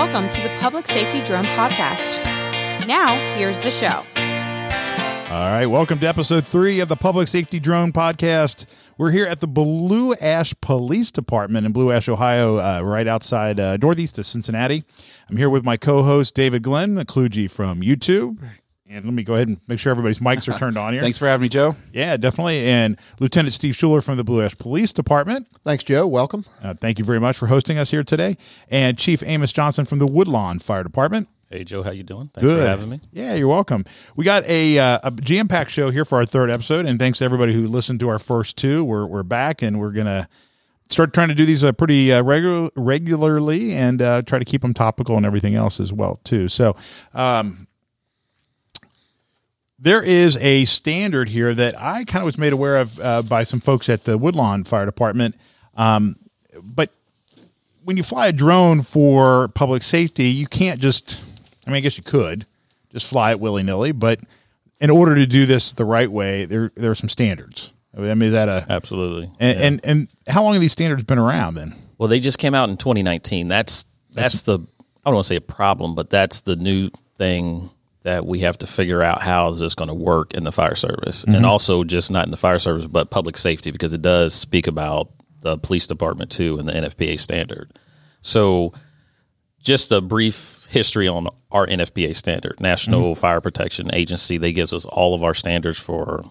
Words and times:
welcome 0.00 0.30
to 0.30 0.40
the 0.40 0.48
Public 0.58 0.86
Safety 0.86 1.22
Drone 1.22 1.44
Podcast. 1.44 2.24
Now, 2.86 3.16
here's 3.36 3.60
the 3.60 3.70
show. 3.70 4.02
All 5.30 5.50
right, 5.50 5.66
welcome 5.66 5.98
to 5.98 6.06
episode 6.08 6.46
three 6.46 6.80
of 6.80 6.88
the 6.88 6.96
Public 6.96 7.28
Safety 7.28 7.60
Drone 7.60 7.92
Podcast. 7.92 8.64
We're 8.96 9.10
here 9.10 9.26
at 9.26 9.40
the 9.40 9.46
Blue 9.46 10.14
Ash 10.14 10.54
Police 10.62 11.10
Department 11.10 11.66
in 11.66 11.72
Blue 11.72 11.92
Ash, 11.92 12.08
Ohio, 12.08 12.56
uh, 12.56 12.80
right 12.80 13.06
outside 13.06 13.60
uh, 13.60 13.76
northeast 13.76 14.18
of 14.18 14.24
Cincinnati. 14.24 14.84
I'm 15.28 15.36
here 15.36 15.50
with 15.50 15.66
my 15.66 15.76
co-host 15.76 16.34
David 16.34 16.62
Glenn, 16.62 16.96
a 16.96 17.04
Kloogee 17.04 17.50
from 17.50 17.82
YouTube. 17.82 18.38
And 18.92 19.04
let 19.04 19.14
me 19.14 19.22
go 19.22 19.34
ahead 19.34 19.46
and 19.46 19.60
make 19.68 19.78
sure 19.78 19.92
everybody's 19.92 20.18
mics 20.18 20.52
are 20.52 20.58
turned 20.58 20.76
on 20.76 20.92
here. 20.92 21.00
Thanks 21.02 21.16
for 21.16 21.28
having 21.28 21.42
me, 21.42 21.48
Joe. 21.48 21.76
Yeah, 21.92 22.16
definitely. 22.16 22.66
And 22.66 22.98
Lieutenant 23.20 23.54
Steve 23.54 23.76
Schueler 23.76 24.02
from 24.02 24.16
the 24.16 24.24
Blue 24.24 24.42
Ash 24.42 24.58
Police 24.58 24.92
Department. 24.92 25.46
Thanks, 25.62 25.84
Joe. 25.84 26.08
Welcome. 26.08 26.44
Uh, 26.60 26.74
thank 26.74 26.98
you 26.98 27.04
very 27.04 27.20
much 27.20 27.38
for 27.38 27.46
hosting 27.46 27.78
us 27.78 27.92
here 27.92 28.02
today. 28.02 28.36
And 28.68 28.98
Chief 28.98 29.22
Amos 29.24 29.52
Johnson 29.52 29.84
from 29.84 30.00
the 30.00 30.08
Woodlawn 30.08 30.58
Fire 30.58 30.82
Department. 30.82 31.28
Hey 31.48 31.62
Joe, 31.62 31.82
how 31.84 31.90
you 31.90 32.02
doing? 32.02 32.30
Thanks 32.34 32.46
Good. 32.46 32.60
for 32.60 32.66
having 32.66 32.88
me. 32.88 33.00
Yeah, 33.12 33.34
you're 33.34 33.48
welcome. 33.48 33.84
We 34.16 34.24
got 34.24 34.44
a, 34.44 34.78
uh, 34.78 34.98
a 35.04 35.10
jam-packed 35.10 35.70
show 35.70 35.90
here 35.90 36.04
for 36.04 36.18
our 36.18 36.26
third 36.26 36.48
episode, 36.50 36.86
and 36.86 36.98
thanks 36.98 37.18
to 37.18 37.24
everybody 37.24 37.52
who 37.52 37.66
listened 37.66 37.98
to 38.00 38.08
our 38.08 38.20
first 38.20 38.56
two. 38.56 38.84
We're 38.84 39.04
we're 39.06 39.24
back, 39.24 39.60
and 39.60 39.80
we're 39.80 39.90
gonna 39.90 40.28
start 40.90 41.12
trying 41.12 41.26
to 41.26 41.34
do 41.34 41.44
these 41.44 41.64
uh, 41.64 41.72
pretty 41.72 42.12
uh, 42.12 42.22
regular 42.22 42.70
regularly, 42.76 43.74
and 43.74 44.00
uh, 44.00 44.22
try 44.22 44.38
to 44.38 44.44
keep 44.44 44.62
them 44.62 44.74
topical 44.74 45.16
and 45.16 45.26
everything 45.26 45.54
else 45.54 45.78
as 45.80 45.92
well 45.92 46.20
too. 46.24 46.48
So. 46.48 46.76
Um, 47.14 47.66
there 49.80 50.02
is 50.02 50.36
a 50.36 50.66
standard 50.66 51.28
here 51.28 51.54
that 51.54 51.74
I 51.80 52.04
kind 52.04 52.22
of 52.22 52.26
was 52.26 52.36
made 52.36 52.52
aware 52.52 52.76
of 52.76 53.00
uh, 53.00 53.22
by 53.22 53.44
some 53.44 53.60
folks 53.60 53.88
at 53.88 54.04
the 54.04 54.18
Woodlawn 54.18 54.64
Fire 54.64 54.84
Department. 54.84 55.36
Um, 55.76 56.16
but 56.62 56.90
when 57.84 57.96
you 57.96 58.02
fly 58.02 58.28
a 58.28 58.32
drone 58.32 58.82
for 58.82 59.48
public 59.48 59.82
safety, 59.82 60.28
you 60.28 60.46
can't 60.46 60.80
just, 60.80 61.22
I 61.66 61.70
mean, 61.70 61.76
I 61.76 61.80
guess 61.80 61.96
you 61.96 62.04
could 62.04 62.46
just 62.92 63.06
fly 63.06 63.30
it 63.30 63.40
willy 63.40 63.62
nilly, 63.62 63.92
but 63.92 64.20
in 64.80 64.90
order 64.90 65.14
to 65.14 65.26
do 65.26 65.46
this 65.46 65.72
the 65.72 65.84
right 65.84 66.10
way, 66.10 66.44
there, 66.44 66.70
there 66.74 66.90
are 66.90 66.96
some 66.96 67.08
standards. 67.08 67.72
I 67.96 68.00
mean, 68.00 68.22
is 68.22 68.32
that 68.32 68.48
a, 68.48 68.66
Absolutely. 68.68 69.30
and, 69.40 69.58
and, 69.58 69.80
and 69.84 70.08
how 70.28 70.42
long 70.42 70.52
have 70.52 70.60
these 70.60 70.72
standards 70.72 71.04
been 71.04 71.18
around 71.18 71.54
then? 71.54 71.74
Well, 71.98 72.08
they 72.08 72.20
just 72.20 72.38
came 72.38 72.54
out 72.54 72.68
in 72.70 72.76
2019. 72.76 73.48
That's 73.48 73.84
that's 74.12 74.42
the 74.42 74.58
I 74.58 75.10
don't 75.10 75.14
want 75.14 75.24
to 75.26 75.28
say 75.28 75.36
a 75.36 75.40
problem, 75.40 75.94
but 75.94 76.08
that's 76.10 76.42
the 76.42 76.56
new 76.56 76.90
thing 77.16 77.70
that 78.02 78.24
we 78.26 78.40
have 78.40 78.56
to 78.58 78.66
figure 78.66 79.02
out 79.02 79.20
how 79.20 79.52
is 79.52 79.60
this 79.60 79.68
is 79.68 79.74
going 79.74 79.88
to 79.88 79.94
work 79.94 80.34
in 80.34 80.44
the 80.44 80.52
fire 80.52 80.74
service, 80.74 81.24
and 81.24 81.36
mm-hmm. 81.36 81.44
also 81.44 81.84
just 81.84 82.10
not 82.10 82.24
in 82.24 82.30
the 82.30 82.36
fire 82.36 82.58
service, 82.58 82.86
but 82.86 83.10
public 83.10 83.36
safety 83.36 83.70
because 83.70 83.92
it 83.92 84.02
does 84.02 84.34
speak 84.34 84.66
about 84.66 85.10
the 85.40 85.58
police 85.58 85.86
department 85.86 86.30
too 86.30 86.58
and 86.58 86.68
the 86.68 86.72
NFPA 86.72 87.18
standard. 87.18 87.72
So, 88.22 88.72
just 89.62 89.92
a 89.92 90.00
brief 90.00 90.66
history 90.70 91.08
on 91.08 91.28
our 91.50 91.66
NFPA 91.66 92.16
standard, 92.16 92.58
National 92.60 93.12
mm-hmm. 93.12 93.20
Fire 93.20 93.40
Protection 93.40 93.94
Agency. 93.94 94.38
They 94.38 94.52
gives 94.52 94.72
us 94.72 94.86
all 94.86 95.14
of 95.14 95.22
our 95.22 95.34
standards 95.34 95.78
for 95.78 96.22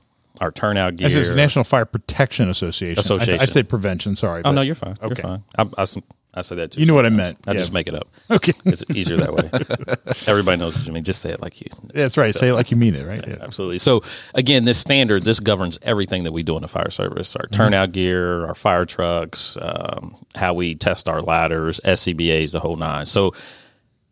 our 0.42 0.52
turnout 0.52 0.96
gear. 0.96 1.08
I 1.08 1.12
said 1.12 1.22
it's 1.22 1.30
National 1.32 1.64
Fire 1.64 1.86
Protection 1.86 2.50
Association. 2.50 3.04
I- 3.12 3.38
I, 3.42 3.46
said 3.46 3.70
prevention. 3.70 4.16
Sorry. 4.16 4.42
Oh 4.44 4.52
no, 4.52 4.62
you're 4.62 4.76
fine. 4.76 4.98
Okay. 5.02 5.08
You're 5.08 5.16
fine. 5.16 5.44
I, 5.58 5.68
I, 5.78 5.86
I 6.40 6.42
say 6.42 6.56
that 6.56 6.72
too. 6.72 6.80
You 6.80 6.86
know 6.88 6.96
what 6.96 7.06
I 7.06 7.10
meant. 7.10 7.38
I 7.46 7.52
Yeah. 7.52 7.60
just 7.60 7.72
make 7.74 7.88
it 7.88 7.94
up. 7.94 8.08
Okay. 8.32 8.54
It's 8.66 8.84
easier 8.94 9.18
that 9.18 9.34
way. 9.34 9.50
Everybody 10.28 10.58
knows 10.60 10.78
what 10.78 10.86
you 10.88 10.92
mean. 10.94 11.04
Just 11.04 11.22
say 11.22 11.30
it 11.32 11.42
like 11.42 11.62
you. 11.62 11.68
That's 11.94 12.18
right. 12.18 12.34
Say 12.34 12.50
it 12.50 12.54
like 12.54 12.72
you 12.72 12.78
mean 12.78 12.96
it, 12.96 13.06
right? 13.06 13.24
Yeah. 13.28 13.38
Absolutely. 13.42 13.78
So 13.80 14.02
again, 14.34 14.66
this 14.66 14.78
standard 14.80 15.24
this 15.24 15.40
governs 15.40 15.78
everything 15.84 16.24
that 16.24 16.32
we 16.32 16.42
do 16.44 16.56
in 16.56 16.62
the 16.64 16.68
fire 16.68 16.90
service: 16.90 17.34
Mm-hmm. 17.34 17.42
our 17.42 17.48
turnout 17.66 17.92
gear, 17.92 18.46
our 18.46 18.56
fire 18.56 18.86
trucks, 18.86 19.58
um, 19.62 20.16
how 20.36 20.54
we 20.54 20.76
test 20.76 21.08
our 21.10 21.22
ladders, 21.22 21.80
SCBA's, 21.86 22.52
the 22.54 22.60
whole 22.60 22.76
nine. 22.76 23.06
So 23.06 23.34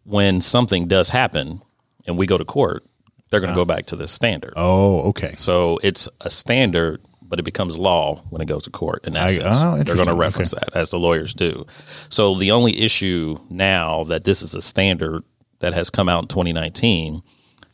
when 0.03 0.42
something 0.42 0.88
does 0.88 1.09
happen 1.09 1.61
and 2.05 2.17
we 2.17 2.25
go 2.25 2.38
to 2.38 2.45
court, 2.45 2.83
they're 3.30 3.42
going 3.42 3.52
to 3.52 3.55
go 3.55 3.66
back 3.66 3.88
to 3.88 3.95
this 3.98 4.11
standard. 4.11 4.54
Oh, 4.55 5.02
okay. 5.09 5.33
So 5.36 5.80
it's 5.83 6.08
a 6.21 6.30
standard, 6.30 7.02
but 7.27 7.39
it 7.39 7.43
becomes 7.43 7.77
law 7.77 8.17
when 8.30 8.42
it 8.42 8.45
goes 8.45 8.64
to 8.64 8.70
court. 8.70 9.05
In 9.05 9.14
that 9.14 9.26
I- 9.26 9.33
sense, 9.33 9.58
oh, 9.60 9.83
they're 9.83 9.95
going 9.95 10.08
to 10.08 10.15
reference 10.15 10.52
that 10.52 10.76
as 10.76 10.89
the 10.89 10.99
lawyers 10.99 11.33
do. 11.33 11.65
So 12.10 12.36
the 12.36 12.52
only 12.52 12.80
issue 12.80 13.38
now 13.49 14.04
that 14.05 14.23
this 14.23 14.42
is 14.42 14.54
a 14.54 14.61
standard 14.61 15.23
that 15.60 15.73
has 15.73 15.89
come 15.89 16.08
out 16.10 16.23
in 16.23 16.27
2019 16.27 17.21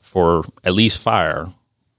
for 0.01 0.43
at 0.63 0.73
least 0.73 1.01
fire. 1.01 1.47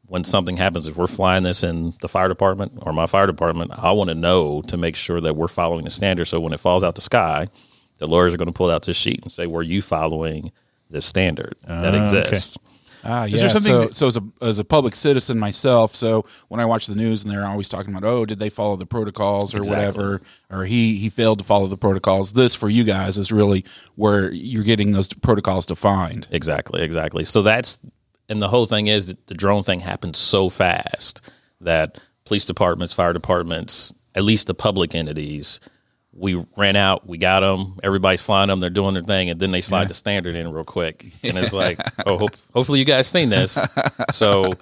When 0.06 0.22
something 0.22 0.58
happens, 0.58 0.86
if 0.86 0.96
we're 0.96 1.06
flying 1.06 1.42
this 1.42 1.64
in 1.64 1.94
the 2.00 2.08
fire 2.08 2.28
department 2.28 2.72
or 2.82 2.92
my 2.92 3.06
fire 3.06 3.26
department, 3.26 3.72
I 3.74 3.90
want 3.92 4.10
to 4.10 4.14
know 4.14 4.60
to 4.62 4.76
make 4.76 4.96
sure 4.96 5.20
that 5.20 5.34
we're 5.34 5.48
following 5.48 5.84
the 5.84 5.90
standard. 5.90 6.26
So 6.26 6.40
when 6.40 6.52
it 6.52 6.60
falls 6.60 6.84
out 6.84 6.94
the 6.94 7.00
sky, 7.00 7.48
the 7.98 8.06
lawyers 8.06 8.34
are 8.34 8.36
going 8.36 8.46
to 8.46 8.52
pull 8.52 8.70
out 8.70 8.84
this 8.84 8.96
sheet 8.98 9.20
and 9.22 9.32
say, 9.32 9.46
"Were 9.46 9.62
you 9.62 9.80
following 9.80 10.52
this 10.90 11.06
standard 11.06 11.56
that 11.66 11.94
ah, 11.94 11.98
exists?" 11.98 12.58
Ah, 13.04 13.24
yeah. 13.24 13.36
there 13.36 13.48
something 13.50 13.72
so, 13.72 13.80
that- 13.82 13.94
so 13.94 14.06
as 14.06 14.16
a 14.16 14.22
as 14.40 14.58
a 14.58 14.64
public 14.64 14.96
citizen 14.96 15.38
myself, 15.38 15.94
so 15.94 16.24
when 16.48 16.60
I 16.60 16.64
watch 16.64 16.86
the 16.86 16.94
news 16.94 17.22
and 17.24 17.32
they're 17.32 17.46
always 17.46 17.68
talking 17.68 17.94
about, 17.94 18.08
oh, 18.08 18.24
did 18.24 18.38
they 18.38 18.50
follow 18.50 18.76
the 18.76 18.86
protocols 18.86 19.54
or 19.54 19.60
whatever, 19.62 20.22
or 20.50 20.64
he 20.64 20.96
he 20.96 21.08
failed 21.10 21.38
to 21.38 21.44
follow 21.44 21.66
the 21.66 21.76
protocols. 21.76 22.32
This 22.32 22.54
for 22.54 22.68
you 22.68 22.84
guys 22.84 23.18
is 23.18 23.30
really 23.30 23.64
where 23.96 24.32
you're 24.32 24.64
getting 24.64 24.92
those 24.92 25.08
protocols 25.12 25.66
defined. 25.66 26.26
Exactly, 26.30 26.82
exactly. 26.82 27.24
So 27.24 27.42
that's 27.42 27.78
and 28.28 28.40
the 28.40 28.48
whole 28.48 28.66
thing 28.66 28.86
is 28.86 29.08
that 29.08 29.26
the 29.26 29.34
drone 29.34 29.62
thing 29.62 29.80
happened 29.80 30.16
so 30.16 30.48
fast 30.48 31.20
that 31.60 32.00
police 32.24 32.46
departments, 32.46 32.94
fire 32.94 33.12
departments, 33.12 33.92
at 34.14 34.24
least 34.24 34.46
the 34.46 34.54
public 34.54 34.94
entities, 34.94 35.60
we 36.16 36.44
ran 36.56 36.76
out, 36.76 37.06
we 37.06 37.18
got 37.18 37.40
them, 37.40 37.78
everybody's 37.82 38.22
flying 38.22 38.48
them, 38.48 38.60
they're 38.60 38.70
doing 38.70 38.94
their 38.94 39.02
thing, 39.02 39.30
and 39.30 39.40
then 39.40 39.50
they 39.50 39.60
slide 39.60 39.88
the 39.88 39.94
standard 39.94 40.34
in 40.34 40.50
real 40.50 40.64
quick, 40.64 41.12
and 41.22 41.36
it's 41.38 41.52
like, 41.52 41.78
oh, 42.06 42.18
hope, 42.18 42.36
hopefully 42.52 42.78
you 42.78 42.84
guys 42.84 43.06
seen 43.08 43.30
this. 43.30 43.58
So. 44.12 44.52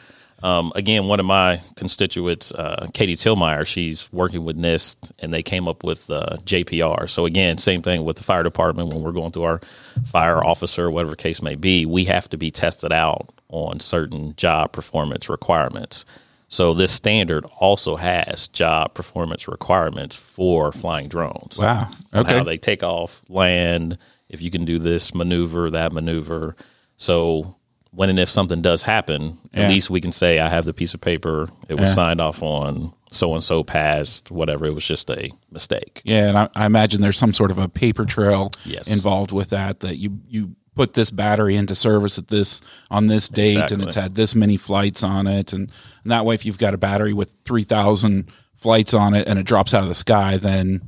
Um, 0.44 0.72
again, 0.74 1.06
one 1.06 1.20
of 1.20 1.26
my 1.26 1.60
constituents, 1.76 2.50
uh, 2.50 2.88
Katie 2.92 3.14
Tillmeyer, 3.14 3.64
she's 3.64 4.12
working 4.12 4.44
with 4.44 4.56
NIST, 4.58 5.12
and 5.20 5.32
they 5.32 5.40
came 5.40 5.68
up 5.68 5.84
with 5.84 6.10
uh, 6.10 6.38
JPR. 6.38 7.08
So 7.08 7.26
again, 7.26 7.58
same 7.58 7.80
thing 7.80 8.04
with 8.04 8.16
the 8.16 8.24
fire 8.24 8.42
department 8.42 8.88
when 8.88 9.02
we're 9.02 9.12
going 9.12 9.30
through 9.30 9.44
our 9.44 9.60
fire 10.04 10.44
officer, 10.44 10.90
whatever 10.90 11.14
case 11.14 11.42
may 11.42 11.54
be, 11.54 11.86
we 11.86 12.06
have 12.06 12.28
to 12.30 12.36
be 12.36 12.50
tested 12.50 12.92
out 12.92 13.30
on 13.50 13.78
certain 13.78 14.34
job 14.34 14.72
performance 14.72 15.28
requirements. 15.28 16.04
So 16.52 16.74
this 16.74 16.92
standard 16.92 17.46
also 17.60 17.96
has 17.96 18.46
job 18.48 18.92
performance 18.92 19.48
requirements 19.48 20.14
for 20.14 20.70
flying 20.70 21.08
drones. 21.08 21.56
Wow. 21.56 21.88
Okay. 22.12 22.36
How 22.36 22.44
they 22.44 22.58
take 22.58 22.82
off, 22.82 23.22
land, 23.30 23.96
if 24.28 24.42
you 24.42 24.50
can 24.50 24.66
do 24.66 24.78
this 24.78 25.14
maneuver, 25.14 25.70
that 25.70 25.94
maneuver. 25.94 26.54
So 26.98 27.56
when 27.92 28.10
and 28.10 28.18
if 28.18 28.28
something 28.28 28.60
does 28.60 28.82
happen, 28.82 29.38
Yeah. 29.54 29.62
at 29.62 29.70
least 29.70 29.88
we 29.88 30.02
can 30.02 30.12
say 30.12 30.40
I 30.40 30.50
have 30.50 30.66
the 30.66 30.74
piece 30.74 30.92
of 30.92 31.00
paper. 31.00 31.48
It 31.70 31.74
was 31.80 31.88
Yeah. 31.88 31.94
signed 31.94 32.20
off 32.20 32.42
on. 32.42 32.92
So 33.10 33.32
and 33.32 33.42
so 33.42 33.64
passed. 33.64 34.30
Whatever. 34.30 34.66
It 34.66 34.74
was 34.74 34.84
just 34.86 35.08
a 35.08 35.30
mistake. 35.50 36.02
Yeah, 36.04 36.28
and 36.28 36.36
I, 36.38 36.48
I 36.54 36.66
imagine 36.66 37.00
there's 37.00 37.16
some 37.18 37.32
sort 37.32 37.50
of 37.50 37.56
a 37.56 37.68
paper 37.68 38.04
trail 38.04 38.50
Yes. 38.66 38.92
involved 38.92 39.32
with 39.32 39.48
that. 39.50 39.80
That 39.80 39.96
you 39.96 40.18
you 40.28 40.54
put 40.74 40.94
this 40.94 41.10
battery 41.10 41.54
into 41.56 41.74
service 41.74 42.16
at 42.18 42.28
this 42.28 42.60
on 42.90 43.06
this 43.08 43.28
date, 43.28 43.70
and 43.70 43.82
it's 43.82 43.94
had 43.94 44.14
this 44.14 44.34
many 44.34 44.56
flights 44.56 45.02
on 45.02 45.26
it, 45.26 45.52
and, 45.52 45.70
and 46.02 46.10
that 46.12 46.24
way, 46.24 46.34
if 46.34 46.44
you've 46.46 46.58
got 46.58 46.74
a 46.74 46.78
battery 46.78 47.12
with 47.12 47.32
three 47.44 47.64
thousand 47.64 48.28
flights 48.56 48.94
on 48.94 49.14
it, 49.14 49.26
and 49.28 49.38
it 49.38 49.42
drops 49.44 49.74
out 49.74 49.82
of 49.82 49.88
the 49.88 49.94
sky, 49.94 50.36
then 50.38 50.80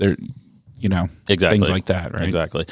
there, 0.00 0.16
you 0.78 0.88
know, 0.88 1.08
Exactly. 1.28 1.58
things 1.58 1.70
like 1.70 1.86
that, 1.86 2.12
right? 2.14 2.24
Exactly. 2.24 2.66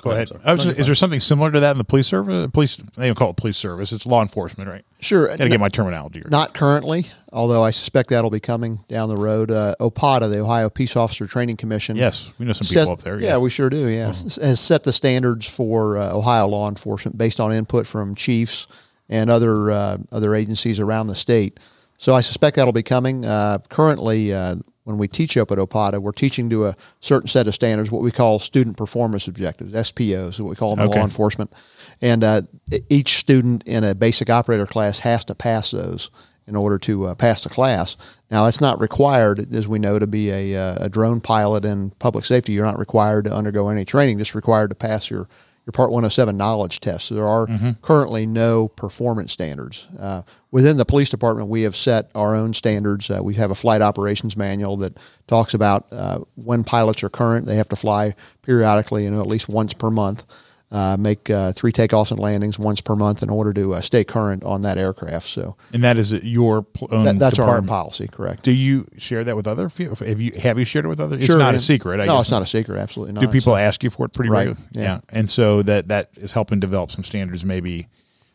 Go 0.00 0.12
ahead. 0.12 0.30
I 0.44 0.54
was 0.54 0.64
just- 0.64 0.78
is 0.78 0.86
there 0.86 0.94
something 0.94 1.20
similar 1.20 1.50
to 1.50 1.60
that 1.60 1.72
in 1.72 1.78
the 1.78 1.84
police 1.84 2.06
service? 2.06 2.48
Police, 2.52 2.76
they 2.96 3.06
don't 3.06 3.16
call 3.16 3.30
it 3.30 3.36
police 3.36 3.56
service. 3.56 3.92
It's 3.92 4.06
law 4.06 4.22
enforcement, 4.22 4.70
right? 4.70 4.84
Sure. 5.00 5.28
Got 5.28 5.38
to 5.38 5.48
get 5.48 5.60
my 5.60 5.68
terminology 5.68 6.20
right. 6.22 6.30
Not 6.30 6.54
currently, 6.54 7.06
although 7.32 7.62
I 7.62 7.70
suspect 7.70 8.10
that'll 8.10 8.30
be 8.30 8.40
coming 8.40 8.80
down 8.88 9.08
the 9.08 9.16
road. 9.16 9.50
Uh, 9.50 9.74
OPOTA, 9.78 10.28
the 10.28 10.40
Ohio 10.40 10.68
Peace 10.68 10.96
Officer 10.96 11.26
Training 11.26 11.56
Commission. 11.56 11.96
Yes, 11.96 12.32
we 12.38 12.46
know 12.46 12.52
some 12.52 12.64
set- 12.64 12.80
people 12.80 12.94
up 12.94 13.02
there. 13.02 13.20
Yeah, 13.20 13.38
we 13.38 13.48
sure 13.50 13.70
do. 13.70 13.88
Yeah, 13.88 14.08
S- 14.08 14.36
has 14.36 14.58
set 14.60 14.82
the 14.82 14.92
standards 14.92 15.48
for 15.48 15.96
uh, 15.98 16.12
Ohio 16.16 16.48
law 16.48 16.68
enforcement 16.68 17.16
based 17.16 17.38
on 17.38 17.52
input 17.52 17.86
from 17.86 18.14
chiefs 18.16 18.66
and 19.08 19.30
other 19.30 19.70
uh, 19.70 19.98
other 20.10 20.34
agencies 20.34 20.80
around 20.80 21.06
the 21.06 21.16
state. 21.16 21.60
So 21.98 22.14
I 22.14 22.20
suspect 22.20 22.56
that'll 22.56 22.72
be 22.72 22.82
coming. 22.82 23.24
Uh, 23.24 23.58
currently, 23.68 24.32
uh, 24.32 24.56
when 24.84 24.98
we 24.98 25.06
teach 25.06 25.36
up 25.36 25.50
at 25.50 25.58
OPOTA, 25.58 26.00
we're 26.00 26.12
teaching 26.12 26.48
to 26.50 26.66
a 26.66 26.74
certain 27.00 27.28
set 27.28 27.46
of 27.46 27.54
standards, 27.54 27.90
what 27.92 28.02
we 28.02 28.10
call 28.10 28.38
student 28.38 28.76
performance 28.76 29.28
objectives, 29.28 29.72
SPOs, 29.88 30.34
is 30.34 30.40
what 30.40 30.48
we 30.50 30.56
call 30.56 30.74
them 30.74 30.84
in 30.86 30.90
law 30.90 31.04
enforcement. 31.04 31.52
And 32.00 32.22
uh, 32.22 32.42
each 32.88 33.18
student 33.18 33.64
in 33.64 33.84
a 33.84 33.94
basic 33.94 34.30
operator 34.30 34.66
class 34.66 35.00
has 35.00 35.24
to 35.26 35.34
pass 35.34 35.70
those 35.72 36.10
in 36.46 36.56
order 36.56 36.78
to 36.78 37.06
uh, 37.06 37.14
pass 37.14 37.42
the 37.42 37.50
class. 37.50 37.96
Now, 38.30 38.46
it's 38.46 38.60
not 38.60 38.80
required, 38.80 39.54
as 39.54 39.68
we 39.68 39.78
know, 39.78 39.98
to 39.98 40.06
be 40.06 40.30
a, 40.30 40.56
uh, 40.56 40.84
a 40.86 40.88
drone 40.88 41.20
pilot 41.20 41.64
in 41.64 41.90
public 41.98 42.24
safety. 42.24 42.52
You're 42.52 42.64
not 42.64 42.78
required 42.78 43.24
to 43.26 43.34
undergo 43.34 43.68
any 43.68 43.84
training, 43.84 44.18
just 44.18 44.34
required 44.34 44.70
to 44.70 44.76
pass 44.76 45.10
your, 45.10 45.28
your 45.66 45.72
Part 45.72 45.90
107 45.90 46.36
knowledge 46.38 46.80
test. 46.80 47.06
So 47.08 47.14
there 47.16 47.26
are 47.26 47.46
Mm-hmm. 47.46 47.70
currently 47.82 48.26
no 48.26 48.68
performance 48.68 49.32
standards. 49.32 49.88
Uh, 49.98 50.22
within 50.50 50.78
the 50.78 50.86
police 50.86 51.10
department, 51.10 51.48
we 51.50 51.62
have 51.62 51.76
set 51.76 52.10
our 52.14 52.34
own 52.34 52.54
standards. 52.54 53.10
Uh, 53.10 53.20
we 53.22 53.34
have 53.34 53.50
a 53.50 53.54
flight 53.54 53.82
operations 53.82 54.34
manual 54.36 54.78
that 54.78 54.96
talks 55.26 55.52
about 55.52 55.86
uh, 55.92 56.20
when 56.36 56.64
pilots 56.64 57.02
are 57.04 57.10
current, 57.10 57.44
they 57.44 57.56
have 57.56 57.68
to 57.68 57.76
fly 57.76 58.14
periodically, 58.40 59.04
you 59.04 59.10
know, 59.10 59.20
at 59.20 59.26
least 59.26 59.48
once 59.50 59.74
per 59.74 59.90
month. 59.90 60.24
Uh, 60.70 60.98
make 61.00 61.30
uh, 61.30 61.50
three 61.52 61.72
takeoffs 61.72 62.10
and 62.10 62.20
landings 62.20 62.58
once 62.58 62.82
per 62.82 62.94
month 62.94 63.22
in 63.22 63.30
order 63.30 63.54
to 63.54 63.72
uh, 63.72 63.80
stay 63.80 64.04
current 64.04 64.44
on 64.44 64.60
that 64.60 64.76
aircraft. 64.76 65.26
So 65.26 65.56
And 65.72 65.82
that 65.82 65.96
is 65.96 66.12
your 66.12 66.60
pl- 66.60 66.88
own 66.90 67.04
that, 67.06 67.18
that's 67.18 67.38
our 67.38 67.56
own 67.56 67.66
policy, 67.66 68.06
correct? 68.06 68.42
Do 68.42 68.52
you 68.52 68.86
share 68.98 69.24
that 69.24 69.34
with 69.34 69.46
other? 69.46 69.70
Have 69.70 70.20
you 70.20 70.32
have 70.38 70.58
you 70.58 70.66
shared 70.66 70.84
it 70.84 70.88
with 70.88 71.00
others? 71.00 71.24
Sure, 71.24 71.36
it's 71.36 71.38
not 71.38 71.54
a 71.54 71.60
secret. 71.60 72.00
I 72.00 72.04
no, 72.04 72.16
guess. 72.16 72.24
it's 72.24 72.30
not 72.30 72.42
a 72.42 72.46
secret. 72.46 72.78
Absolutely 72.78 73.14
not. 73.14 73.22
Do 73.22 73.28
people 73.28 73.54
So- 73.54 73.56
ask 73.56 73.82
you 73.82 73.88
for 73.88 74.04
it 74.04 74.12
pretty 74.12 74.28
Right, 74.30 74.48
regularly? 74.48 74.68
yeah. 74.74 75.00
and 75.08 75.30
so 75.30 75.62
that 75.62 75.88
that 75.88 76.10
is 76.16 76.32
helping 76.32 76.60
develop 76.60 76.90
some 76.90 77.02
standards. 77.02 77.46
Maybe 77.46 77.88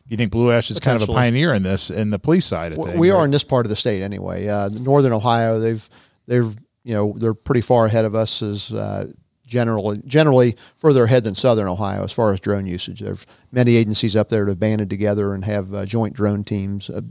you 0.08 0.18
think 0.18 0.32
Blue 0.32 0.52
Ash 0.52 0.72
is 0.72 0.80
kind 0.80 1.00
of 1.00 1.08
a 1.08 1.14
pioneer 1.14 1.54
in 1.54 1.62
this 1.62 1.92
in 1.92 2.10
the 2.10 2.18
police 2.18 2.48
side 2.48 2.72
of 2.72 2.84
things. 2.84 2.98
we 2.98 3.12
are 3.12 3.20
right? 3.20 3.26
in 3.26 3.32
this 3.32 3.44
part 3.44 3.68
of 3.68 3.70
the 3.70 3.76
state 3.76 4.02
anyway. 4.02 4.48
Uh, 4.48 4.70
Northern 4.70 5.14
Ohio, 5.14 5.60
they've 5.60 5.88
they've 6.26 6.56
you 6.84 6.96
know 6.96 7.14
they're 7.16 7.36
pretty 7.36 7.62
far 7.62 7.86
ahead 7.86 8.06
of 8.06 8.16
us 8.16 8.42
as 8.42 8.74
uh, 8.74 9.06
generally 9.46 10.02
generally 10.06 10.56
further 10.78 11.04
ahead 11.04 11.24
than 11.24 11.36
Southern 11.36 11.68
Ohio 11.68 12.04
as 12.04 12.12
far 12.12 12.32
as 12.32 12.40
drone 12.40 12.66
usage. 12.66 13.02
There's 13.02 13.26
many 13.52 13.76
agencies 13.76 14.16
up 14.16 14.30
there 14.30 14.46
that 14.46 14.52
have 14.52 14.60
banded 14.60 14.90
together 14.90 15.34
and 15.34 15.44
have 15.46 15.74
uh, 15.74 15.86
joint 15.86 16.14
drone 16.14 16.44
teams. 16.44 16.90
Uh, 16.90 17.02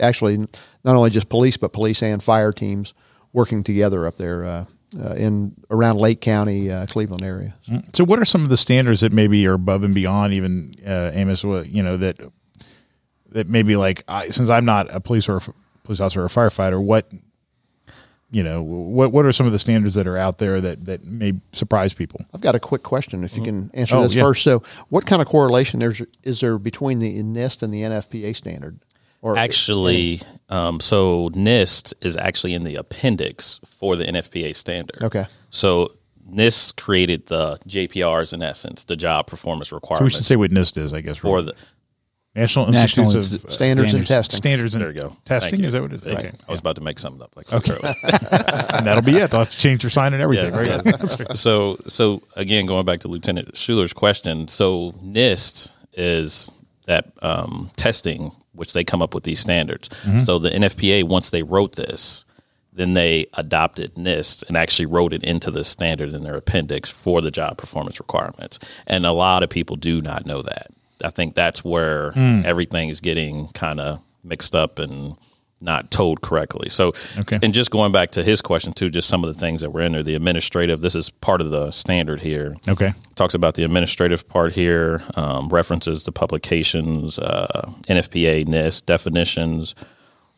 actually, 0.00 0.38
not 0.38 0.96
only 0.96 1.10
just 1.10 1.28
police 1.28 1.56
but 1.56 1.72
police 1.72 2.02
and 2.02 2.22
fire 2.22 2.52
teams 2.52 2.94
working 3.32 3.62
together 3.62 4.06
up 4.06 4.16
there. 4.16 4.44
Uh, 4.44 4.64
uh, 4.98 5.12
in 5.16 5.54
around 5.70 5.98
Lake 5.98 6.22
County, 6.22 6.70
uh, 6.70 6.86
Cleveland 6.86 7.22
area. 7.22 7.54
So, 7.92 8.04
what 8.04 8.18
are 8.18 8.24
some 8.24 8.42
of 8.42 8.48
the 8.48 8.56
standards 8.56 9.02
that 9.02 9.12
maybe 9.12 9.46
are 9.46 9.52
above 9.52 9.84
and 9.84 9.94
beyond 9.94 10.32
even 10.32 10.74
uh, 10.86 11.10
Amos? 11.12 11.44
You 11.44 11.82
know 11.82 11.98
that 11.98 12.18
that 13.32 13.48
maybe 13.48 13.76
like 13.76 14.02
I, 14.08 14.30
since 14.30 14.48
I'm 14.48 14.64
not 14.64 14.86
a 14.90 14.98
police 14.98 15.28
or 15.28 15.36
a 15.36 15.42
police 15.84 16.00
officer 16.00 16.24
or 16.24 16.28
firefighter, 16.28 16.82
what 16.82 17.10
you 18.30 18.42
know 18.42 18.62
what 18.62 19.12
what 19.12 19.24
are 19.24 19.32
some 19.32 19.46
of 19.46 19.52
the 19.52 19.58
standards 19.58 19.94
that 19.94 20.06
are 20.06 20.18
out 20.18 20.38
there 20.38 20.60
that 20.60 20.84
that 20.84 21.04
may 21.04 21.32
surprise 21.52 21.94
people? 21.94 22.20
I've 22.34 22.40
got 22.40 22.54
a 22.54 22.60
quick 22.60 22.82
question. 22.82 23.24
If 23.24 23.36
you 23.36 23.42
can 23.42 23.70
answer 23.74 23.96
Oh, 23.96 24.02
this 24.02 24.14
yeah. 24.14 24.22
first, 24.22 24.42
so 24.42 24.62
what 24.90 25.06
kind 25.06 25.22
of 25.22 25.28
correlation 25.28 25.80
there's 25.80 26.02
is 26.22 26.40
there 26.40 26.58
between 26.58 26.98
the 26.98 27.22
NIST 27.22 27.62
and 27.62 27.72
the 27.72 27.82
NFPA 27.82 28.36
standard? 28.36 28.80
Or 29.20 29.36
Actually, 29.36 30.20
um, 30.48 30.78
so 30.80 31.30
NIST 31.30 31.92
is 32.02 32.16
actually 32.16 32.54
in 32.54 32.62
the 32.62 32.76
appendix 32.76 33.58
for 33.64 33.96
the 33.96 34.04
NFPA 34.04 34.54
standard. 34.54 35.02
Okay. 35.02 35.24
So 35.50 35.92
NIST 36.30 36.76
created 36.76 37.26
the 37.26 37.58
JPRs 37.66 38.32
in 38.32 38.42
essence, 38.42 38.84
the 38.84 38.94
job 38.96 39.26
performance 39.26 39.70
So 39.70 39.80
we 40.02 40.10
should 40.10 40.24
say 40.24 40.36
what 40.36 40.50
NIST 40.52 40.78
is, 40.78 40.92
I 40.92 41.00
guess. 41.00 41.16
for 41.16 41.42
the. 41.42 41.54
National, 42.34 42.66
National 42.70 43.06
Institutes 43.06 43.44
of 43.44 43.50
Insti- 43.50 43.52
Standards 43.54 43.94
and 43.94 44.06
Testing. 44.06 44.36
Standards 44.36 44.74
and 44.74 44.82
There 44.84 44.92
you 44.92 45.00
go. 45.00 45.16
testing. 45.24 45.60
You. 45.60 45.66
Is 45.66 45.72
that 45.72 45.82
what 45.82 45.92
it 45.92 45.96
is? 45.96 46.04
Thank 46.04 46.18
Okay, 46.20 46.28
you. 46.28 46.38
I 46.46 46.50
was 46.50 46.60
about 46.60 46.76
to 46.76 46.82
make 46.82 46.98
something 46.98 47.20
up 47.22 47.34
like 47.36 47.52
Okay. 47.52 47.74
and 47.82 48.86
that'll 48.86 49.02
be 49.02 49.16
it. 49.16 49.30
They'll 49.30 49.40
have 49.40 49.50
to 49.50 49.56
change 49.58 49.82
your 49.82 49.90
sign 49.90 50.12
and 50.14 50.22
everything, 50.22 50.52
Yeah, 50.52 50.60
right? 50.84 51.18
yeah. 51.20 51.34
so 51.34 51.78
so 51.88 52.22
again 52.36 52.66
going 52.66 52.84
back 52.84 53.00
to 53.00 53.08
lieutenant 53.08 53.56
schueler's 53.56 53.92
question 53.92 54.46
so 54.46 54.92
nist 55.02 55.72
is 55.94 56.50
that 56.86 57.12
um, 57.22 57.70
testing 57.76 58.30
which 58.52 58.72
they 58.72 58.84
come 58.84 59.02
up 59.02 59.14
with 59.14 59.24
these 59.24 59.40
standards 59.40 59.88
so 60.24 60.38
the 60.38 60.50
nfpa 60.50 61.04
once 61.04 61.30
they 61.30 61.42
wrote 61.42 61.74
this 61.76 62.24
then 62.72 62.94
they 62.94 63.26
adopted 63.34 63.94
nist 63.96 64.44
and 64.48 64.56
actually 64.56 64.86
wrote 64.86 65.12
it 65.12 65.24
into 65.24 65.50
the 65.50 65.64
standard 65.64 66.12
in 66.12 66.22
their 66.22 66.36
appendix 66.36 66.88
for 66.90 67.20
the 67.20 67.30
job 67.30 67.56
performance 67.58 67.98
requirements 67.98 68.58
and 68.86 69.04
a 69.06 69.12
lot 69.12 69.42
of 69.42 69.50
people 69.50 69.74
do 69.76 70.00
not 70.00 70.24
know 70.26 70.42
that 70.42 70.68
i 71.04 71.10
think 71.10 71.34
that's 71.34 71.64
where 71.64 72.12
everything 72.44 72.88
is 72.88 73.00
getting 73.00 73.48
kind 73.48 73.80
of 73.80 74.00
mixed 74.24 74.54
up 74.54 74.78
and 74.78 75.16
not 75.60 75.90
told 75.90 76.20
correctly 76.20 76.68
so 76.68 76.92
Okay. 77.18 77.38
and 77.42 77.52
just 77.52 77.70
going 77.72 77.90
back 77.90 78.12
to 78.12 78.22
his 78.22 78.40
question 78.40 78.72
too, 78.72 78.90
just 78.90 79.08
some 79.08 79.24
of 79.24 79.34
the 79.34 79.40
things 79.40 79.60
that 79.60 79.70
were 79.70 79.80
in 79.80 79.90
there. 79.90 80.04
The 80.04 80.14
administrative, 80.14 80.80
this 80.82 80.94
is 80.94 81.10
part 81.10 81.40
of 81.40 81.50
the 81.50 81.72
standard 81.72 82.20
here. 82.20 82.54
Okay. 82.68 82.92
Talks 83.16 83.34
about 83.34 83.54
the 83.56 83.64
administrative 83.64 84.28
part 84.28 84.52
here, 84.52 85.02
um, 85.16 85.48
references 85.48 86.04
the 86.04 86.12
publications, 86.12 87.18
uh, 87.18 87.72
NFPA, 87.88 88.46
NIST 88.46 88.86
definitions, 88.86 89.74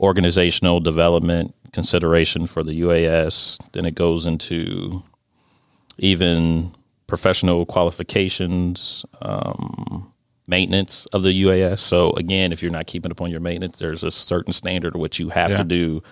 organizational 0.01 0.81
development, 0.81 1.55
consideration 1.75 2.47
for 2.47 2.63
the 2.63 2.81
UAS. 2.81 3.59
Then 3.73 3.85
it 3.85 3.95
goes 3.95 4.25
into 4.25 5.03
even 5.99 6.73
professional 7.07 7.67
qualifications, 7.67 9.05
um, 9.21 10.10
maintenance 10.51 11.07
of 11.07 11.23
the 11.23 11.33
UAS. 11.45 11.79
So 11.79 12.11
again, 12.13 12.53
if 12.53 12.61
you're 12.63 12.71
not 12.73 12.87
keeping 12.87 13.11
up 13.11 13.23
on 13.23 13.31
your 13.31 13.41
maintenance, 13.41 13.79
there's 13.79 14.05
a 14.05 14.11
certain 14.11 14.53
standard 14.53 14.97
which 14.97 15.19
you 15.19 15.31
have 15.31 15.53
Yeah. 15.53 15.57
to 15.59 15.65
do 15.65 16.03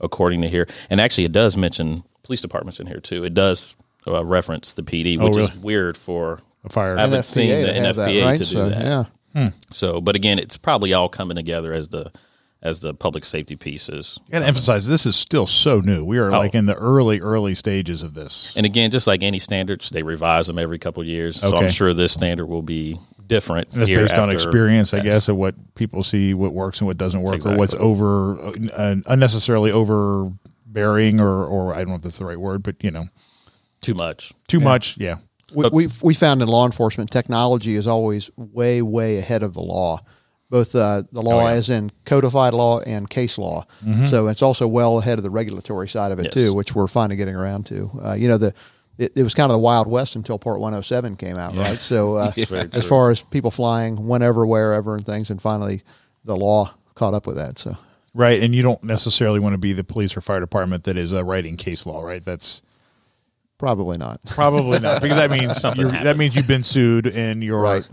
according 0.00 0.42
to 0.42 0.48
here. 0.48 0.66
And 0.90 1.00
actually, 1.00 1.24
it 1.24 1.32
does 1.32 1.56
mention 1.56 2.02
police 2.24 2.40
departments 2.40 2.80
in 2.80 2.86
here 2.86 3.00
too. 3.00 3.24
It 3.24 3.32
does 3.34 3.76
uh, 4.06 4.24
reference 4.24 4.72
the 4.74 4.82
PD, 4.82 5.18
which 5.18 5.30
is 5.36 5.50
really? 5.50 5.62
weird 5.62 5.96
for 5.96 6.40
A 6.64 6.68
fire. 6.68 6.96
I 6.98 7.02
haven't 7.02 7.24
seen 7.24 7.48
the 7.48 7.66
to 7.66 7.72
have 7.74 7.96
that, 7.96 8.08
NFPA 8.10 8.24
right? 8.24 8.32
to 8.32 8.38
do 8.38 8.44
so, 8.44 8.68
that. 8.68 9.08
Yeah. 9.34 9.50
So, 9.72 10.00
but 10.00 10.16
again, 10.16 10.38
it's 10.38 10.56
probably 10.56 10.92
all 10.94 11.08
coming 11.08 11.36
together 11.36 11.72
as 11.72 11.88
the 11.88 12.10
as 12.62 12.80
the 12.80 12.94
public 12.94 13.24
safety 13.24 13.54
pieces. 13.54 14.18
I 14.28 14.32
got 14.32 14.38
to 14.40 14.46
emphasize 14.46 14.88
this 14.88 15.06
is 15.06 15.14
still 15.14 15.46
so 15.46 15.80
new. 15.80 16.04
We 16.04 16.18
Oh. 16.18 16.22
are 16.24 16.30
like 16.30 16.54
in 16.54 16.66
the 16.66 16.74
early, 16.74 17.20
early 17.20 17.54
stages 17.54 18.02
of 18.02 18.14
this. 18.14 18.50
And 18.56 18.64
again, 18.66 18.90
just 18.90 19.06
like 19.06 19.22
any 19.22 19.38
standards, 19.38 19.90
they 19.90 20.02
revise 20.02 20.46
them 20.48 20.58
every 20.58 20.78
couple 20.78 21.02
of 21.02 21.06
years. 21.06 21.38
So 21.38 21.54
I'm 21.56 21.68
sure 21.68 21.92
this 21.94 22.12
standard 22.12 22.46
will 22.46 22.62
be 22.62 22.98
different. 23.26 23.72
And 23.72 23.82
it's 23.82 23.88
here 23.88 24.00
based 24.00 24.14
on 24.14 24.28
after- 24.30 24.34
experience, 24.34 24.94
I 24.94 25.00
guess, 25.00 25.28
of 25.28 25.36
what 25.36 25.54
people 25.74 26.02
see, 26.02 26.34
what 26.34 26.52
works 26.52 26.78
and 26.80 26.86
what 26.86 26.96
doesn't 26.98 27.22
work, 27.22 27.44
or 27.46 27.56
what's 27.56 27.74
over 27.74 28.38
uh, 28.40 28.96
unnecessarily 29.06 29.70
overbearing, 29.72 31.20
or 31.20 31.44
or 31.44 31.74
I 31.74 31.78
don't 31.78 31.88
know 31.88 31.94
if 31.96 32.02
that's 32.02 32.18
the 32.18 32.24
right 32.24 32.38
word, 32.40 32.62
but 32.62 32.76
you 32.82 32.90
know, 32.90 33.06
Too 33.80 33.94
much. 33.94 34.32
too 34.48 34.60
much. 34.60 34.96
Yeah. 34.98 35.16
We, 35.54 35.68
we 35.70 35.88
we 36.02 36.14
found 36.14 36.42
in 36.42 36.48
law 36.48 36.66
enforcement 36.66 37.10
technology 37.10 37.76
is 37.76 37.86
always 37.86 38.30
way 38.36 38.82
way 38.82 39.18
ahead 39.18 39.42
of 39.44 39.54
the 39.54 39.60
law, 39.62 40.00
both 40.50 40.74
uh, 40.74 41.04
the 41.12 41.22
law 41.22 41.34
Oh, 41.34 41.38
yeah. 41.44 41.46
Mm-hmm. 41.50 41.58
as 41.58 41.70
in 41.70 41.92
codified 42.04 42.52
law 42.52 42.80
and 42.80 43.08
case 43.08 43.38
law. 43.38 43.64
So 44.06 44.26
it's 44.26 44.42
also 44.42 44.66
well 44.66 44.98
ahead 44.98 45.18
of 45.18 45.22
the 45.22 45.30
regulatory 45.30 45.88
side 45.88 46.10
of 46.10 46.18
it 46.18 46.26
Yes. 46.26 46.34
too, 46.34 46.52
which 46.54 46.74
we're 46.74 46.88
finally 46.88 47.16
getting 47.16 47.36
around 47.36 47.66
to. 47.66 47.90
Uh, 48.04 48.12
you 48.14 48.26
know 48.28 48.38
the. 48.38 48.54
It, 48.98 49.12
it 49.16 49.22
was 49.22 49.34
kind 49.34 49.50
of 49.50 49.54
the 49.54 49.58
Wild 49.60 49.86
West 49.86 50.16
until 50.16 50.38
Part 50.38 50.58
107 50.60 51.16
came 51.16 51.36
out, 51.36 51.54
right? 51.54 51.78
So, 51.78 52.16
uh, 52.16 52.30
very 52.36 52.68
as 52.72 52.86
far 52.88 53.10
as 53.10 53.22
people 53.22 53.50
flying 53.50 54.08
whenever, 54.08 54.46
wherever, 54.46 54.94
and 54.94 55.04
things, 55.04 55.30
and 55.30 55.40
finally 55.40 55.82
the 56.24 56.36
law 56.36 56.72
caught 56.94 57.12
up 57.14 57.26
with 57.26 57.36
that. 57.36 57.58
So, 57.58 57.76
Right, 58.14 58.42
and 58.42 58.54
you 58.54 58.62
don't 58.62 58.82
necessarily 58.82 59.38
want 59.40 59.52
to 59.52 59.58
be 59.58 59.74
the 59.74 59.84
police 59.84 60.16
or 60.16 60.22
fire 60.22 60.40
department 60.40 60.84
that 60.84 60.96
is 60.96 61.12
uh, 61.12 61.22
writing 61.22 61.58
case 61.58 61.84
law, 61.84 62.02
right? 62.02 62.24
That's 62.24 62.62
probably 63.58 63.98
not. 63.98 64.20
probably 64.26 64.80
not 64.80 65.02
because 65.02 65.18
that 65.18 65.30
means 65.30 65.56
Something 65.60 65.88
that 65.88 66.16
means 66.16 66.34
you've 66.34 66.46
been 66.48 66.64
sued 66.64 67.06
and 67.06 67.44
you're 67.44 67.60
Right. 67.60 67.86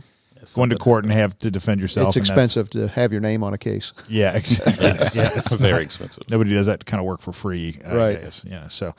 going 0.55 0.69
to 0.69 0.75
court 0.77 1.03
and 1.03 1.11
have 1.13 1.37
to 1.39 1.51
defend 1.51 1.81
yourself. 1.81 2.07
It's 2.07 2.15
expensive 2.17 2.69
to 2.71 2.87
have 2.87 3.11
your 3.11 3.19
name 3.21 3.43
on 3.43 3.53
a 3.53 3.57
case. 3.57 3.91
Yeah, 4.09 4.35
exactly. 4.35 4.85
yeah, 4.85 5.29
It's 5.35 5.51
very 5.53 5.83
expensive. 5.83 6.23
nobody 6.29 6.53
does 6.53 6.67
that 6.67 6.85
kind 6.85 6.99
of 7.01 7.05
work 7.05 7.21
for 7.21 7.33
free, 7.33 7.77
I 7.85 7.95
Right. 7.95 8.21
guess. 8.21 8.45
Yeah. 8.47 8.67
So, 8.69 8.93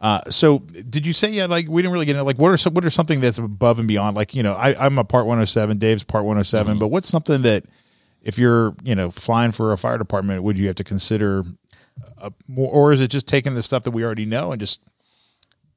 uh, 0.00 0.22
so 0.30 0.60
did 0.60 1.06
you 1.06 1.12
say 1.12 1.30
yeah? 1.30 1.46
Like 1.46 1.68
we 1.68 1.82
didn't 1.82 1.92
really 1.92 2.06
get 2.06 2.12
into 2.12 2.24
like 2.24 2.38
what 2.38 2.50
are 2.50 2.56
some, 2.56 2.72
what 2.74 2.84
are 2.84 2.90
something 2.90 3.20
that's 3.20 3.38
above 3.38 3.78
and 3.78 3.86
beyond? 3.86 4.16
Like 4.16 4.34
you 4.34 4.42
know, 4.42 4.54
I, 4.54 4.74
I'm 4.84 4.98
a 4.98 5.04
part 5.04 5.26
107. 5.26 5.78
Dave's 5.78 6.04
part 6.04 6.24
107. 6.24 6.78
But 6.78 6.88
what's 6.88 7.08
something 7.08 7.42
that 7.42 7.64
if 8.22 8.38
you're 8.38 8.74
you 8.82 8.94
know 8.94 9.10
flying 9.10 9.52
for 9.52 9.72
a 9.72 9.78
fire 9.78 9.98
department, 9.98 10.42
would 10.42 10.58
you 10.58 10.66
have 10.68 10.76
to 10.76 10.84
consider? 10.84 11.44
A, 12.18 12.32
more, 12.48 12.72
or 12.72 12.92
is 12.92 13.00
it 13.02 13.08
just 13.08 13.26
taking 13.26 13.54
the 13.54 13.62
stuff 13.62 13.82
that 13.82 13.90
we 13.90 14.04
already 14.04 14.24
know 14.24 14.52
and 14.52 14.60
just 14.60 14.80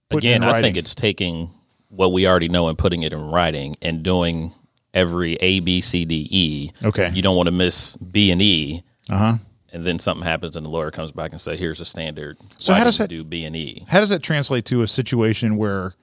Again, 0.10 0.44
in 0.44 0.50
I 0.50 0.62
think 0.62 0.78
it's 0.78 0.96
taking 0.96 1.52
what 1.90 2.14
we 2.14 2.28
already 2.28 2.50
know 2.50 2.68
and 2.68 2.78
putting 2.78 3.04
it 3.04 3.14
in 3.14 3.20
writing 3.30 3.76
and 3.82 4.04
doing 4.04 4.54
every 4.94 5.36
A, 5.36 5.60
B, 5.60 5.82
C, 5.82 6.06
D, 6.06 6.28
E. 6.30 6.72
Okay. 6.86 7.10
You 7.14 7.22
don't 7.22 7.36
want 7.36 7.48
to 7.48 7.52
miss 7.52 7.96
B 7.98 8.32
and 8.32 8.42
E. 8.42 8.84
uh 9.10 9.18
huh. 9.18 9.38
And 9.74 9.84
then 9.84 9.98
something 10.00 10.24
happens, 10.26 10.56
and 10.56 10.64
the 10.66 10.70
lawyer 10.70 10.92
comes 10.92 11.12
back 11.12 11.32
and 11.32 11.42
say, 11.42 11.58
"Here's 11.58 11.80
a 11.82 11.86
standard." 11.86 12.38
So 12.60 12.72
Why 12.74 12.80
how 12.80 12.86
does 12.86 13.00
that- 13.00 13.10
do 13.10 13.24
B 13.24 13.44
and 13.44 13.56
E? 13.56 13.84
How 13.88 14.00
does 14.00 14.10
that 14.10 14.22
translate 14.24 14.66
to 14.66 14.84
a 14.84 14.88
situation 14.88 15.58
where, 15.58 15.96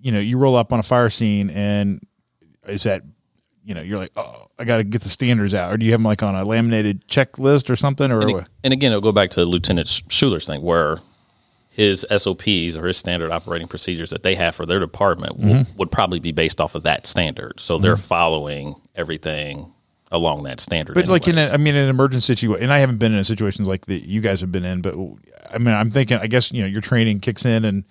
you 0.00 0.10
know, 0.12 0.18
you 0.18 0.38
roll 0.38 0.56
up 0.56 0.72
on 0.72 0.80
a 0.80 0.82
fire 0.82 1.10
scene 1.10 1.50
and 1.50 2.00
is 2.66 2.84
that, 2.84 3.02
you 3.64 3.74
know, 3.74 3.82
you're 3.82 3.98
like, 3.98 4.12
oh, 4.16 4.46
I 4.58 4.64
got 4.64 4.78
to 4.78 4.84
get 4.84 5.02
the 5.02 5.08
standards 5.10 5.52
out, 5.52 5.70
or 5.72 5.76
do 5.76 5.84
you 5.84 5.92
have 5.92 6.00
them 6.00 6.04
like 6.06 6.22
on 6.22 6.34
a 6.34 6.44
laminated 6.44 7.06
checklist 7.06 7.68
or 7.68 7.76
something, 7.76 8.10
or 8.10 8.20
And, 8.22 8.30
ag- 8.30 8.46
and 8.64 8.72
again, 8.72 8.92
it'll 8.92 9.02
go 9.02 9.12
back 9.12 9.28
to 9.30 9.44
Lieutenant 9.44 9.88
Schueler's 10.08 10.46
thing, 10.46 10.62
where 10.62 10.96
his 11.68 12.06
SOPs 12.10 12.74
or 12.76 12.86
his 12.86 12.96
standard 12.96 13.30
operating 13.30 13.68
procedures 13.68 14.08
that 14.08 14.22
they 14.22 14.34
have 14.36 14.54
for 14.54 14.64
their 14.64 14.80
department 14.80 15.38
Mm-hmm. 15.38 15.76
would 15.76 15.90
probably 15.90 16.18
be 16.18 16.32
based 16.32 16.58
off 16.62 16.74
of 16.74 16.84
that 16.84 17.06
standard. 17.06 17.60
So 17.60 17.76
they're 17.76 17.98
following 17.98 18.76
everything 18.94 19.74
along 20.12 20.44
that 20.44 20.60
standard. 20.60 20.94
But 20.94 21.08
like 21.08 21.26
in 21.28 21.38
a, 21.38 21.48
I 21.48 21.56
mean, 21.56 21.74
in 21.74 21.84
an 21.84 21.90
emergency 21.90 22.34
situation, 22.34 22.62
and 22.62 22.72
I 22.72 22.78
haven't 22.78 22.98
been 22.98 23.12
in 23.12 23.18
a 23.18 23.24
situations 23.24 23.68
like 23.68 23.86
that 23.86 24.06
you 24.06 24.20
guys 24.20 24.40
have 24.40 24.52
been 24.52 24.64
in, 24.64 24.82
but 24.82 24.94
I 25.50 25.58
mean, 25.58 25.74
I'm 25.74 25.90
thinking, 25.90 26.18
I 26.18 26.26
guess 26.26 26.52
you 26.52 26.62
know, 26.62 26.68
your 26.68 26.80
training 26.80 27.20
kicks 27.20 27.44
in 27.44 27.64
and 27.64 27.84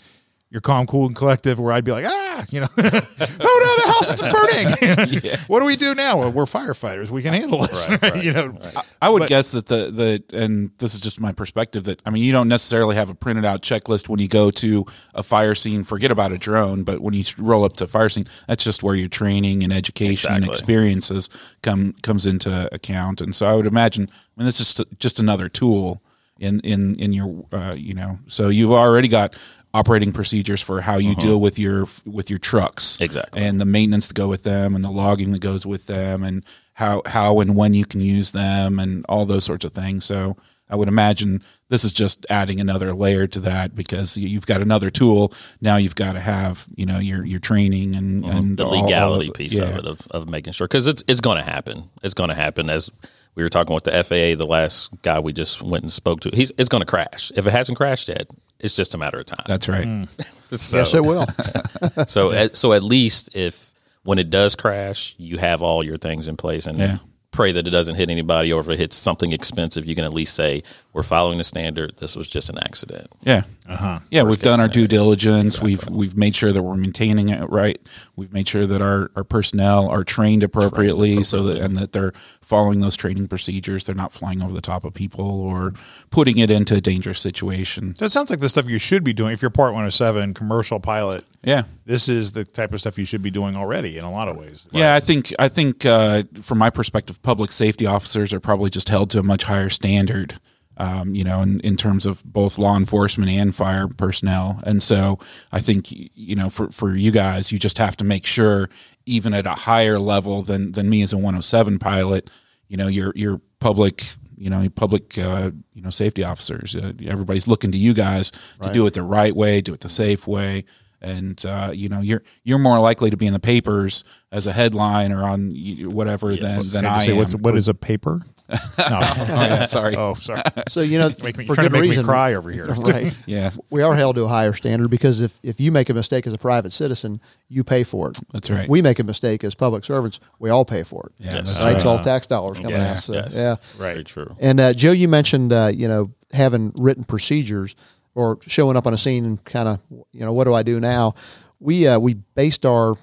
you're 0.56 0.62
calm, 0.62 0.88
cool, 0.88 1.06
and 1.06 1.14
collective. 1.14 1.60
Where 1.60 1.74
I'd 1.74 1.84
be 1.84 1.92
like, 1.92 2.06
ah, 2.08 2.46
you 2.50 2.62
know, 2.62 2.68
oh 2.78 2.82
no, 2.82 2.90
the 2.90 3.92
house 3.92 4.14
is 4.14 4.22
burning. 5.22 5.40
what 5.48 5.60
do 5.60 5.66
we 5.66 5.76
do 5.76 5.94
now? 5.94 6.18
Well, 6.20 6.32
we're 6.32 6.46
firefighters. 6.46 7.10
We 7.10 7.22
can 7.22 7.34
handle 7.34 7.64
this. 7.64 7.90
Right, 7.90 8.02
right, 8.02 8.24
you 8.24 8.32
know, 8.32 8.54
I 9.02 9.10
would 9.10 9.20
But- 9.20 9.28
guess 9.28 9.50
that 9.50 9.66
the 9.66 9.92
the 9.92 10.24
and 10.34 10.72
this 10.78 10.94
is 10.94 11.02
just 11.02 11.20
my 11.20 11.34
perspective 11.34 11.84
that 11.84 12.02
I 12.06 12.10
mean 12.10 12.24
you 12.24 12.32
don't 12.32 12.48
necessarily 12.48 12.96
have 12.96 13.10
a 13.10 13.14
printed 13.14 13.44
out 13.44 13.64
checklist 13.64 14.08
when 14.08 14.22
you 14.22 14.30
go 14.30 14.50
to 14.52 14.86
a 15.14 15.24
fire 15.24 15.56
scene. 15.56 15.84
Forget 15.84 16.10
about 16.10 16.32
a 16.32 16.38
drone, 16.38 16.84
but 16.86 17.02
when 17.02 17.14
you 17.14 17.26
roll 17.38 17.66
up 17.66 17.74
to 17.74 17.84
a 17.84 17.88
fire 17.88 18.08
scene, 18.08 18.24
that's 18.48 18.64
just 18.64 18.82
where 18.82 18.96
your 18.96 19.10
training 19.10 19.62
and 19.62 19.74
education 19.74 20.32
and 20.34 20.46
experiences 20.46 21.30
come 21.64 21.96
comes 22.02 22.26
into 22.26 22.74
account. 22.74 23.20
And 23.20 23.36
so 23.36 23.46
I 23.46 23.56
would 23.56 23.68
imagine, 23.68 24.08
I 24.10 24.40
mean, 24.40 24.46
this 24.46 24.62
is 24.62 24.74
just 24.74 25.00
just 25.00 25.20
another 25.20 25.50
tool 25.50 26.02
in 26.40 26.62
in 26.62 26.96
in 26.96 27.12
your 27.12 27.46
uh, 27.52 27.74
you 27.78 27.94
know. 27.94 28.20
So 28.28 28.48
you've 28.48 28.72
already 28.72 29.10
got 29.10 29.36
operating 29.76 30.14
procedures 30.14 30.62
for 30.62 30.80
how 30.80 30.98
you 30.98 31.12
mm-hmm. 31.12 31.20
deal 31.20 31.42
with 31.42 31.60
your 31.60 31.86
with 32.06 32.30
your 32.30 32.40
trucks 32.40 33.00
Exactly. 33.02 33.44
and 33.44 33.60
the 33.60 33.66
maintenance 33.66 34.08
that 34.08 34.14
go 34.14 34.30
with 34.30 34.44
them 34.44 34.74
and 34.74 34.86
the 34.86 34.90
logging 34.90 35.34
that 35.34 35.42
goes 35.42 35.66
with 35.66 35.88
them 35.88 36.24
and 36.24 36.46
how 36.74 37.02
how 37.06 37.42
and 37.42 37.58
when 37.58 37.74
you 37.74 37.86
can 37.86 38.00
use 38.00 38.32
them 38.32 38.80
and 38.80 39.06
all 39.10 39.26
those 39.26 39.44
sorts 39.44 39.66
of 39.66 39.74
things 39.74 40.06
so 40.06 40.38
i 40.70 40.76
would 40.78 40.88
imagine 40.88 41.44
this 41.68 41.84
is 41.84 41.92
just 41.92 42.26
adding 42.30 42.62
another 42.62 42.94
layer 42.94 43.28
to 43.28 43.40
that 43.42 43.76
because 43.76 44.16
you- 44.16 44.30
you've 44.30 44.46
got 44.46 44.62
another 44.62 44.90
tool 44.90 45.34
now 45.60 45.76
you've 45.76 45.96
got 45.96 46.14
to 46.14 46.22
have 46.22 46.66
you 46.78 46.86
know 46.86 47.00
your 47.00 47.26
your 47.26 47.42
training 47.42 47.96
and, 47.98 48.24
mm-hmm. 48.24 48.38
and 48.38 48.58
the 48.58 48.64
all- 48.64 48.76
all 48.76 48.80
of 48.80 48.86
legality 48.86 49.30
piece 49.32 49.54
Yeah. 49.54 49.64
of 49.64 49.76
it 49.80 49.86
of, 49.86 50.08
of 50.12 50.30
making 50.30 50.54
sure 50.54 50.68
because 50.68 50.88
it's 50.88 51.04
it's 51.08 51.22
going 51.22 51.38
to 51.38 51.44
happen. 51.44 51.90
It's 52.02 52.14
going 52.14 52.30
to 52.30 52.36
happen 52.36 52.70
as 52.70 52.90
we 53.36 53.44
were 53.44 53.50
talking 53.50 53.74
with 53.76 53.84
the 53.84 53.92
FAA. 54.04 54.36
The 54.42 54.46
last 54.50 54.90
guy 55.02 55.20
we 55.20 55.34
just 55.34 55.62
went 55.62 55.84
and 55.84 55.92
spoke 55.92 56.22
to, 56.22 56.30
he's 56.34 56.52
it's 56.58 56.70
going 56.70 56.82
to 56.82 56.86
crash. 56.86 57.32
If 57.36 57.46
it 57.46 57.52
hasn't 57.52 57.78
crashed 57.78 58.08
yet, 58.08 58.28
it's 58.60 58.76
just 58.76 58.94
a 58.94 58.98
matter 58.98 59.20
of 59.20 59.26
time. 59.26 59.44
that's 59.48 59.68
right 59.68 60.08
so, 60.52 60.78
Yes, 60.78 60.94
it 60.94 61.04
will. 61.04 61.26
so 62.08 62.32
at, 62.32 62.56
so 62.58 62.74
at 62.74 62.84
least 62.84 63.36
if 63.36 63.74
when 64.04 64.20
it 64.20 64.30
does 64.30 64.56
crash, 64.56 65.16
you 65.18 65.38
have 65.38 65.62
all 65.62 65.84
your 65.84 65.98
things 65.98 66.28
in 66.28 66.38
place 66.38 66.68
and 66.68 66.78
Yeah. 66.78 66.98
pray 67.32 67.52
that 67.52 67.68
it 67.68 67.72
doesn't 67.72 67.96
hit 67.96 68.10
anybody 68.10 68.54
or 68.54 68.62
if 68.62 68.70
it 68.70 68.78
hits 68.80 68.96
something 68.96 69.34
expensive, 69.34 69.86
you 69.86 69.96
can 69.96 70.06
at 70.06 70.14
least 70.14 70.36
say 70.36 70.62
we're 70.94 71.04
following 71.04 71.38
the 71.40 71.44
standard. 71.44 71.98
This 71.98 72.16
was 72.16 72.30
just 72.30 72.50
an 72.50 72.58
accident. 72.60 73.08
Yeah. 73.24 73.44
Uh-huh. 73.68 74.00
Yeah, 74.12 74.24
we've 74.24 74.42
done 74.42 74.60
our 74.62 74.68
due 74.70 74.88
diligence. 74.88 75.60
We've 75.60 75.86
we've 75.90 76.16
made 76.16 76.36
sure 76.36 76.54
that 76.54 76.62
we're 76.64 76.76
maintaining 76.76 77.30
it 77.30 77.50
right. 77.50 77.80
We've 78.16 78.32
made 78.32 78.48
sure 78.48 78.66
that 78.68 78.82
our, 78.82 79.10
our 79.16 79.24
personnel 79.26 79.90
are 79.90 80.04
trained 80.04 80.44
appropriately, 80.44 81.24
so 81.24 81.42
that 81.44 81.58
and 81.58 81.76
that 81.76 81.92
they're 81.92 82.14
following 82.46 82.82
those 82.82 82.96
training 82.96 83.28
procedures. 83.28 83.84
They're 83.84 83.96
not 83.96 84.14
flying 84.14 84.42
over 84.44 84.54
the 84.54 84.62
top 84.62 84.86
of 84.86 84.94
people 84.94 85.26
or 85.26 85.74
putting 86.12 86.38
it 86.38 86.52
into 86.52 86.76
a 86.76 86.82
dangerous 86.82 87.20
situation. 87.20 87.96
so 87.96 88.06
it 88.06 88.12
sounds 88.12 88.30
like 88.30 88.40
the 88.40 88.50
stuff 88.50 88.70
you 88.70 88.78
should 88.78 89.04
be 89.04 89.14
doing 89.14 89.34
if 89.34 89.42
you're 89.42 89.52
Part 89.52 89.74
107 89.74 90.34
commercial 90.34 90.80
pilot. 90.80 91.26
Yeah. 91.44 91.64
This 91.86 92.10
is 92.10 92.32
the 92.34 92.46
type 92.46 92.74
of 92.74 92.80
stuff 92.82 92.98
you 92.98 93.06
should 93.06 93.22
be 93.22 93.32
doing 93.32 93.56
already 93.56 93.98
in 93.98 94.04
a 94.04 94.12
lot 94.12 94.28
of 94.28 94.38
ways. 94.38 94.68
Yeah, 94.72 94.96
I 94.96 95.00
think 95.00 95.34
I 95.40 95.48
think 95.48 95.86
uh, 95.86 96.24
from 96.42 96.58
my 96.58 96.70
perspective, 96.70 97.22
public 97.22 97.52
safety 97.52 97.86
officers 97.86 98.34
are 98.34 98.40
probably 98.40 98.70
just 98.70 98.90
held 98.90 99.10
to 99.12 99.20
a 99.20 99.24
much 99.24 99.44
higher 99.44 99.70
standard. 99.70 100.40
Um, 100.78 101.16
you 101.16 101.24
know, 101.24 101.42
in, 101.42 101.62
in 101.62 101.78
terms 101.78 102.06
of 102.06 102.22
both 102.26 102.58
law 102.58 102.76
enforcement 102.76 103.32
and 103.32 103.56
fire 103.56 103.88
personnel, 103.88 104.60
and 104.64 104.84
so 104.84 105.20
I 105.54 105.62
think 105.62 105.88
you 105.90 106.36
know 106.36 106.50
for 106.50 106.70
for 106.70 106.94
you 106.94 107.12
guys, 107.12 107.50
you 107.50 107.58
just 107.58 107.78
have 107.78 107.96
to 107.98 108.04
make 108.04 108.26
sure, 108.26 108.70
even 109.06 109.34
at 109.34 109.46
a 109.46 109.52
higher 109.52 110.00
level 110.00 110.42
than 110.42 110.72
than 110.74 110.90
me 110.90 111.02
as 111.02 111.14
a 111.14 111.18
107 111.18 111.80
pilot, 111.80 112.30
you 112.68 112.78
know, 112.78 112.88
your 112.88 113.12
your 113.16 113.42
public 113.60 114.04
you 114.38 114.50
know 114.50 114.68
public 114.70 115.18
uh, 115.18 115.52
you 115.74 115.82
know 115.82 115.90
safety 115.90 116.24
officers, 116.24 116.76
uh, 116.76 116.92
everybody's 117.06 117.48
looking 117.48 117.72
to 117.72 117.78
you 117.78 117.94
guys 117.94 118.32
to 118.62 118.72
do 118.74 118.86
it 118.86 118.94
the 118.94 119.04
right 119.04 119.36
way, 119.36 119.62
do 119.62 119.74
it 119.74 119.80
the 119.82 119.90
safe 119.90 120.28
way 120.28 120.66
and 121.02 121.46
uh, 121.46 121.72
you 121.74 121.88
know 121.90 122.00
you're 122.00 122.24
you're 122.44 122.58
more 122.58 122.80
likely 122.80 123.10
to 123.10 123.18
be 123.18 123.28
in 123.28 123.34
the 123.34 123.40
papers 123.40 124.04
as 124.32 124.48
a 124.48 124.54
headline 124.54 125.12
or 125.12 125.24
on 125.24 125.50
y- 125.50 125.84
whatever 125.86 126.36
than 126.36 126.60
than 126.72 126.86
I 126.86 126.98
I 126.98 127.06
say 127.06 127.12
am. 127.12 127.18
what's 127.18 127.36
what 127.36 127.56
is 127.56 127.68
a 127.68 127.74
paper? 127.74 128.22
No. 128.48 128.56
oh, 128.80 129.26
yeah, 129.30 129.66
sorry. 129.66 129.96
oh, 129.96 130.14
sorry. 130.14 130.42
So 130.68 130.82
you 130.82 131.00
know, 131.00 131.10
Make 131.24 131.38
me, 131.38 131.46
for 131.46 131.56
trying 131.56 131.66
to 131.68 131.72
good 131.72 131.80
make 131.82 131.90
reason, 131.90 132.04
me 132.04 132.08
cry 132.08 132.34
over 132.36 132.52
here. 132.52 132.66
right? 132.74 133.16
Yeah, 133.26 133.50
we 133.70 133.82
are 133.82 133.96
held 133.96 134.16
to 134.18 134.24
a 134.24 134.28
higher 134.28 134.54
standard 134.54 134.90
because 134.90 135.22
if, 135.22 135.40
if 135.42 135.60
you 135.60 135.72
make 135.72 135.90
a 135.90 135.94
mistake 135.94 136.28
as 136.28 136.34
a 136.34 136.38
private 136.38 136.72
citizen, 136.74 137.22
you 137.50 137.64
pay 137.64 137.84
for 137.84 138.12
it. 138.12 138.20
That's 138.34 138.50
If 138.50 138.56
right. 138.56 138.70
we 138.70 138.82
make 138.82 139.00
a 139.00 139.04
mistake 139.04 139.44
as 139.44 139.56
public 139.56 139.84
servants, 139.84 140.20
we 140.40 140.50
all 140.50 140.66
pay 140.66 140.84
for 140.84 141.08
it. 141.08 141.24
Yeah, 141.24 141.30
that's 141.42 141.56
right. 141.60 141.76
It's 141.76 141.86
all 141.86 142.00
tax 142.00 142.28
dollars 142.28 142.58
coming 142.60 142.74
Yes, 142.74 142.98
out. 142.98 143.04
So, 143.04 143.14
yes. 143.14 143.36
yeah. 143.36 143.56
Very 143.78 144.04
true. 144.04 144.36
And 144.40 144.60
uh, 144.60 144.74
Joe, 144.74 144.92
you 144.92 145.08
mentioned 145.08 145.52
uh, 145.52 145.72
you 145.74 145.88
know 145.88 146.12
having 146.32 146.72
written 146.76 147.04
procedures 147.04 147.76
or 148.14 148.38
showing 148.48 148.78
up 148.78 148.86
on 148.88 148.94
a 148.94 148.98
scene 148.98 149.26
and 149.26 149.44
kind 149.44 149.68
of 149.68 149.80
you 150.12 150.22
know 150.26 150.34
what 150.34 150.44
do 150.44 150.54
I 150.54 150.62
do 150.64 150.80
now? 150.80 151.16
We 151.60 151.88
uh, 151.88 151.98
we 152.00 152.14
based 152.14 152.66
our 152.66 152.96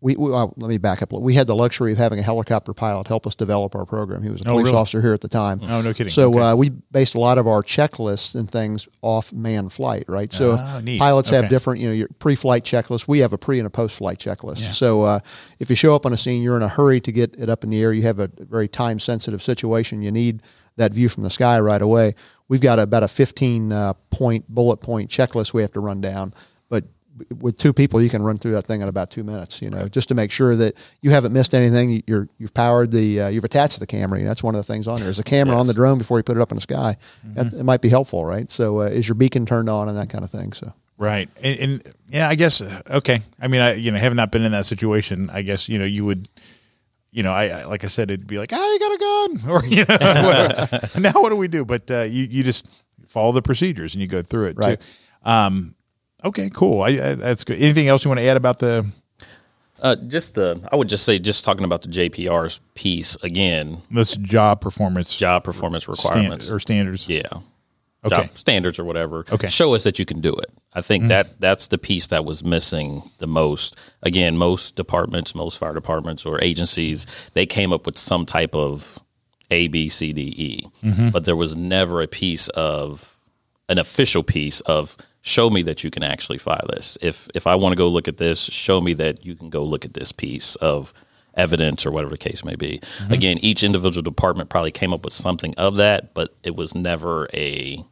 we, 0.00 0.14
we 0.16 0.32
uh, 0.32 0.46
let 0.56 0.68
me 0.68 0.78
back 0.78 1.02
up. 1.02 1.10
a 1.10 1.14
little. 1.16 1.24
We 1.24 1.34
had 1.34 1.46
the 1.48 1.56
luxury 1.56 1.90
of 1.92 1.98
having 1.98 2.18
a 2.20 2.22
helicopter 2.22 2.72
pilot 2.72 3.08
help 3.08 3.26
us 3.26 3.34
develop 3.34 3.74
our 3.74 3.84
program. 3.84 4.22
He 4.22 4.30
was 4.30 4.40
a 4.40 4.44
police 4.44 4.66
really? 4.66 4.76
officer 4.76 5.00
here 5.02 5.12
at 5.12 5.20
the 5.20 5.28
time. 5.28 5.60
Oh, 5.64 5.80
no 5.80 5.92
kidding. 5.92 6.10
So 6.10 6.30
Okay. 6.34 6.38
uh, 6.40 6.54
we 6.54 6.68
based 6.68 7.14
a 7.16 7.20
lot 7.20 7.36
of 7.38 7.48
our 7.48 7.62
checklists 7.62 8.34
and 8.36 8.48
things 8.48 8.86
off 9.02 9.32
manned 9.32 9.72
flight, 9.72 10.04
right? 10.08 10.32
So 10.32 10.56
Ah, 10.58 10.80
pilots 10.98 11.30
Okay. 11.30 11.40
have 11.40 11.50
different, 11.50 11.80
you 11.80 11.88
know, 11.88 11.94
your 11.94 12.08
pre-flight 12.20 12.62
checklist. 12.64 13.08
We 13.08 13.18
have 13.20 13.32
a 13.32 13.38
pre 13.38 13.58
and 13.58 13.66
a 13.66 13.70
post-flight 13.70 14.18
checklist. 14.18 14.72
So 14.74 15.02
uh, 15.02 15.18
if 15.58 15.68
you 15.70 15.76
show 15.76 15.94
up 15.96 16.06
on 16.06 16.12
a 16.12 16.16
scene, 16.18 16.42
you're 16.42 16.56
in 16.56 16.62
a 16.62 16.68
hurry 16.68 17.00
to 17.00 17.10
get 17.10 17.34
it 17.36 17.48
up 17.48 17.64
in 17.64 17.70
the 17.70 17.80
air. 17.82 17.92
You 17.92 18.02
have 18.02 18.20
a 18.20 18.30
very 18.38 18.68
time-sensitive 18.68 19.42
situation. 19.42 20.02
You 20.02 20.12
need 20.12 20.42
that 20.76 20.94
view 20.94 21.08
from 21.08 21.24
the 21.24 21.30
sky 21.30 21.58
right 21.58 21.82
away. 21.82 22.14
We've 22.46 22.60
got 22.60 22.78
about 22.78 23.02
a 23.02 23.08
15 23.08 23.72
uh, 23.72 23.92
point 24.10 24.48
bullet 24.48 24.76
point 24.78 25.10
checklist 25.10 25.52
we 25.52 25.62
have 25.62 25.72
to 25.72 25.80
run 25.80 26.00
down, 26.00 26.32
with 27.40 27.56
two 27.56 27.72
people, 27.72 28.00
you 28.00 28.08
can 28.08 28.22
run 28.22 28.38
through 28.38 28.52
that 28.52 28.66
thing 28.66 28.80
in 28.80 28.88
about 28.88 29.10
two 29.10 29.24
minutes. 29.24 29.60
You 29.62 29.70
know, 29.70 29.88
just 29.88 30.08
to 30.08 30.14
make 30.14 30.30
sure 30.30 30.56
that 30.56 30.76
you 31.02 31.10
haven't 31.10 31.32
missed 31.32 31.54
anything. 31.54 32.02
You're 32.06 32.28
you've 32.38 32.54
powered 32.54 32.90
the 32.90 33.22
uh, 33.22 33.28
you've 33.28 33.44
attached 33.44 33.80
the 33.80 33.86
camera. 33.86 34.18
You 34.18 34.24
know, 34.24 34.30
that's 34.30 34.42
one 34.42 34.54
of 34.54 34.64
the 34.64 34.72
things 34.72 34.88
on. 34.88 35.00
There's 35.00 35.18
a 35.18 35.24
camera 35.24 35.56
on 35.56 35.66
the 35.66 35.74
drone 35.74 35.98
before 35.98 36.18
you 36.18 36.22
put 36.22 36.36
it 36.36 36.40
up 36.40 36.50
in 36.50 36.56
the 36.56 36.62
sky. 36.62 36.96
That, 37.34 37.52
it 37.52 37.64
might 37.64 37.80
be 37.80 37.88
helpful, 37.88 38.24
right? 38.24 38.50
So, 38.50 38.80
uh, 38.80 38.84
is 38.84 39.08
your 39.08 39.14
beacon 39.14 39.46
turned 39.46 39.68
on 39.68 39.88
and 39.88 39.96
that 39.96 40.08
kind 40.08 40.24
of 40.24 40.30
thing? 40.30 40.52
So, 40.52 40.72
Right. 40.98 41.28
And, 41.40 41.60
and 41.60 41.94
yeah, 42.08 42.28
I 42.28 42.34
guess 42.34 42.60
uh, 42.60 42.82
okay. 42.90 43.20
I 43.40 43.46
mean, 43.46 43.60
I 43.60 43.74
you 43.74 43.92
know, 43.92 43.98
have 43.98 44.14
not 44.14 44.32
been 44.32 44.42
in 44.42 44.52
that 44.52 44.66
situation, 44.66 45.30
I 45.30 45.42
guess 45.42 45.68
you 45.68 45.78
know 45.78 45.84
you 45.84 46.04
would, 46.04 46.28
you 47.12 47.22
know, 47.22 47.32
I, 47.32 47.46
I 47.46 47.64
like 47.64 47.84
I 47.84 47.86
said, 47.86 48.10
it'd 48.10 48.26
be 48.26 48.38
like, 48.38 48.52
ah, 48.52 48.72
you 48.72 48.78
got 48.80 48.92
a 48.92 48.98
gun, 48.98 49.50
or 49.54 49.64
you 49.64 49.84
know, 49.88 50.66
now 51.12 51.22
what 51.22 51.30
do 51.30 51.36
we 51.36 51.46
do? 51.46 51.64
But 51.64 51.88
uh, 51.90 52.00
you 52.02 52.24
you 52.24 52.42
just 52.42 52.66
follow 53.06 53.30
the 53.30 53.42
procedures 53.42 53.94
and 53.94 54.02
you 54.02 54.08
go 54.08 54.22
through 54.22 54.46
it. 54.46 54.56
Right. 54.58 54.80
Too. 54.80 55.30
Um. 55.30 55.74
Okay. 56.24 56.50
Cool. 56.50 56.82
I, 56.82 56.88
I, 56.88 57.14
that's 57.14 57.44
good. 57.44 57.58
Anything 57.60 57.88
else 57.88 58.04
you 58.04 58.08
want 58.08 58.20
to 58.20 58.26
add 58.26 58.36
about 58.36 58.58
the 58.58 58.90
Uh, 59.80 59.94
just 60.08 60.34
the, 60.34 60.60
I 60.72 60.76
would 60.76 60.88
just 60.88 61.04
say, 61.04 61.18
just 61.18 61.44
talking 61.44 61.64
about 61.64 61.82
the 61.82 61.88
JPR's 61.88 62.60
piece 62.74 63.16
again, 63.22 63.78
this 63.90 64.16
job 64.16 64.60
performance 64.60 65.14
job 65.14 65.44
performance 65.44 65.84
stand- 65.84 66.04
requirements. 66.04 66.50
or 66.50 66.58
standards? 66.60 67.08
yeah. 67.08 67.22
Okay. 68.04 68.14
Job 68.26 68.30
standards 68.38 68.78
or 68.78 68.84
whatever. 68.84 69.24
Okay. 69.30 69.48
Show 69.48 69.74
us 69.74 69.82
that 69.84 69.98
you 69.98 70.04
can 70.04 70.20
do 70.20 70.32
it. 70.32 70.50
I 70.72 70.80
think 70.82 71.08
that 71.08 71.40
that's 71.40 71.66
the 71.68 71.78
piece 71.78 72.06
that 72.08 72.24
was 72.24 72.44
missing 72.44 73.02
the 73.18 73.26
most. 73.26 73.76
Again, 74.02 74.36
most 74.36 74.76
departments, 74.76 75.34
most 75.34 75.58
fire 75.58 75.74
departments 75.74 76.24
or 76.24 76.40
agencies, 76.42 77.06
they 77.34 77.44
came 77.44 77.72
up 77.72 77.86
with 77.86 77.98
some 77.98 78.24
type 78.24 78.54
of 78.54 79.00
A, 79.50 79.66
B, 79.68 79.88
C, 79.88 80.12
D, 80.12 80.22
E. 80.36 81.10
But 81.10 81.24
there 81.24 81.34
was 81.36 81.56
never 81.56 82.00
a 82.00 82.06
piece 82.06 82.48
of 82.50 83.16
an 83.68 83.78
official 83.78 84.22
piece 84.22 84.60
of 84.62 84.96
show 85.28 85.50
me 85.50 85.62
that 85.62 85.84
you 85.84 85.90
can 85.90 86.02
actually 86.02 86.38
file 86.38 86.66
this. 86.68 86.98
If 87.00 87.28
if 87.34 87.46
I 87.46 87.54
want 87.54 87.72
to 87.72 87.76
go 87.76 87.88
look 87.88 88.08
at 88.08 88.16
this, 88.16 88.40
show 88.40 88.80
me 88.80 88.94
that 88.94 89.24
you 89.24 89.34
can 89.34 89.50
go 89.50 89.62
look 89.62 89.84
at 89.84 89.94
this 89.94 90.12
piece 90.12 90.56
of 90.56 90.92
evidence 91.34 91.86
or 91.86 91.92
whatever 91.92 92.10
the 92.10 92.18
case 92.18 92.44
may 92.44 92.56
be. 92.56 92.80
Mm-hmm. 92.80 93.12
Again, 93.12 93.38
each 93.38 93.62
individual 93.62 94.02
department 94.02 94.50
probably 94.50 94.72
came 94.72 94.92
up 94.92 95.04
with 95.04 95.12
something 95.12 95.54
of 95.56 95.76
that, 95.76 96.12
but 96.14 96.34
it 96.42 96.56
was 96.56 96.74
never 96.74 97.28
a 97.32 97.84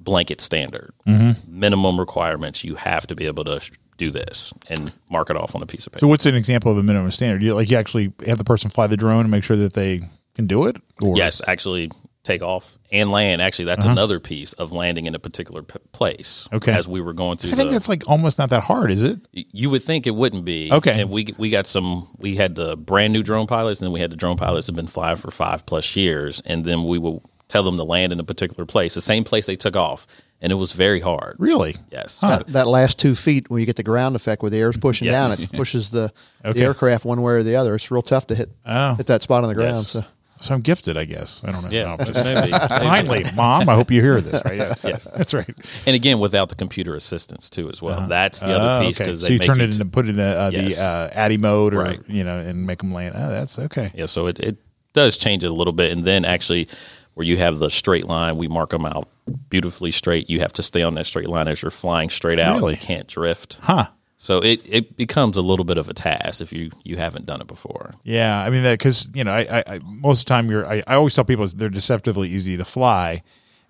blanket 0.00 0.40
standard. 0.40 0.92
Mm-hmm. 1.06 1.60
Minimum 1.60 2.00
requirements, 2.00 2.64
you 2.64 2.76
have 2.76 3.06
to 3.08 3.14
be 3.14 3.26
able 3.26 3.44
to 3.44 3.60
do 3.98 4.10
this 4.10 4.54
and 4.68 4.92
mark 5.10 5.28
it 5.28 5.36
off 5.36 5.54
on 5.54 5.62
a 5.62 5.66
piece 5.66 5.86
of 5.86 5.92
paper. 5.92 6.00
So 6.00 6.08
what's 6.08 6.24
an 6.24 6.34
example 6.34 6.72
of 6.72 6.78
a 6.78 6.82
minimum 6.82 7.10
standard? 7.10 7.42
You 7.42 7.54
like 7.54 7.70
you 7.70 7.76
actually 7.76 8.12
have 8.26 8.38
the 8.38 8.44
person 8.44 8.70
fly 8.70 8.86
the 8.86 8.96
drone 8.96 9.22
and 9.22 9.30
make 9.30 9.44
sure 9.44 9.56
that 9.56 9.74
they 9.74 10.02
can 10.34 10.46
do 10.46 10.66
it. 10.66 10.76
Or 11.02 11.16
Yes, 11.16 11.42
actually 11.46 11.90
take 12.28 12.42
off 12.42 12.78
and 12.92 13.10
land. 13.10 13.42
Actually, 13.42 13.64
that's 13.64 13.84
another 13.86 14.20
piece 14.20 14.52
of 14.54 14.70
landing 14.72 15.06
in 15.06 15.14
a 15.14 15.18
particular 15.18 15.62
p- 15.62 15.78
place. 15.92 16.46
Uh-huh. 16.46 16.56
Okay. 16.58 16.72
As 16.72 16.86
we 16.86 17.00
were 17.00 17.12
going 17.12 17.38
through 17.38 17.50
I 17.52 17.54
think 17.56 17.70
the, 17.70 17.72
that's 17.74 17.88
like 17.88 18.08
almost 18.08 18.38
not 18.38 18.50
that 18.50 18.62
hard, 18.64 18.90
is 18.90 19.02
it? 19.02 19.18
you 19.32 19.70
would 19.70 19.82
think 19.82 20.06
it 20.06 20.14
wouldn't 20.14 20.44
be. 20.44 20.70
Okay. 20.72 21.00
And 21.00 21.10
we 21.10 21.34
we 21.38 21.50
got 21.50 21.66
some. 21.66 22.08
We 22.18 22.36
had 22.36 22.54
the 22.54 22.76
brand 22.76 23.12
new 23.12 23.22
drone 23.22 23.46
pilots, 23.46 23.80
and 23.80 23.86
then 23.86 23.92
we 23.92 24.00
had 24.00 24.10
the 24.10 24.16
drone 24.16 24.36
pilots 24.36 24.66
that 24.66 24.72
have 24.72 24.76
been 24.76 24.86
flying 24.86 25.16
for 25.16 25.30
five 25.30 25.66
plus 25.66 25.96
years, 25.96 26.40
and 26.46 26.64
then 26.64 26.84
we 26.84 26.98
will 26.98 27.22
tell 27.48 27.62
them 27.62 27.76
to 27.78 27.84
land 27.84 28.12
in 28.12 28.20
a 28.20 28.24
particular 28.24 28.66
place, 28.66 28.92
the 28.94 29.00
same 29.00 29.24
place 29.24 29.46
they 29.46 29.56
took 29.56 29.74
off, 29.74 30.06
and 30.42 30.52
it 30.52 30.56
was 30.56 30.72
very 30.72 31.00
hard. 31.00 31.34
Really? 31.38 31.76
Yes. 31.90 32.20
that, 32.20 32.46
that 32.48 32.66
last 32.66 32.98
two 32.98 33.14
feet 33.14 33.48
when 33.48 33.60
you 33.60 33.64
get 33.64 33.76
the 33.76 33.82
ground 33.82 34.14
effect 34.16 34.42
where 34.42 34.50
the 34.50 34.58
air 34.58 34.68
is 34.68 34.76
pushing 34.76 35.06
Yes. 35.06 35.38
down, 35.38 35.44
it 35.44 35.52
pushes 35.56 35.90
the, 35.90 36.12
Okay. 36.44 36.60
the 36.60 36.66
aircraft 36.66 37.06
one 37.06 37.22
way 37.22 37.32
or 37.32 37.42
the 37.42 37.56
other. 37.56 37.74
It's 37.74 37.90
real 37.90 38.02
tough 38.02 38.26
to 38.26 38.34
hit 38.34 38.50
Oh. 38.66 38.96
hit 38.96 39.06
that 39.06 39.22
spot 39.22 39.44
on 39.44 39.48
the 39.48 39.54
ground. 39.54 39.76
Yes. 39.78 39.88
So 39.88 40.04
So 40.40 40.54
I'm 40.54 40.60
gifted, 40.60 40.96
I 40.96 41.04
guess. 41.04 41.42
I 41.44 41.50
don't 41.52 41.62
know. 41.64 41.70
Yeah, 41.70 41.96
No, 41.96 42.22
maybe. 42.24 42.50
Finally, 42.52 43.24
mom, 43.34 43.68
I 43.68 43.74
hope 43.74 43.90
you 43.90 44.00
hear 44.00 44.20
this. 44.20 44.40
Right? 44.44 44.58
Yeah. 44.58 44.74
Yes. 44.84 45.04
That's 45.16 45.34
right. 45.34 45.48
And 45.86 45.96
again, 45.96 46.18
without 46.20 46.48
the 46.48 46.54
computer 46.54 46.94
assistance 46.94 47.50
too, 47.50 47.68
as 47.70 47.82
well. 47.82 48.06
That's 48.08 48.40
the 48.40 48.54
other 48.56 48.84
Oh, 48.84 48.86
piece 48.86 49.00
okay. 49.00 49.04
because 49.10 49.20
so 49.20 49.26
they 49.26 49.32
you 49.34 49.38
make 49.40 49.46
turn 49.46 49.58
you 49.58 49.64
it 49.64 49.70
into 49.72 49.84
put 49.86 50.06
it 50.06 50.10
in 50.10 50.16
the, 50.16 50.40
uh, 50.40 50.50
Yes. 50.52 50.76
the 50.76 50.82
uh, 50.84 51.10
ATTI 51.12 51.36
mode, 51.38 51.74
or 51.74 51.78
Right. 51.78 52.00
you 52.08 52.24
know, 52.24 52.38
and 52.38 52.66
make 52.66 52.78
them 52.78 52.92
land. 52.92 53.14
Oh, 53.18 53.30
that's 53.30 53.58
okay. 53.58 53.90
Yeah, 53.94 54.06
so 54.06 54.26
it, 54.28 54.38
it 54.38 54.56
does 54.94 55.18
change 55.18 55.44
it 55.44 55.48
a 55.50 55.54
little 55.54 55.72
bit. 55.72 55.92
And 55.92 56.04
then 56.04 56.24
actually, 56.24 56.68
where 57.14 57.26
you 57.26 57.36
have 57.38 57.58
the 57.58 57.68
straight 57.70 58.06
line, 58.06 58.36
we 58.36 58.46
mark 58.48 58.70
them 58.70 58.84
out 58.86 59.08
beautifully 59.50 59.90
straight. 59.90 60.30
You 60.30 60.40
have 60.40 60.52
to 60.54 60.62
stay 60.62 60.82
on 60.82 60.94
that 60.94 61.06
straight 61.06 61.28
line 61.28 61.48
as 61.48 61.60
you're 61.62 61.70
flying 61.70 62.10
straight 62.10 62.38
out. 62.38 62.56
Really? 62.58 62.74
You 62.74 62.78
can't 62.80 63.08
drift. 63.08 63.58
Huh? 63.62 63.88
So 64.20 64.40
it, 64.40 64.60
it 64.64 64.96
becomes 64.96 65.36
a 65.36 65.42
little 65.42 65.64
bit 65.64 65.78
of 65.78 65.88
a 65.88 65.94
task 65.94 66.40
if 66.40 66.52
you, 66.52 66.72
you 66.82 66.96
haven't 66.96 67.24
done 67.26 67.40
it 67.40 67.46
before. 67.46 67.94
Yeah, 68.02 68.42
I 68.42 68.50
mean 68.50 68.64
that 68.64 68.78
because 68.78 69.08
you 69.14 69.22
know, 69.22 69.30
I, 69.30 69.58
I, 69.58 69.64
I 69.66 69.78
most 69.84 70.22
of 70.22 70.26
the 70.26 70.28
time 70.28 70.50
you're. 70.50 70.66
I, 70.66 70.82
I 70.88 70.96
always 70.96 71.14
tell 71.14 71.24
people 71.24 71.46
they're 71.46 71.68
deceptively 71.68 72.28
easy 72.28 72.56
to 72.56 72.64
fly, 72.64 73.22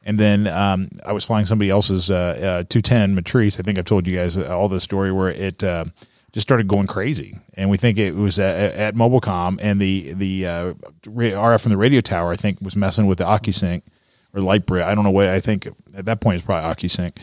and 0.05 0.19
then 0.19 0.47
um, 0.47 0.89
I 1.05 1.13
was 1.13 1.23
flying 1.23 1.45
somebody 1.45 1.69
else's 1.69 2.11
uh, 2.11 2.15
uh, 2.61 2.65
210 2.71 3.15
Matrice. 3.15 3.61
I 3.61 3.63
think 3.63 3.79
I've 3.79 3.85
told 3.85 4.09
you 4.09 4.17
guys 4.17 4.39
all 4.39 4.71
the 4.71 4.81
story 4.81 5.13
where 5.13 5.29
it 5.29 5.63
uh, 5.63 5.85
just 6.33 6.47
started 6.47 6.67
going 6.67 6.87
crazy, 6.87 7.39
and 7.53 7.69
we 7.69 7.77
think 7.77 7.99
it 7.99 8.15
was 8.15 8.39
at, 8.39 8.73
at 8.73 8.95
Mobilcomm, 8.95 9.59
and 9.61 9.79
the 9.79 10.15
the 10.15 10.47
uh, 10.47 10.75
RF 11.03 11.61
from 11.61 11.71
the 11.71 11.77
radio 11.77 12.01
tower 12.01 12.33
I 12.33 12.37
think 12.37 12.59
was 12.63 12.75
messing 12.75 13.07
with 13.07 13.19
the 13.19 13.25
OcuSync 13.25 13.83
or 14.33 14.41
Lightbridge. 14.41 14.83
I 14.83 14.95
don't 14.95 15.05
know 15.05 15.11
what 15.11 15.29
I 15.29 15.41
think 15.41 15.69
at 15.95 16.07
that 16.07 16.23
point 16.23 16.37
it's 16.37 16.47
probably 16.47 16.71
OcuSync, 16.71 17.19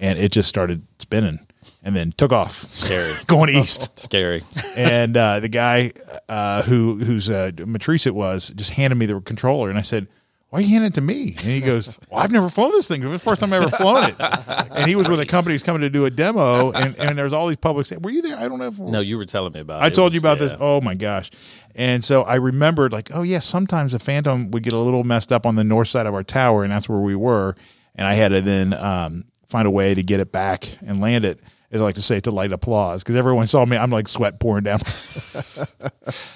and 0.00 0.18
it 0.18 0.32
just 0.32 0.48
started 0.48 0.82
spinning 0.98 1.38
and 1.84 1.94
then 1.94 2.10
took 2.12 2.32
off, 2.32 2.72
Scary. 2.74 3.12
going 3.26 3.50
east 3.50 3.96
Scary. 4.02 4.42
and 4.76 5.16
uh, 5.16 5.38
the 5.40 5.48
guy 5.48 5.92
uh, 6.28 6.62
who 6.62 6.96
whose 6.96 7.30
uh, 7.30 7.52
matrice 7.66 8.06
it 8.06 8.14
was 8.14 8.48
just 8.56 8.70
handed 8.70 8.96
me 8.96 9.06
the 9.06 9.20
controller, 9.20 9.68
and 9.70 9.78
I 9.78 9.82
said, 9.82 10.08
"Why 10.50 10.58
are 10.58 10.62
you 10.62 10.68
handing 10.68 10.88
it 10.88 10.94
to 10.94 11.00
me?" 11.00 11.28
And 11.28 11.40
he 11.40 11.60
goes, 11.60 12.00
"Well, 12.10 12.20
I've 12.20 12.32
never 12.32 12.48
flown 12.48 12.70
this 12.72 12.88
thing. 12.88 13.02
It 13.02 13.06
was 13.06 13.20
the 13.20 13.24
first 13.24 13.40
time 13.40 13.52
I 13.52 13.56
ever 13.58 13.70
flown 13.70 14.04
it." 14.10 14.16
And 14.74 14.88
he 14.88 14.96
was 14.96 15.08
with 15.08 15.20
a 15.20 15.26
company 15.26 15.54
who's 15.54 15.62
coming 15.62 15.82
to 15.82 15.88
do 15.88 16.04
a 16.04 16.10
demo, 16.10 16.72
and, 16.72 16.98
and 16.98 17.16
there's 17.16 17.32
all 17.32 17.46
these 17.46 17.56
public. 17.58 17.86
Were 18.00 18.10
you 18.10 18.22
there? 18.22 18.36
I 18.36 18.48
don't 18.48 18.58
know. 18.58 18.66
If, 18.66 18.78
No, 18.80 18.98
you 18.98 19.16
were 19.16 19.24
telling 19.24 19.52
me 19.52 19.60
about 19.60 19.80
it. 19.80 19.84
I 19.84 19.86
It 19.86 19.94
told 19.94 20.12
you 20.12 20.16
was- 20.16 20.24
about 20.24 20.38
this. 20.40 20.52
Oh 20.58 20.80
my 20.80 20.94
gosh! 20.96 21.30
And 21.76 22.04
so 22.04 22.22
I 22.24 22.34
remembered, 22.36 22.90
like, 22.92 23.10
oh 23.14 23.22
yeah, 23.22 23.38
sometimes 23.38 23.92
the 23.92 24.00
Phantom 24.00 24.50
would 24.50 24.64
get 24.64 24.72
a 24.72 24.78
little 24.78 25.04
messed 25.04 25.30
up 25.32 25.46
on 25.46 25.54
the 25.54 25.62
north 25.62 25.86
side 25.88 26.06
of 26.06 26.14
our 26.14 26.24
tower, 26.24 26.64
and 26.64 26.72
that's 26.72 26.88
where 26.88 26.98
we 26.98 27.14
were. 27.14 27.54
And 27.94 28.04
I 28.06 28.14
had 28.14 28.28
to 28.32 28.40
then 28.42 28.72
um, 28.74 29.24
find 29.48 29.68
a 29.68 29.70
way 29.70 29.94
to 29.94 30.02
get 30.02 30.18
it 30.18 30.32
back 30.32 30.66
and 30.84 31.00
land 31.00 31.24
it. 31.24 31.38
As 31.74 31.82
I 31.82 31.84
like 31.84 31.96
to 31.96 32.02
say, 32.02 32.20
to 32.20 32.30
light 32.30 32.52
applause 32.52 33.02
because 33.02 33.16
everyone 33.16 33.46
saw 33.46 33.64
me. 33.66 33.76
I'm 33.76 33.90
like 33.90 34.08
sweat 34.08 34.40
pouring 34.40 34.64
down 34.64 34.78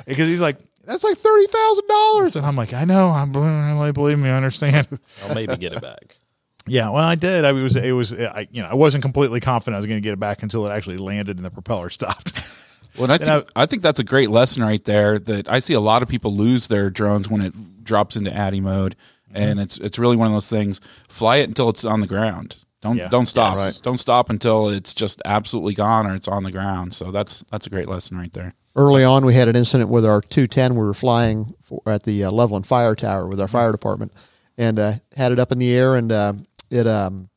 because 0.07 0.29
he's 0.29 0.41
like, 0.41 0.59
"That's 0.85 1.05
like 1.05 1.17
thirty 1.17 1.47
thousand 1.47 1.87
dollars," 1.89 2.37
and 2.37 2.45
I'm 2.45 2.57
like, 2.57 2.75
"I 2.75 2.85
know. 2.85 3.09
I'm 3.11 3.33
really 3.33 3.93
believe 3.93 4.19
me. 4.19 4.29
I 4.29 4.37
understand." 4.37 4.87
I'll 5.25 5.35
maybe 5.35 5.57
get 5.57 5.73
it 5.73 5.81
back. 5.81 6.17
Yeah, 6.71 6.91
well, 6.91 7.03
I 7.03 7.15
did. 7.15 7.47
I 7.47 7.53
was, 7.53 7.77
it 7.77 7.93
was, 7.93 8.13
I, 8.13 8.47
you 8.51 8.61
know, 8.61 8.69
I 8.69 8.75
wasn't 8.75 9.01
completely 9.01 9.41
confident 9.41 9.77
I 9.77 9.79
was 9.79 9.87
going 9.87 9.97
to 9.97 10.03
get 10.03 10.13
it 10.13 10.21
back 10.21 10.43
until 10.43 10.67
it 10.67 10.71
actually 10.71 10.99
landed 10.99 11.39
and 11.39 11.47
the 11.47 11.51
propeller 11.51 11.89
stopped. 11.89 12.47
Well, 12.95 13.05
and 13.05 13.13
I 13.13 13.17
think 13.17 13.51
I, 13.57 13.65
think 13.65 13.81
that's 13.83 14.01
a 14.01 14.05
great 14.05 14.29
lesson 14.29 14.63
right 14.63 14.85
there. 14.85 15.19
That 15.19 15.49
I 15.49 15.61
see 15.61 15.73
a 15.73 15.81
lot 15.81 16.03
of 16.03 16.09
people 16.09 16.35
lose 16.35 16.67
their 16.67 16.91
drones 16.91 17.27
when 17.29 17.41
it 17.41 17.85
drops 17.85 18.17
into 18.17 18.31
ATTI 18.31 18.61
mode, 18.61 18.97
Mm-hmm. 19.29 19.37
and 19.43 19.61
it's 19.61 19.79
it's 19.79 19.99
really 19.99 20.17
one 20.17 20.27
of 20.27 20.33
those 20.35 20.49
things. 20.49 20.81
Fly 21.09 21.37
it 21.37 21.49
until 21.49 21.69
it's 21.71 21.85
on 21.87 22.01
the 22.01 22.07
ground. 22.07 22.65
Don't 22.81 22.97
Yeah. 22.97 23.09
don't 23.09 23.27
stop. 23.27 23.57
Yes. 23.57 23.65
Right. 23.77 23.81
Don't 23.83 23.99
stop 23.99 24.31
until 24.31 24.69
it's 24.69 24.95
just 24.95 25.21
absolutely 25.25 25.75
gone 25.75 26.07
or 26.07 26.15
it's 26.15 26.29
on 26.29 26.45
the 26.45 26.53
ground. 26.53 26.95
So 26.95 27.11
that's 27.11 27.45
that's 27.51 27.67
a 27.67 27.71
great 27.71 27.89
lesson 27.89 28.17
right 28.17 28.33
there. 28.33 28.55
Early 28.77 29.03
on, 29.03 29.27
we 29.27 29.35
had 29.35 29.49
an 29.49 29.57
incident 29.57 29.91
with 29.91 30.07
our 30.07 30.21
210. 30.21 30.75
We 30.75 30.81
were 30.87 30.95
flying 30.95 31.55
for, 31.61 31.83
at 31.87 32.05
the 32.05 32.25
uh, 32.25 32.31
Loveland 32.31 32.67
Fire 32.67 32.95
Tower 32.95 33.27
with 33.27 33.41
our 33.41 33.49
fire 33.49 33.73
department, 33.73 34.13
and 34.57 34.79
uh, 34.79 34.93
had 35.17 35.33
it 35.33 35.41
up 35.41 35.51
in 35.51 35.59
the 35.59 35.75
air, 35.75 35.97
and 35.97 36.13
uh, 36.13 36.33
it 36.71 36.87
um, 36.87 37.29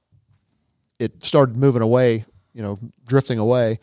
it 0.99 1.23
started 1.23 1.57
moving 1.57 1.81
away, 1.81 2.25
you 2.53 2.61
know, 2.61 2.77
drifting 3.07 3.39
away. 3.39 3.79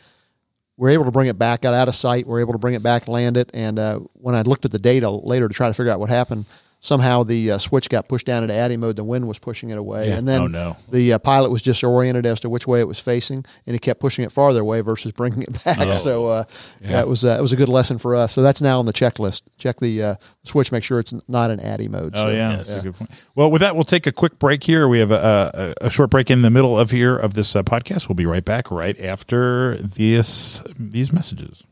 We 0.76 0.88
are 0.88 0.92
able 0.92 1.06
to 1.06 1.10
bring 1.10 1.26
it 1.26 1.36
back, 1.36 1.62
got 1.62 1.74
out 1.74 1.88
of 1.88 1.96
sight. 1.96 2.28
We 2.28 2.34
are 2.34 2.40
able 2.40 2.52
to 2.52 2.58
bring 2.58 2.74
it 2.74 2.82
back, 2.84 3.08
land 3.08 3.36
it, 3.36 3.50
and 3.52 3.80
uh, 3.80 3.98
when 4.12 4.36
I 4.36 4.42
looked 4.42 4.64
at 4.64 4.70
the 4.70 4.78
data 4.78 5.10
later 5.10 5.48
to 5.48 5.54
try 5.54 5.66
to 5.66 5.74
figure 5.74 5.90
out 5.90 5.98
what 5.98 6.10
happened, 6.10 6.46
somehow 6.80 7.22
the 7.24 7.52
uh, 7.52 7.58
switch 7.58 7.88
got 7.88 8.08
pushed 8.08 8.26
down 8.26 8.42
into 8.42 8.54
ATTI 8.54 8.76
mode. 8.76 8.96
The 8.96 9.04
wind 9.04 9.26
was 9.26 9.38
pushing 9.38 9.70
it 9.70 9.78
away, 9.78 10.10
and 10.12 10.26
then 10.28 10.40
Oh, 10.42 10.46
no. 10.46 10.76
the 10.90 11.14
uh, 11.14 11.18
pilot 11.18 11.50
was 11.50 11.62
disoriented 11.62 12.24
as 12.26 12.40
to 12.40 12.48
which 12.48 12.66
way 12.66 12.80
it 12.80 12.86
was 12.88 12.98
facing, 13.00 13.44
and 13.66 13.74
he 13.74 13.78
kept 13.78 14.00
pushing 14.00 14.24
it 14.24 14.32
farther 14.32 14.60
away 14.60 14.80
versus 14.80 15.12
bringing 15.12 15.42
it 15.42 15.64
back. 15.64 15.92
So 15.92 16.26
uh, 16.26 16.44
that 16.82 17.08
was 17.08 17.24
uh, 17.24 17.36
it 17.38 17.42
was 17.42 17.52
a 17.52 17.56
good 17.56 17.68
lesson 17.68 17.98
for 17.98 18.14
us. 18.14 18.32
So 18.32 18.42
that's 18.42 18.62
now 18.62 18.78
on 18.78 18.86
the 18.86 18.92
checklist. 18.92 19.42
Check 19.58 19.78
the 19.80 20.02
uh, 20.02 20.14
switch, 20.44 20.70
make 20.72 20.84
sure 20.84 20.98
it's 21.00 21.14
not 21.28 21.50
in 21.50 21.60
ATTI 21.60 21.88
mode. 21.88 22.12
Oh 22.14 22.22
so, 22.26 22.30
yeah, 22.30 22.56
that's 22.56 22.74
a 22.74 22.82
good 22.82 22.94
point. 22.94 23.10
Well, 23.34 23.50
with 23.50 23.60
that, 23.60 23.74
we'll 23.74 23.84
take 23.84 24.06
a 24.06 24.12
quick 24.12 24.38
break 24.38 24.62
here. 24.64 24.88
We 24.88 24.98
have 25.00 25.10
a, 25.10 25.74
a, 25.82 25.86
a 25.86 25.90
short 25.90 26.10
break 26.10 26.30
in 26.30 26.42
the 26.42 26.50
middle 26.50 26.78
of 26.78 26.90
here 26.90 27.16
of 27.16 27.34
this 27.34 27.54
uh, 27.56 27.62
podcast. 27.62 28.08
We'll 28.08 28.16
be 28.16 28.26
right 28.26 28.44
back 28.44 28.70
right 28.70 28.98
after 29.00 29.74
this 29.76 30.62
these 30.78 31.12
messages. 31.12 31.64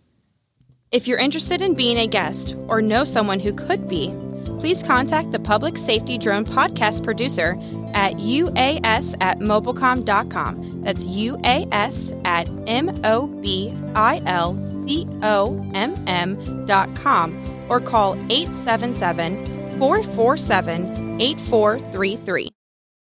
If 0.92 1.08
you're 1.08 1.18
interested 1.18 1.62
in 1.62 1.74
being 1.74 1.98
a 1.98 2.06
guest 2.06 2.54
or 2.68 2.80
know 2.80 3.04
someone 3.04 3.40
who 3.40 3.52
could 3.52 3.88
be, 3.88 4.14
please 4.60 4.84
contact 4.84 5.32
the 5.32 5.40
Public 5.40 5.76
Safety 5.76 6.16
Drone 6.16 6.44
Podcast 6.44 7.02
producer 7.02 7.58
at 7.92 8.14
uas 8.14 9.16
at 9.20 9.40
mobilcomm.com. 9.40 10.82
That's 10.82 11.04
uas 11.06 12.24
at 12.24 12.48
M 12.68 13.00
O 13.04 13.26
B 13.26 13.74
I 13.96 14.22
L 14.26 14.60
C 14.60 15.06
O 15.22 15.70
M 15.74 15.94
M 16.06 16.66
dot 16.66 16.94
com 16.94 17.34
or 17.68 17.80
call 17.80 18.14
877 18.30 19.78
447 19.78 21.20
8433. 21.20 22.48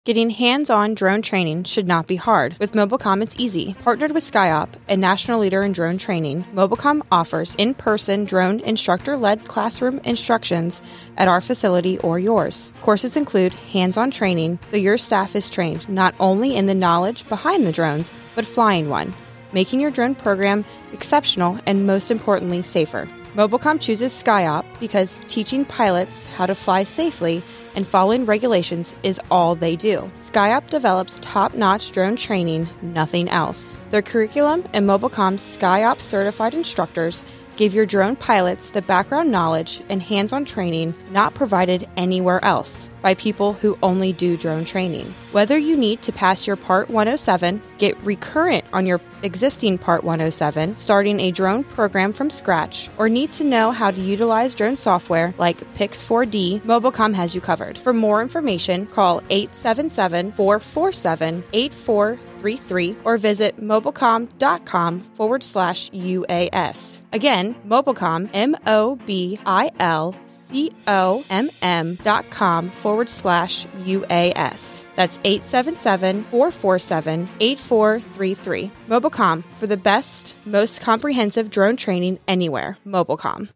Getting 0.05 0.29
hands 0.29 0.69
on 0.69 0.93
drone 0.93 1.21
training 1.21 1.65
should 1.65 1.85
not 1.85 2.07
be 2.07 2.15
hard. 2.15 2.55
With 2.57 2.71
Mobilcomm, 2.71 3.21
it's 3.21 3.35
easy. 3.37 3.75
Partnered 3.83 4.13
with 4.13 4.23
SkyOp, 4.23 4.69
a 4.87 4.95
national 4.95 5.41
leader 5.41 5.61
in 5.61 5.73
drone 5.73 5.97
training, 5.97 6.45
Mobilcomm 6.53 7.01
offers 7.11 7.53
in 7.55 7.73
person 7.73 8.23
drone 8.23 8.61
instructor 8.61 9.17
led 9.17 9.45
classroom 9.49 9.99
instructions 10.05 10.81
at 11.17 11.27
our 11.27 11.41
facility 11.41 11.99
or 11.99 12.17
yours. 12.17 12.71
Courses 12.81 13.17
include 13.17 13.51
hands 13.53 13.97
on 13.97 14.09
training, 14.09 14.57
so 14.67 14.77
your 14.77 14.97
staff 14.97 15.35
is 15.35 15.49
trained 15.49 15.87
not 15.89 16.15
only 16.17 16.55
in 16.55 16.67
the 16.67 16.73
knowledge 16.73 17.27
behind 17.27 17.67
the 17.67 17.73
drones, 17.73 18.09
but 18.35 18.45
flying 18.45 18.87
one, 18.87 19.13
making 19.51 19.81
your 19.81 19.91
drone 19.91 20.15
program 20.15 20.63
exceptional 20.93 21.59
and, 21.65 21.85
most 21.85 22.09
importantly, 22.09 22.61
safer. 22.61 23.05
Mobilcomm 23.35 23.79
chooses 23.79 24.11
SkyOp 24.11 24.65
because 24.79 25.21
teaching 25.27 25.63
pilots 25.63 26.23
how 26.35 26.47
to 26.47 26.55
fly 26.55 26.83
safely 26.83 27.43
and 27.75 27.87
following 27.87 28.25
regulations 28.25 28.95
is 29.03 29.21
all 29.29 29.53
they 29.53 29.75
do. 29.75 30.09
SkyOp 30.25 30.67
develops 30.71 31.19
top 31.21 31.53
notch 31.53 31.91
drone 31.91 32.15
training, 32.15 32.67
nothing 32.81 33.29
else. 33.29 33.77
Their 33.91 34.01
curriculum 34.01 34.67
and 34.73 34.87
Mobilcomm's 34.87 35.57
SkyOp 35.57 36.01
certified 36.01 36.55
instructors 36.55 37.23
give 37.55 37.73
your 37.73 37.85
drone 37.85 38.15
pilots 38.15 38.69
the 38.69 38.81
background 38.81 39.29
knowledge 39.31 39.81
and 39.89 40.01
hands 40.01 40.31
on 40.31 40.45
training 40.45 40.95
not 41.11 41.33
provided 41.35 41.85
anywhere 41.97 42.43
else 42.43 42.89
by 43.01 43.13
people 43.13 43.51
who 43.51 43.77
only 43.83 44.13
do 44.13 44.37
drone 44.37 44.63
training. 44.63 45.05
Whether 45.33 45.57
you 45.57 45.75
need 45.75 46.01
to 46.03 46.13
pass 46.13 46.47
your 46.47 46.55
Part 46.55 46.89
107, 46.89 47.61
get 47.77 47.97
recurrent 48.01 48.63
on 48.71 48.85
your 48.85 48.99
existing 49.23 49.77
Part 49.77 50.03
107, 50.03 50.75
starting 50.75 51.19
a 51.19 51.31
drone 51.31 51.63
program 51.63 52.13
from 52.13 52.29
scratch, 52.29 52.89
or 52.97 53.09
need 53.09 53.31
to 53.33 53.43
know 53.43 53.71
how 53.71 53.91
to 53.91 53.99
utilize 53.99 54.55
drone 54.55 54.77
software 54.77 55.33
like 55.37 55.59
Pix4D, 55.75 56.61
Mobilcomm 56.61 57.13
has 57.13 57.35
you 57.35 57.41
covered. 57.41 57.77
For 57.77 57.93
more 57.93 58.21
information, 58.21 58.85
call 58.87 59.21
877 59.29 60.31
447 60.33 61.43
8433 61.53 62.97
or 63.03 63.17
visit 63.17 63.59
mobilcomm.com 63.59 65.01
forward 65.01 65.43
slash 65.43 65.89
UAS. 65.91 66.99
Again, 67.11 67.55
Mobilcomm, 67.67 68.29
M 68.33 68.55
O 68.67 68.95
B 68.97 69.39
I 69.45 69.71
L 69.79 70.15
C 70.49 70.71
O 70.87 71.23
M 71.29 71.49
M 71.61 71.95
dot 72.03 72.29
com 72.31 72.71
forward 72.71 73.09
slash 73.09 73.67
UAS. 73.67 74.83
That's 74.95 75.19
877 75.23 76.23
447 76.25 77.29
8433. 77.39 78.71
Mobilcomm 78.87 79.43
for 79.59 79.67
the 79.67 79.77
best, 79.77 80.35
most 80.45 80.81
comprehensive 80.81 81.49
drone 81.49 81.77
training 81.77 82.19
anywhere. 82.27 82.77
Mobilcomm. 82.85 83.49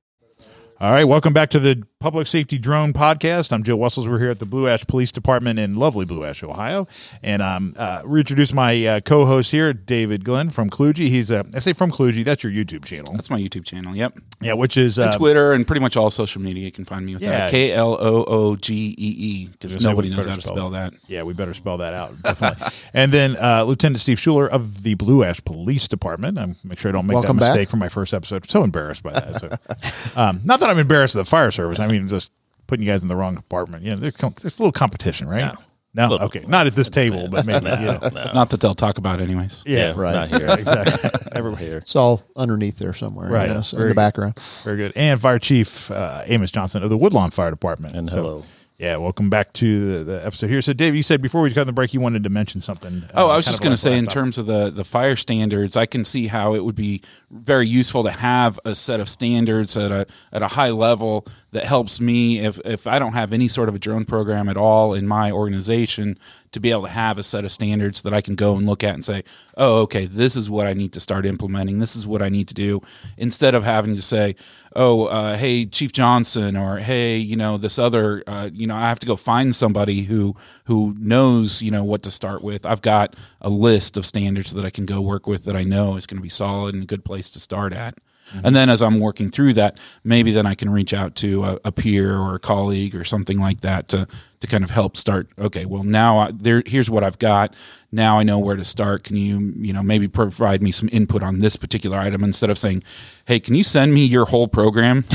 All 0.80 0.92
right, 0.92 1.06
welcome 1.06 1.34
back 1.34 1.50
to 1.52 1.60
the 1.60 1.84
Public 2.04 2.28
Safety 2.28 2.58
Drone 2.58 2.92
Podcast. 2.92 3.54
I'm 3.54 3.64
Joe 3.64 3.78
Wessels. 3.78 4.10
We're 4.10 4.20
here 4.20 4.30
at 4.30 4.40
the 4.40 4.46
Blue 4.46 4.68
Ash 4.68 4.86
Police 4.86 5.10
Department 5.10 5.58
in 5.58 5.78
lovely 5.78 6.04
Blue 6.04 6.26
Ash, 6.26 6.44
Ohio, 6.44 6.86
and 7.24 7.42
um, 7.42 7.74
uh, 7.78 8.02
reintroduce 8.04 8.52
my 8.52 8.86
uh, 8.86 9.00
co-host 9.00 9.52
here, 9.52 9.72
David 9.72 10.26
Glenn 10.26 10.50
from 10.50 10.70
Kloogee. 10.70 11.08
He's 11.08 11.32
uh, 11.32 11.44
I 11.54 11.60
say 11.60 11.72
from 11.72 11.92
Kloogee. 11.92 12.26
That's 12.26 12.44
your 12.44 12.52
YouTube 12.52 12.84
channel, 12.84 13.14
That's 13.14 13.30
my 13.30 13.40
YouTube 13.40 13.64
channel. 13.64 13.96
Yep. 13.96 14.18
yeah, 14.42 14.52
which 14.52 14.76
is 14.76 15.00
uh, 15.00 15.16
Twitter 15.16 15.54
and 15.54 15.66
pretty 15.66 15.80
much 15.80 15.96
all 15.96 16.10
social 16.10 16.42
media. 16.42 16.66
You 16.66 16.74
can 16.74 16.84
find 16.84 17.06
me 17.06 17.14
with 17.14 17.22
Yeah. 17.22 17.30
that. 17.30 17.52
K 17.52 17.72
L 17.72 17.94
O 17.94 18.26
O 18.26 18.58
G 18.58 18.90
E 18.90 18.96
E. 18.98 19.48
Because 19.48 19.82
nobody 19.82 20.10
knows 20.10 20.26
how 20.26 20.36
to 20.36 20.42
spell 20.42 20.72
that. 20.72 20.94
Yeah, 21.08 21.24
we 21.24 21.32
better 21.32 21.54
spell 21.54 21.78
that 21.78 21.94
out 21.94 22.22
definitely. 22.22 22.68
and 22.94 23.14
then 23.14 23.38
uh, 23.38 23.64
Lieutenant 23.64 24.02
Steve 24.02 24.18
Schueler 24.18 24.50
of 24.50 24.84
the 24.84 24.96
Blue 24.96 25.24
Ash 25.24 25.42
Police 25.46 25.88
Department. 25.88 26.38
I'm 26.38 26.58
make 26.66 26.80
sure 26.80 26.90
I 26.90 26.92
don't 26.92 27.08
make 27.08 27.14
Welcome 27.16 27.38
that 27.38 27.44
back. 27.44 27.50
mistake 27.52 27.70
from 27.70 27.80
my 27.80 27.88
first 27.88 28.14
episode. 28.14 28.50
So 28.50 28.62
embarrassed 28.62 29.04
by 29.04 29.14
that. 29.14 29.40
So, 29.40 30.18
um, 30.22 30.42
not 30.44 30.60
that 30.60 30.70
I'm 30.70 30.80
embarrassed 30.80 31.16
of 31.16 31.24
the 31.26 31.30
fire 31.30 31.50
service. 31.50 31.80
I 31.80 31.88
mean, 31.88 31.93
just 32.00 32.32
putting 32.68 32.86
you 32.86 32.92
guys 32.92 33.04
in 33.04 33.08
the 33.10 33.16
wrong 33.16 33.36
department. 33.36 33.84
You 33.84 33.92
know, 33.92 33.98
there's, 33.98 34.16
there's 34.16 34.60
a 34.60 34.62
little 34.62 34.72
competition, 34.72 35.28
right? 35.28 35.54
No. 35.54 35.62
No, 35.96 36.08
Little- 36.08 36.26
okay, 36.26 36.44
not 36.48 36.66
at 36.66 36.74
this 36.74 36.90
table, 37.02 37.28
but 37.30 37.46
maybe. 37.46 37.66
no, 37.66 37.74
you 37.76 37.86
know. 37.86 38.00
no. 38.14 38.32
Not 38.34 38.50
that 38.50 38.60
they'll 38.62 38.74
talk 38.74 38.98
about 38.98 39.22
anyways. 39.22 39.62
Yeah, 39.64 39.94
right. 39.96 40.14
Not 40.14 40.30
here. 40.30 40.50
exactly. 40.60 41.10
Everywhere 41.36 41.60
here. 41.60 41.78
It's 41.78 41.96
all 41.96 42.24
underneath 42.36 42.80
there 42.80 42.94
somewhere, 42.94 43.30
Right. 43.30 43.48
You 43.50 43.54
know, 43.54 43.62
so 43.62 43.78
in 43.78 43.80
Very 43.82 43.90
the 43.90 43.94
good. 43.94 43.96
background. 43.98 44.40
Very 44.64 44.78
good. 44.78 44.94
And 44.96 45.22
Fire 45.22 45.38
Chief 45.38 45.92
uh, 45.92 46.24
Amos 46.26 46.50
Johnson 46.50 46.82
of 46.82 46.90
the 46.90 46.98
Woodlawn 46.98 47.30
Fire 47.30 47.52
Department. 47.52 47.96
And 47.96 48.10
So, 48.10 48.16
hello. 48.16 48.44
Yeah, 48.80 48.98
welcome 48.98 49.30
back 49.30 49.54
to 49.54 50.00
the, 50.00 50.04
the 50.04 50.26
episode 50.26 50.50
here. 50.50 50.62
So, 50.64 50.74
Dave, 50.74 50.96
you 50.96 51.04
said 51.04 51.22
before 51.22 51.42
we 51.42 51.52
cut 51.54 51.62
on 51.62 51.68
the 51.68 51.74
break, 51.74 51.94
you 51.94 52.02
wanted 52.02 52.24
to 52.24 52.30
mention 52.32 52.60
something. 52.60 53.04
Oh, 53.14 53.30
uh, 53.30 53.34
I 53.34 53.36
was 53.36 53.46
just 53.46 53.62
going 53.62 53.72
to 53.72 53.78
say, 53.78 53.96
in 54.00 54.08
terms 54.08 54.40
of 54.40 54.48
the 54.48 54.72
the 54.72 54.84
fire 54.84 55.16
standards, 55.16 55.78
I 55.78 55.86
can 55.86 56.04
see 56.04 56.26
how 56.26 56.56
it 56.56 56.66
would 56.66 56.76
be 56.76 57.02
very 57.30 57.68
useful 57.68 58.04
to 58.04 58.10
have 58.12 58.60
a 58.66 58.74
set 58.74 59.00
of 59.00 59.08
standards 59.08 59.78
at 59.78 59.92
a 59.92 60.08
at 60.34 60.42
a 60.42 60.48
high 60.48 60.72
level 60.72 61.28
that 61.54 61.64
helps 61.66 62.02
me 62.02 62.40
if 62.40 62.60
if 62.66 62.86
I 62.86 63.00
don't 63.00 63.14
have 63.14 63.34
any 63.34 63.48
sort 63.48 63.70
of 63.70 63.76
a 63.76 63.80
drone 63.80 64.06
program 64.06 64.50
at 64.50 64.58
all 64.58 64.94
in 64.94 65.08
my 65.08 65.32
organization 65.32 66.18
to 66.52 66.60
be 66.60 66.70
able 66.70 66.84
to 66.84 66.90
have 66.90 67.18
a 67.18 67.24
set 67.24 67.46
of 67.46 67.52
standards 67.52 68.02
that 68.02 68.14
I 68.14 68.22
can 68.22 68.36
go 68.36 68.56
and 68.56 68.68
look 68.68 68.84
at 68.84 68.94
and 68.94 69.04
say, 69.04 69.24
oh, 69.58 69.82
okay, 69.82 70.06
this 70.06 70.36
is 70.36 70.50
what 70.50 70.68
I 70.68 70.74
need 70.74 70.94
to 70.94 71.00
start 71.00 71.26
implementing. 71.26 71.80
This 71.80 71.96
is 71.96 72.06
what 72.06 72.22
I 72.22 72.30
need 72.30 72.48
to 72.50 72.54
do, 72.54 72.82
instead 73.18 73.56
of 73.56 73.64
having 73.64 73.96
to 73.96 74.02
say, 74.02 74.36
oh, 74.76 75.06
uh, 75.06 75.38
hey, 75.38 75.66
Chief 75.66 75.92
Johnson, 75.92 76.56
or 76.56 76.78
hey, 76.78 77.18
you 77.18 77.36
know, 77.36 77.58
this 77.58 77.80
other, 77.80 78.24
uh, 78.28 78.50
you 78.54 78.68
know, 78.68 78.76
I 78.76 78.90
have 78.90 79.00
to 79.00 79.08
go 79.08 79.16
find 79.16 79.56
somebody 79.56 80.04
who 80.04 80.36
who 80.66 80.96
knows, 81.00 81.62
you 81.62 81.72
know, 81.72 81.84
what 81.84 82.04
to 82.04 82.12
start 82.12 82.44
with. 82.44 82.66
I've 82.66 82.82
got 82.82 83.16
a 83.42 83.50
list 83.50 83.98
of 83.98 84.06
standards 84.06 84.52
that 84.52 84.66
I 84.66 84.70
can 84.70 84.86
go 84.86 85.02
work 85.02 85.28
with 85.28 85.46
that 85.46 85.56
I 85.56 85.64
know 85.64 85.96
is 85.96 86.06
going 86.06 86.18
to 86.18 86.24
be 86.24 86.30
solid 86.30 86.76
and 86.76 86.84
a 86.84 86.88
good 86.88 87.06
place 87.06 87.30
to 87.32 87.40
start 87.40 87.74
at. 87.74 87.98
And 88.44 88.56
then 88.56 88.70
as 88.70 88.82
I'm 88.82 89.00
working 89.00 89.30
through 89.30 89.54
that, 89.54 89.78
maybe 90.04 90.32
then 90.32 90.46
I 90.48 90.56
can 90.56 90.70
reach 90.72 90.94
out 90.94 91.16
to 91.18 91.44
a, 91.44 91.60
a 91.66 91.72
peer 91.72 92.18
or 92.18 92.34
a 92.36 92.40
colleague 92.40 92.96
or 92.96 93.04
something 93.04 93.38
like 93.40 93.62
that 93.62 93.88
to 93.90 94.08
to 94.40 94.48
kind 94.48 94.64
of 94.64 94.72
help 94.72 94.98
start. 94.98 95.28
Okay, 95.38 95.66
well 95.66 95.84
now 95.84 96.18
I, 96.18 96.32
there 96.34 96.64
here's 96.66 96.90
what 96.90 97.04
I've 97.04 97.20
got. 97.20 97.54
Now 97.92 98.18
I 98.20 98.24
know 98.24 98.40
where 98.40 98.56
to 98.56 98.66
start. 98.66 99.04
Can 99.04 99.18
you 99.18 99.54
you 99.58 99.72
know 99.74 99.84
maybe 99.84 100.08
provide 100.08 100.64
me 100.64 100.72
some 100.72 100.90
input 100.92 101.22
on 101.22 101.42
this 101.42 101.56
particular 101.56 101.98
item 101.98 102.24
instead 102.24 102.50
of 102.50 102.58
saying, 102.58 102.84
hey, 103.26 103.40
can 103.40 103.54
you 103.56 103.64
send 103.64 103.94
me 103.94 104.04
your 104.06 104.26
whole 104.26 104.48
program? 104.48 105.06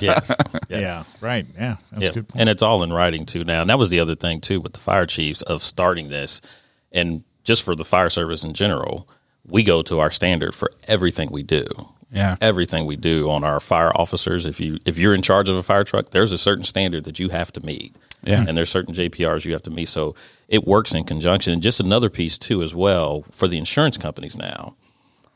Yes. 0.00 0.34
yes. 0.68 0.68
Yeah, 0.68 1.04
right. 1.20 1.46
Yeah, 1.54 1.76
that's 1.92 2.02
Yeah, 2.02 2.08
a 2.08 2.12
good 2.14 2.26
point. 2.28 2.40
and 2.40 2.48
it's 2.50 2.60
all 2.60 2.82
in 2.82 2.92
writing 2.92 3.24
too 3.24 3.44
now. 3.44 3.60
And 3.60 3.70
that 3.70 3.78
was 3.78 3.88
the 3.88 4.00
other 4.00 4.16
thing 4.16 4.40
too 4.40 4.60
with 4.60 4.72
the 4.72 4.80
fire 4.80 5.06
chiefs 5.06 5.42
of 5.42 5.62
starting 5.62 6.08
this, 6.08 6.40
and 6.90 7.22
just 7.44 7.62
for 7.64 7.76
the 7.76 7.84
fire 7.84 8.10
service 8.10 8.42
in 8.42 8.52
general, 8.52 9.08
we 9.46 9.62
go 9.62 9.82
to 9.82 10.00
our 10.00 10.10
standard 10.10 10.56
for 10.56 10.70
everything 10.88 11.30
we 11.30 11.44
do. 11.44 11.64
Yeah. 12.10 12.36
everything 12.40 12.86
we 12.86 12.96
do 12.96 13.28
on 13.30 13.42
our 13.44 13.58
fire 13.60 13.90
officers. 13.94 14.46
If 14.46 14.60
you 14.60 14.78
if 14.84 14.96
you're 14.98 15.14
in 15.14 15.22
charge 15.22 15.48
of 15.48 15.56
a 15.56 15.62
fire 15.62 15.84
truck, 15.84 16.10
there's 16.10 16.32
a 16.32 16.38
certain 16.38 16.64
standard 16.64 17.04
that 17.04 17.18
you 17.18 17.28
have 17.30 17.52
to 17.52 17.60
meet. 17.66 17.96
Yeah. 18.22 18.44
and 18.46 18.56
there's 18.56 18.70
certain 18.70 18.94
JPRs 18.94 19.44
you 19.44 19.52
have 19.52 19.62
to 19.62 19.70
meet. 19.70 19.88
So 19.88 20.14
it 20.48 20.66
works 20.66 20.94
in 20.94 21.04
conjunction. 21.04 21.52
And 21.52 21.62
just 21.62 21.78
another 21.80 22.10
piece 22.10 22.38
too, 22.38 22.62
as 22.62 22.74
well, 22.74 23.22
for 23.30 23.46
the 23.46 23.58
insurance 23.58 23.96
companies 23.96 24.36
now, 24.36 24.76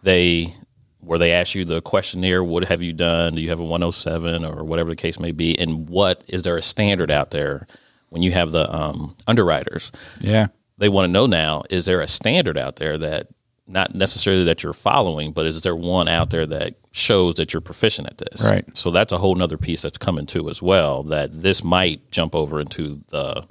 they 0.02 0.54
where 1.00 1.18
they 1.18 1.32
ask 1.32 1.54
you 1.54 1.64
the 1.64 1.80
questionnaire, 1.80 2.44
what 2.44 2.64
have 2.64 2.82
you 2.82 2.92
done? 2.92 3.34
Do 3.34 3.40
you 3.40 3.48
have 3.50 3.60
a 3.60 3.64
107 3.64 4.44
or 4.44 4.64
whatever 4.64 4.90
the 4.90 4.96
case 4.96 5.18
may 5.18 5.32
be? 5.32 5.58
And 5.58 5.88
what 5.88 6.22
is 6.28 6.42
there 6.42 6.58
a 6.58 6.62
standard 6.62 7.10
out 7.10 7.30
there 7.30 7.66
when 8.10 8.22
you 8.22 8.32
have 8.32 8.50
the 8.50 8.70
um, 8.74 9.16
underwriters? 9.26 9.90
Yeah. 10.20 10.48
They 10.78 10.88
want 10.88 11.06
to 11.06 11.12
know 11.12 11.26
now, 11.26 11.62
is 11.70 11.84
there 11.86 12.00
a 12.00 12.08
standard 12.08 12.58
out 12.58 12.76
there 12.76 12.98
that 12.98 13.28
not 13.70 13.94
necessarily 13.94 14.44
that 14.44 14.62
you're 14.62 14.72
following, 14.72 15.32
but 15.32 15.46
is 15.46 15.62
there 15.62 15.76
one 15.76 16.08
out 16.08 16.30
there 16.30 16.46
that 16.46 16.74
shows 16.92 17.36
that 17.36 17.52
you're 17.54 17.60
proficient 17.60 18.08
at 18.08 18.18
this? 18.18 18.44
Right. 18.44 18.64
So 18.76 18.90
that's 18.90 19.12
a 19.12 19.18
whole 19.18 19.34
nother 19.34 19.56
piece 19.56 19.82
that's 19.82 19.98
coming 19.98 20.26
too 20.26 20.48
as 20.48 20.60
well, 20.60 21.04
that 21.04 21.30
this 21.32 21.62
might 21.62 22.10
jump 22.10 22.34
over 22.34 22.60
into 22.60 23.00
the 23.08 23.46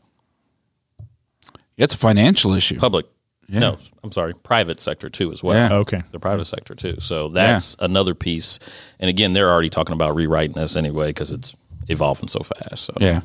It's 1.78 1.94
a 1.94 1.98
financial 1.98 2.54
issue. 2.54 2.78
public 2.78 3.06
no, 3.52 3.80
I'm 4.04 4.12
sorry, 4.12 4.36
private 4.36 4.80
sector 4.80 5.10
too 5.10 5.32
as 5.32 5.42
well. 5.42 5.56
Yeah. 5.56 5.78
Okay. 5.80 6.04
The 6.12 6.20
private 6.20 6.46
sector 6.46 6.76
too. 6.76 6.98
So 7.00 7.30
that's 7.30 7.76
another 7.80 8.14
piece. 8.14 8.60
And 9.00 9.10
again, 9.10 9.34
they're 9.34 9.50
already 9.50 9.72
talking 9.72 9.94
about 9.94 10.14
rewriting 10.14 10.56
this 10.56 10.76
anyway 10.76 11.08
because 11.08 11.32
it's 11.32 11.56
evolving 11.88 12.28
so 12.28 12.42
fast. 12.42 12.84
So 12.86 12.94
Yeah. 13.00 13.22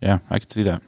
Yeah, 0.00 0.18
I 0.30 0.38
could 0.38 0.52
see 0.52 0.62
that. 0.64 0.82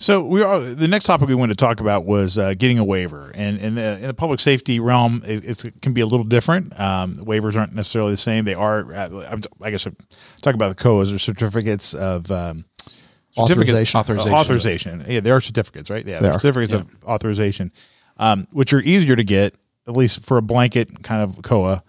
So 0.00 0.24
we 0.24 0.42
are 0.42 0.60
the 0.60 0.86
next 0.86 1.04
topic 1.04 1.28
we 1.28 1.34
wanted 1.34 1.58
to 1.58 1.64
talk 1.64 1.80
about 1.80 2.04
was 2.04 2.38
uh, 2.38 2.54
getting 2.54 2.78
a 2.78 2.84
waiver, 2.84 3.32
and, 3.34 3.58
and 3.58 3.76
uh, 3.78 3.82
in 4.00 4.06
the 4.06 4.14
public 4.14 4.38
safety 4.38 4.78
realm, 4.78 5.22
it, 5.26 5.44
it's, 5.44 5.64
it 5.64 5.82
can 5.82 5.92
be 5.92 6.00
a 6.02 6.06
little 6.06 6.24
different. 6.24 6.78
Um, 6.78 7.16
waivers 7.16 7.56
aren't 7.56 7.74
necessarily 7.74 8.12
the 8.12 8.16
same; 8.16 8.44
they 8.44 8.54
are. 8.54 8.94
Uh, 8.94 9.26
I'm, 9.28 9.70
guess 9.70 9.86
I'm 9.86 9.96
talking 10.40 10.54
about 10.54 10.76
the 10.76 10.82
COAs 10.82 11.12
or 11.12 11.18
certificates 11.18 11.94
of 11.94 12.30
um, 12.30 12.64
certificates- 13.32 13.94
Authorization. 13.96 13.98
Authorization. 13.98 14.34
Authorization. 14.34 15.04
Yeah, 15.08 15.20
there 15.20 15.34
are 15.34 15.40
certificates, 15.40 15.90
right? 15.90 16.06
Yeah, 16.06 16.20
There 16.20 16.30
are, 16.32 16.38
certificates 16.38 16.72
of 16.72 16.86
authorization, 17.04 17.72
um, 18.18 18.46
which 18.52 18.72
are 18.72 18.80
easier 18.80 19.16
to 19.16 19.24
get, 19.24 19.56
at 19.88 19.96
least 19.96 20.24
for 20.24 20.36
a 20.38 20.42
blanket 20.42 21.02
kind 21.02 21.22
of 21.22 21.42
COA, 21.42 21.82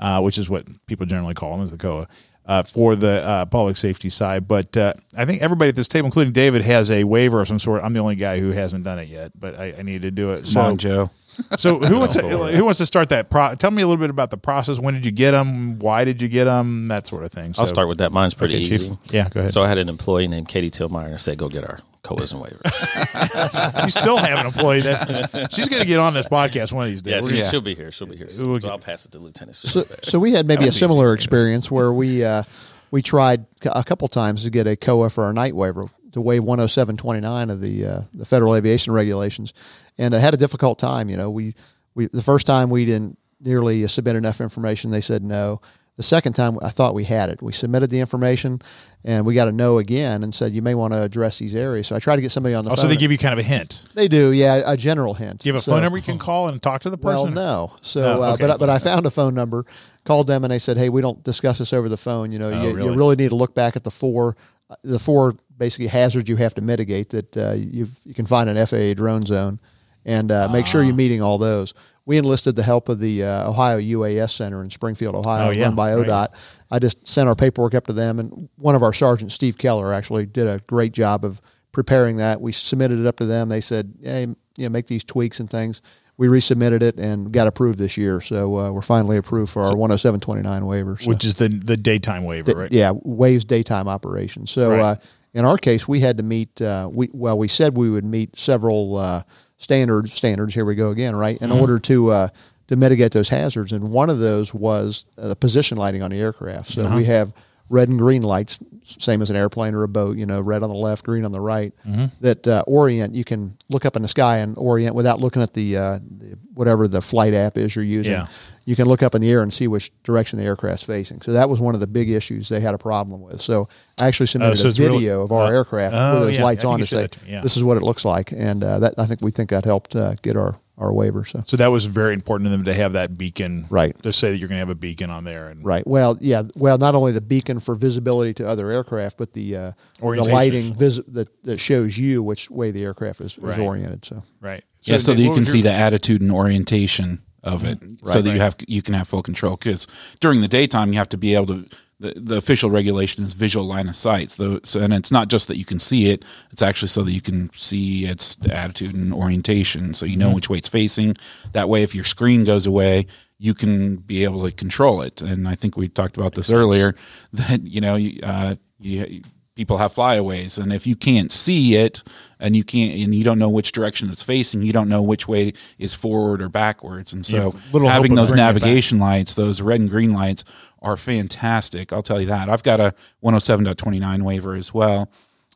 uh, 0.00 0.22
which 0.22 0.38
is 0.38 0.48
what 0.48 0.64
people 0.86 1.04
generally 1.04 1.34
call 1.34 1.52
them 1.52 1.62
as 1.62 1.72
the 1.72 1.76
COA. 1.76 2.08
Uh, 2.50 2.64
for 2.64 2.96
the 2.96 3.24
uh, 3.24 3.44
public 3.46 3.76
safety 3.76 4.10
side, 4.10 4.48
but 4.48 4.76
uh, 4.76 4.92
I 5.16 5.24
think 5.24 5.40
everybody 5.40 5.68
at 5.68 5.76
this 5.76 5.86
table, 5.86 6.06
including 6.06 6.32
David, 6.32 6.62
has 6.62 6.90
a 6.90 7.04
waiver 7.04 7.40
of 7.40 7.46
some 7.46 7.60
sort. 7.60 7.80
I'm 7.84 7.92
the 7.92 8.00
only 8.00 8.16
guy 8.16 8.40
who 8.40 8.50
hasn't 8.50 8.82
done 8.82 8.98
it 8.98 9.06
yet, 9.06 9.30
but 9.38 9.54
I, 9.54 9.72
I 9.78 9.82
need 9.82 10.02
to 10.02 10.10
do 10.10 10.32
it. 10.32 10.50
Come 10.52 10.64
on, 10.64 10.76
Joe. 10.76 11.10
So 11.58 11.78
who 11.80 11.98
wants 11.98 12.14
to, 12.16 12.22
who 12.22 12.64
wants 12.64 12.78
to 12.78 12.86
start 12.86 13.08
that? 13.10 13.30
Pro- 13.30 13.54
tell 13.54 13.70
me 13.70 13.82
a 13.82 13.86
little 13.86 14.00
bit 14.00 14.10
about 14.10 14.30
the 14.30 14.36
process. 14.36 14.78
When 14.78 14.94
did 14.94 15.04
you 15.04 15.10
get 15.10 15.32
them? 15.32 15.78
Why 15.78 16.04
did 16.04 16.20
you 16.22 16.28
get 16.28 16.44
them? 16.44 16.86
That 16.86 17.06
sort 17.06 17.24
of 17.24 17.32
thing. 17.32 17.54
I'll 17.58 17.66
start 17.66 17.88
with 17.88 17.98
that. 17.98 18.12
Mine's 18.12 18.34
pretty 18.34 18.56
Okay, 18.56 18.64
Chief. 18.68 18.80
easy. 18.80 18.98
Yeah, 19.10 19.28
go 19.28 19.40
ahead. 19.40 19.52
So 19.52 19.62
I 19.62 19.68
had 19.68 19.78
an 19.78 19.88
employee 19.88 20.28
named 20.28 20.48
Katie 20.48 20.70
Tillmeyer 20.70 21.04
and 21.06 21.14
I 21.14 21.18
said, 21.18 21.38
go 21.38 21.48
get 21.48 21.64
our 21.64 21.78
COAs 22.04 22.32
and 22.32 22.42
waivers. 22.42 23.84
you 23.84 23.90
still 23.90 24.16
have 24.16 24.40
an 24.40 24.46
employee. 24.46 24.80
That's, 24.80 25.54
she's 25.54 25.68
going 25.68 25.82
to 25.82 25.86
get 25.88 25.98
on 25.98 26.14
this 26.14 26.26
podcast 26.28 26.72
one 26.72 26.86
of 26.86 26.90
these 26.90 27.02
days. 27.02 27.24
yeah, 27.24 27.28
she, 27.30 27.36
gonna- 27.38 27.50
she'll 27.50 27.60
be 27.60 27.74
here. 27.74 27.90
She'll 27.90 28.06
be 28.08 28.16
here. 28.16 28.30
So, 28.30 28.46
We'll 28.48 28.60
so 28.60 28.68
I'll 28.70 28.78
pass 28.78 29.04
it 29.04 29.12
to 29.12 29.18
Lieutenant. 29.18 29.56
So, 29.56 29.84
so 30.02 30.18
we 30.18 30.32
had 30.32 30.46
maybe 30.46 30.66
a 30.66 30.72
similar 30.72 31.12
experience 31.14 31.70
where 31.70 31.92
we 31.92 32.24
uh, 32.24 32.42
we 32.90 33.02
tried 33.02 33.44
a 33.64 33.84
couple 33.84 34.08
times 34.08 34.44
to 34.44 34.50
get 34.50 34.66
a 34.66 34.76
COA 34.76 35.10
for 35.10 35.24
our 35.24 35.32
night 35.32 35.54
waiver 35.54 35.84
to 36.12 36.20
waive 36.20 36.42
107.29 36.42 37.50
of 37.52 37.60
the 37.60 37.84
uh, 37.86 38.00
the 38.14 38.24
federal 38.24 38.56
aviation 38.56 38.92
regulations, 38.92 39.52
and 40.00 40.14
I 40.14 40.18
had 40.18 40.34
a 40.34 40.36
difficult 40.36 40.78
time. 40.78 41.08
You 41.10 41.16
know, 41.16 41.30
we 41.30 41.54
we 41.94 42.06
the 42.06 42.22
first 42.22 42.46
time 42.46 42.70
we 42.70 42.84
didn't 42.84 43.16
nearly 43.40 43.86
submit 43.86 44.16
enough 44.16 44.40
information. 44.40 44.90
They 44.90 45.00
said 45.00 45.22
no. 45.22 45.60
The 45.96 46.02
second 46.04 46.32
time 46.32 46.58
I 46.62 46.70
thought 46.70 46.94
we 46.94 47.04
had 47.04 47.28
it. 47.28 47.42
We 47.42 47.52
submitted 47.52 47.90
the 47.90 48.00
information, 48.00 48.62
and 49.04 49.26
we 49.26 49.34
got 49.34 49.48
a 49.48 49.52
no 49.52 49.76
again, 49.78 50.22
and 50.22 50.32
said 50.32 50.52
you 50.54 50.62
may 50.62 50.74
want 50.74 50.94
to 50.94 51.02
address 51.02 51.38
these 51.38 51.54
areas. 51.54 51.88
So 51.88 51.94
I 51.96 51.98
tried 51.98 52.16
to 52.16 52.22
get 52.22 52.30
somebody 52.32 52.54
on 52.54 52.64
the 52.64 52.70
Oh, 52.70 52.76
phone. 52.76 52.84
so 52.84 52.88
they 52.88 52.96
give 52.96 53.12
you 53.12 53.18
kind 53.18 53.34
of 53.34 53.38
a 53.38 53.42
hint. 53.42 53.82
They 53.94 54.08
do, 54.08 54.32
yeah, 54.32 54.62
a 54.64 54.78
general 54.78 55.12
hint. 55.12 55.40
Do 55.40 55.48
you 55.48 55.52
have 55.52 55.60
a 55.60 55.62
So- 55.62 55.72
phone 55.72 55.82
number 55.82 55.98
you 55.98 56.02
can 56.02 56.16
call 56.18 56.48
and 56.48 56.62
talk 56.62 56.80
to 56.82 56.90
the 56.90 56.96
person? 56.96 57.34
well, 57.34 57.68
no. 57.68 57.72
So, 57.82 58.00
No, 58.00 58.22
uh, 58.22 58.36
but 58.38 58.58
but 58.58 58.70
I 58.70 58.78
found 58.78 59.04
a 59.04 59.10
phone 59.10 59.34
number, 59.34 59.66
called 60.04 60.26
them, 60.26 60.42
and 60.42 60.50
they 60.50 60.58
said, 60.58 60.78
"Hey, 60.78 60.88
we 60.88 61.02
don't 61.02 61.22
discuss 61.22 61.58
this 61.58 61.74
over 61.74 61.88
the 61.90 61.98
phone. 61.98 62.32
You 62.32 62.38
know, 62.38 62.48
you, 62.48 62.74
really? 62.74 62.90
you 62.90 62.96
really 62.96 63.16
need 63.16 63.28
to 63.30 63.36
look 63.36 63.54
back 63.54 63.76
at 63.76 63.84
the 63.84 63.90
four, 63.90 64.36
uh, 64.70 64.76
the 64.82 64.98
four 64.98 65.34
basically 65.58 65.88
hazards 65.88 66.30
you 66.30 66.36
have 66.36 66.54
to 66.54 66.62
mitigate 66.62 67.10
that 67.10 67.36
uh, 67.36 67.52
you 67.52 67.86
you 68.06 68.14
can 68.14 68.24
find 68.24 68.48
an 68.48 68.56
FAA 68.66 68.94
drone 68.94 69.26
zone, 69.26 69.60
and 70.04 70.30
uh, 70.32 70.48
make 70.48 70.64
Ah. 70.64 70.68
sure 70.68 70.82
you're 70.82 70.94
meeting 70.94 71.22
all 71.22 71.38
those." 71.38 71.74
We 72.06 72.16
enlisted 72.18 72.56
the 72.56 72.62
help 72.62 72.88
of 72.88 72.98
the 72.98 73.22
uh, 73.24 73.48
Ohio 73.50 73.78
UAS 73.78 74.30
Center 74.32 74.64
in 74.64 74.70
Springfield, 74.70 75.14
Ohio, 75.14 75.48
Oh, 75.48 75.50
yeah, 75.50 75.64
run 75.64 75.74
by 75.76 75.94
right. 75.94 76.06
ODOT. 76.06 76.28
I 76.70 76.78
just 76.78 77.06
sent 77.06 77.28
our 77.28 77.34
paperwork 77.36 77.74
up 77.74 77.86
to 77.86 77.92
them, 77.92 78.18
and 78.18 78.48
one 78.56 78.74
of 78.74 78.82
our 78.82 78.92
sergeants, 78.92 79.34
Steve 79.34 79.58
Keller, 79.58 79.92
actually 79.92 80.26
did 80.26 80.46
a 80.48 80.60
great 80.66 80.92
job 80.92 81.24
of 81.24 81.40
preparing 81.72 82.16
that. 82.16 82.40
We 82.40 82.52
submitted 82.52 82.98
it 82.98 83.06
up 83.06 83.16
to 83.18 83.26
them. 83.26 83.48
They 83.48 83.60
said, 83.60 83.92
"Hey, 84.02 84.22
you 84.56 84.64
know, 84.64 84.68
make 84.70 84.86
these 84.86 85.04
tweaks 85.04 85.38
and 85.40 85.48
things." 85.48 85.82
We 86.16 86.26
resubmitted 86.26 86.82
it 86.82 86.98
and 86.98 87.32
got 87.32 87.46
approved 87.46 87.78
this 87.78 87.96
year, 87.96 88.20
so 88.20 88.58
uh, 88.58 88.70
we're 88.72 88.82
finally 88.82 89.16
approved 89.16 89.50
for 89.52 89.62
our 89.62 89.72
10729 89.74 90.66
waiver. 90.66 90.98
So, 91.00 91.08
Which 91.08 91.24
is 91.24 91.36
the 91.36 91.48
the 91.48 91.76
daytime 91.78 92.24
waiver, 92.24 92.52
right? 92.52 92.72
yeah, 92.72 92.92
waives 93.04 93.44
daytime 93.44 93.88
operations. 93.88 94.50
So 94.50 94.70
Right. 94.72 94.80
uh, 94.80 94.94
in 95.32 95.44
our 95.46 95.56
case, 95.56 95.86
we 95.88 96.00
had 96.00 96.16
to 96.18 96.22
meet. 96.22 96.60
Uh, 96.60 96.90
we 96.92 97.08
well, 97.12 97.38
we 97.38 97.48
said 97.48 97.76
we 97.76 97.88
would 97.88 98.04
meet 98.04 98.38
several 98.38 98.96
uh, 98.96 99.22
standards. 99.60 100.12
Standards. 100.12 100.52
Here 100.54 100.64
we 100.64 100.74
go 100.74 100.90
again, 100.90 101.14
right? 101.14 101.40
In 101.40 101.50
Mm-hmm. 101.50 101.60
order 101.60 101.78
to 101.78 102.10
uh, 102.10 102.28
to 102.66 102.76
mitigate 102.76 103.12
those 103.12 103.28
hazards, 103.28 103.72
and 103.72 103.90
one 103.92 104.10
of 104.10 104.18
those 104.18 104.52
was 104.52 105.04
uh, 105.18 105.28
the 105.28 105.36
position 105.36 105.76
lighting 105.78 106.02
on 106.02 106.10
the 106.10 106.18
aircraft. 106.18 106.70
So 106.70 106.82
Uh-huh. 106.82 106.96
we 106.96 107.04
have 107.04 107.32
red 107.68 107.88
and 107.88 107.98
green 107.98 108.22
lights, 108.22 108.58
same 108.84 109.22
as 109.22 109.30
an 109.30 109.36
airplane 109.36 109.74
or 109.74 109.82
a 109.84 109.88
boat. 109.88 110.16
You 110.16 110.26
know, 110.26 110.40
red 110.40 110.62
on 110.64 110.70
the 110.70 110.74
left, 110.76 111.04
green 111.04 111.24
on 111.24 111.30
the 111.32 111.40
right. 111.40 111.72
Mm-hmm. 111.86 112.06
That 112.20 112.46
uh, 112.48 112.64
orient. 112.66 113.14
You 113.14 113.24
can 113.24 113.56
look 113.68 113.84
up 113.84 113.94
in 113.96 114.02
the 114.02 114.08
sky 114.08 114.38
and 114.38 114.56
orient 114.58 114.94
without 114.96 115.20
looking 115.20 115.42
at 115.42 115.54
the, 115.54 115.76
uh, 115.76 115.98
the 116.18 116.36
whatever 116.54 116.88
the 116.88 117.00
flight 117.00 117.32
app 117.34 117.56
is 117.58 117.74
you're 117.76 117.84
using 117.84 118.12
Yeah. 118.12 118.26
You 118.70 118.76
can 118.76 118.86
look 118.86 119.02
up 119.02 119.16
in 119.16 119.20
the 119.20 119.28
air 119.28 119.42
and 119.42 119.52
see 119.52 119.66
which 119.66 119.90
direction 120.04 120.38
the 120.38 120.44
aircraft's 120.44 120.84
facing. 120.86 121.20
So 121.22 121.32
that 121.32 121.50
was 121.50 121.58
one 121.58 121.74
of 121.74 121.80
the 121.80 121.88
big 121.88 122.08
issues 122.08 122.48
they 122.48 122.60
had 122.60 122.72
a 122.72 122.78
problem 122.78 123.20
with. 123.20 123.40
So 123.40 123.68
I 123.98 124.06
actually 124.06 124.26
submitted 124.26 124.58
so 124.58 124.66
a 124.66 124.68
it's 124.68 124.78
really- 124.78 124.98
video 124.98 125.22
of 125.22 125.32
our 125.32 125.46
uh, 125.48 125.50
aircraft 125.50 125.92
oh, 125.96 126.14
with 126.14 126.28
those 126.28 126.38
yeah. 126.38 126.44
lights 126.44 126.64
on 126.64 126.78
to 126.78 126.86
say 126.86 127.08
to 127.08 127.24
me, 127.24 127.32
yeah. 127.32 127.40
this 127.40 127.56
is 127.56 127.64
what 127.64 127.76
it 127.78 127.82
looks 127.82 128.04
like, 128.04 128.30
and 128.30 128.62
uh, 128.62 128.78
that 128.78 128.94
I 128.96 129.06
think 129.06 129.22
we 129.22 129.32
think 129.32 129.50
that 129.50 129.64
helped 129.64 129.96
uh, 129.96 130.14
get 130.22 130.36
our 130.36 130.56
our 130.78 130.92
waiver. 130.94 131.24
So 131.24 131.42
So 131.46 131.56
that 131.56 131.66
was 131.66 131.84
very 131.86 132.14
important 132.14 132.46
to 132.46 132.50
them 132.52 132.64
to 132.64 132.72
have 132.72 132.92
that 132.94 133.18
beacon, 133.18 133.66
Right. 133.70 133.94
To 134.02 134.12
say 134.12 134.30
that 134.30 134.38
you're 134.38 134.48
going 134.48 134.56
to 134.56 134.60
have 134.60 134.70
a 134.70 134.74
beacon 134.76 135.10
on 135.10 135.24
there, 135.24 135.48
and 135.48 135.64
right. 135.64 135.84
Well, 135.86 136.16
yeah. 136.20 136.44
Well, 136.54 136.78
not 136.78 136.94
only 136.94 137.10
the 137.12 137.20
beacon 137.20 137.58
for 137.58 137.74
visibility 137.74 138.32
to 138.34 138.46
other 138.48 138.70
aircraft, 138.70 139.18
but 139.18 139.32
the 139.32 139.56
uh, 139.56 139.72
the 139.98 140.06
lighting 140.22 140.72
vis- 140.74 141.00
that 141.08 141.28
that 141.42 141.58
shows 141.58 141.98
you 141.98 142.22
which 142.22 142.48
way 142.52 142.70
the 142.70 142.84
aircraft 142.84 143.20
is, 143.20 143.36
is 143.36 143.42
Right. 143.42 143.58
oriented. 143.58 144.04
So 144.04 144.22
right. 144.40 144.62
yeah, 144.82 144.98
so 144.98 145.12
that 145.12 145.20
you 145.20 145.30
can 145.30 145.40
was 145.40 145.50
see 145.50 145.58
your- 145.58 145.64
the 145.64 145.72
attitude 145.72 146.22
and 146.22 146.30
orientation 146.30 147.20
of 147.42 147.64
it, 147.64 147.78
so 147.80 148.14
Right, 148.14 148.24
that 148.24 148.32
you 148.32 148.40
have 148.40 148.56
you 148.66 148.82
can 148.82 148.94
have 148.94 149.08
full 149.08 149.22
control. 149.22 149.56
Because 149.56 149.86
during 150.20 150.40
the 150.40 150.48
daytime, 150.48 150.92
you 150.92 150.98
have 150.98 151.08
to 151.10 151.18
be 151.18 151.34
able 151.34 151.46
to. 151.46 151.66
The, 151.98 152.14
the 152.16 152.36
official 152.38 152.70
regulation 152.70 153.24
is 153.24 153.34
visual 153.34 153.66
line 153.66 153.86
of 153.86 153.94
sight. 153.94 154.30
So, 154.30 154.60
so, 154.64 154.80
and 154.80 154.94
it's 154.94 155.10
not 155.10 155.28
just 155.28 155.48
that 155.48 155.58
you 155.58 155.66
can 155.66 155.78
see 155.78 156.08
it; 156.08 156.24
it's 156.50 156.62
actually 156.62 156.88
so 156.88 157.02
that 157.02 157.12
you 157.12 157.20
can 157.20 157.50
see 157.52 158.06
its 158.06 158.38
attitude 158.50 158.94
and 158.94 159.12
orientation, 159.12 159.92
so 159.92 160.06
you 160.06 160.16
know 160.16 160.30
which 160.32 160.48
way 160.48 160.56
it's 160.56 160.68
facing. 160.68 161.14
That 161.52 161.68
way, 161.68 161.82
if 161.82 161.94
your 161.94 162.04
screen 162.04 162.44
goes 162.44 162.66
away, 162.66 163.06
you 163.38 163.52
can 163.52 163.96
be 163.96 164.24
able 164.24 164.48
to 164.48 164.54
control 164.54 165.02
it. 165.02 165.20
And 165.20 165.46
I 165.46 165.54
think 165.54 165.76
we 165.76 165.88
talked 165.88 166.16
about 166.16 166.34
this 166.36 166.50
earlier 166.50 166.94
that 167.34 167.66
you 167.66 167.82
know 167.82 167.96
you, 167.96 168.20
uh, 168.22 168.54
you, 168.78 169.22
people 169.60 169.76
have 169.76 169.92
flyaways, 169.92 170.56
and 170.56 170.72
if 170.72 170.86
you 170.86 170.96
can't 170.96 171.30
see 171.30 171.76
it 171.76 172.02
and 172.38 172.56
you 172.56 172.64
can't 172.64 172.98
and 172.98 173.14
you 173.14 173.22
don't 173.22 173.38
know 173.38 173.50
which 173.50 173.72
direction 173.72 174.08
it's 174.08 174.22
facing, 174.22 174.62
you 174.62 174.72
don't 174.72 174.88
know 174.88 175.02
which 175.02 175.28
way 175.28 175.52
is 175.78 175.94
forward 175.94 176.40
or 176.40 176.48
backwards. 176.48 177.12
And 177.12 177.26
so 177.26 177.50
having 177.90 178.14
those 178.14 178.30
bringing 178.30 178.46
it 178.46 178.54
back. 178.54 178.54
navigation 178.54 178.98
lights, 178.98 179.34
those 179.34 179.60
red 179.60 179.78
and 179.78 179.90
green 179.90 180.14
lights, 180.14 180.44
are 180.80 180.96
fantastic. 180.96 181.92
I'll 181.92 182.02
tell 182.02 182.18
you 182.22 182.26
that. 182.28 182.48
I've 182.48 182.62
got 182.62 182.80
a 182.80 182.94
107.29 183.22 184.22
waiver 184.22 184.54
as 184.54 184.72
well, 184.72 185.10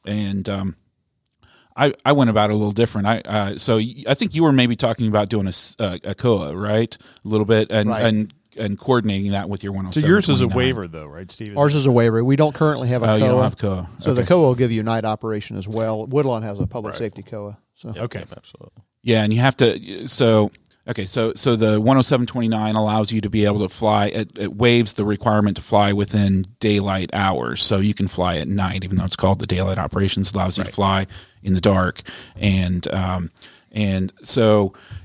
and 0.04 0.46
um, 0.50 0.76
I, 1.74 1.94
I 2.04 2.12
went 2.12 2.28
about 2.28 2.50
it 2.50 2.52
a 2.52 2.56
little 2.56 2.72
different. 2.72 3.06
I 3.06 3.20
uh, 3.20 3.56
so 3.56 3.78
I 4.06 4.12
think 4.12 4.34
you 4.34 4.42
were 4.42 4.52
maybe 4.52 4.76
talking 4.76 5.08
about 5.08 5.30
doing 5.30 5.46
a, 5.46 5.52
uh, 5.82 5.98
a 6.04 6.14
COA, 6.14 6.54
right? 6.54 6.94
A 7.24 7.28
little 7.28 7.46
bit, 7.46 7.68
and 7.70 7.88
Right. 7.88 8.04
and 8.04 8.34
and 8.56 8.78
coordinating 8.78 9.32
that 9.32 9.48
with 9.48 9.62
your 9.62 9.72
107. 9.72 10.02
So 10.02 10.08
yours 10.08 10.28
is 10.28 10.40
a 10.40 10.48
waiver, 10.48 10.86
though, 10.88 11.06
right, 11.06 11.30
Steve? 11.30 11.56
ours 11.58 11.74
is 11.74 11.86
a 11.86 11.92
waiver. 11.92 12.22
We 12.24 12.36
don't 12.36 12.54
currently 12.54 12.88
have 12.88 13.02
a 13.02 13.10
Oh, 13.10 13.14
you 13.14 13.20
COA. 13.20 13.28
don't 13.30 13.42
have 13.42 13.56
COA. 13.58 13.88
So 13.98 14.14
the 14.14 14.22
Okay. 14.22 14.28
COA 14.28 14.40
will 14.46 14.54
give 14.54 14.70
you 14.72 14.82
night 14.82 15.04
operation 15.04 15.56
as 15.56 15.66
well. 15.68 16.06
Woodlawn 16.06 16.42
has 16.42 16.58
a 16.58 16.66
public 16.66 16.94
safety 16.96 17.22
COA. 17.22 17.58
So 17.74 17.90
Okay. 17.96 18.20
Yep, 18.20 18.34
absolutely. 18.36 18.82
Yeah, 19.02 19.22
and 19.24 19.32
you 19.34 19.40
have 19.40 19.56
to. 19.58 20.06
So 20.08 20.50
okay, 20.88 21.04
so 21.04 21.32
so 21.34 21.56
the 21.56 21.78
107.29 21.80 22.74
allows 22.74 23.12
you 23.12 23.20
to 23.20 23.28
be 23.28 23.44
able 23.44 23.58
to 23.60 23.68
fly. 23.68 24.06
It, 24.06 24.38
it 24.38 24.54
waives 24.56 24.94
the 24.94 25.04
requirement 25.04 25.56
to 25.58 25.62
fly 25.62 25.92
within 25.92 26.44
daylight 26.60 27.10
hours, 27.12 27.62
so 27.62 27.78
you 27.78 27.92
can 27.94 28.08
fly 28.08 28.36
at 28.38 28.48
night, 28.48 28.84
even 28.84 28.96
though 28.96 29.04
it's 29.04 29.16
called 29.16 29.40
the 29.40 29.46
daylight 29.46 29.78
operations. 29.78 30.32
Allows 30.32 30.56
you 30.56 30.64
to 30.64 30.72
fly 30.72 31.06
in 31.42 31.52
the 31.52 31.60
dark, 31.60 32.00
and 32.36 32.86
um, 32.94 33.30
and 33.72 34.12
so 34.22 34.72
the 34.72 35.03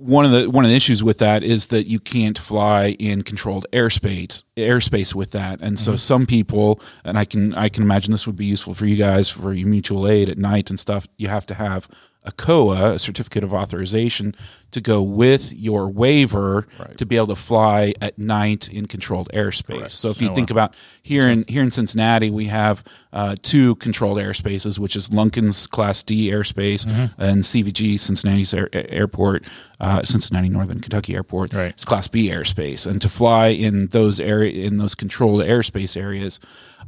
one 0.00 0.24
of 0.24 0.30
the 0.30 0.48
one 0.48 0.64
of 0.64 0.70
the 0.70 0.76
issues 0.76 1.02
with 1.02 1.18
that 1.18 1.42
is 1.42 1.66
that 1.66 1.86
you 1.86 2.00
can't 2.00 2.38
fly 2.38 2.96
in 2.98 3.22
controlled 3.22 3.66
airspace 3.72 4.44
airspace 4.56 5.14
with 5.14 5.32
that. 5.32 5.60
And 5.60 5.78
so 5.78 5.92
mm-hmm. 5.92 5.96
some 5.98 6.26
people 6.26 6.80
and 7.04 7.18
I 7.18 7.26
can 7.26 7.54
I 7.54 7.68
can 7.68 7.82
imagine 7.82 8.10
this 8.10 8.26
would 8.26 8.36
be 8.36 8.46
useful 8.46 8.74
for 8.74 8.86
you 8.86 8.96
guys 8.96 9.28
for 9.28 9.52
your 9.52 9.68
mutual 9.68 10.08
aid 10.08 10.30
at 10.30 10.38
night 10.38 10.70
and 10.70 10.80
stuff 10.80 11.06
you 11.18 11.28
have 11.28 11.44
to 11.46 11.54
have 11.54 11.86
a 12.24 12.32
COA 12.32 12.94
a 12.94 12.98
certificate 12.98 13.42
of 13.42 13.54
authorization 13.54 14.34
to 14.72 14.80
go 14.80 15.02
with 15.02 15.52
your 15.54 15.88
waiver 15.88 16.66
to 16.96 17.06
be 17.06 17.16
able 17.16 17.28
to 17.28 17.34
fly 17.34 17.94
at 18.00 18.18
night 18.18 18.68
in 18.68 18.86
controlled 18.86 19.28
airspace. 19.32 19.90
So 19.90 20.10
if 20.10 20.20
you 20.20 20.32
think 20.34 20.50
about 20.50 20.74
here 21.02 21.26
in 21.28 21.44
here 21.48 21.62
in 21.62 21.70
Cincinnati 21.70 22.30
we 22.30 22.46
have 22.46 22.84
uh, 23.12 23.36
two 23.42 23.74
controlled 23.76 24.18
airspaces 24.18 24.78
which 24.78 24.96
is 24.96 25.12
Lunken's 25.12 25.66
Class 25.66 26.02
D 26.02 26.30
airspace 26.30 26.86
and 27.18 27.42
CVG 27.42 27.98
Cincinnati's 27.98 28.52
air, 28.52 28.68
airport 28.72 29.44
uh, 29.80 30.02
Cincinnati 30.02 30.48
Northern 30.48 30.80
Kentucky 30.80 31.14
Airport. 31.14 31.52
Right. 31.54 31.70
it's 31.70 31.84
Class 31.84 32.06
B 32.06 32.28
airspace, 32.28 32.86
and 32.86 33.00
to 33.00 33.08
fly 33.08 33.48
in 33.48 33.86
those 33.88 34.20
area 34.20 34.52
in 34.66 34.76
those 34.76 34.94
controlled 34.94 35.40
airspace 35.40 35.96
areas, 35.96 36.38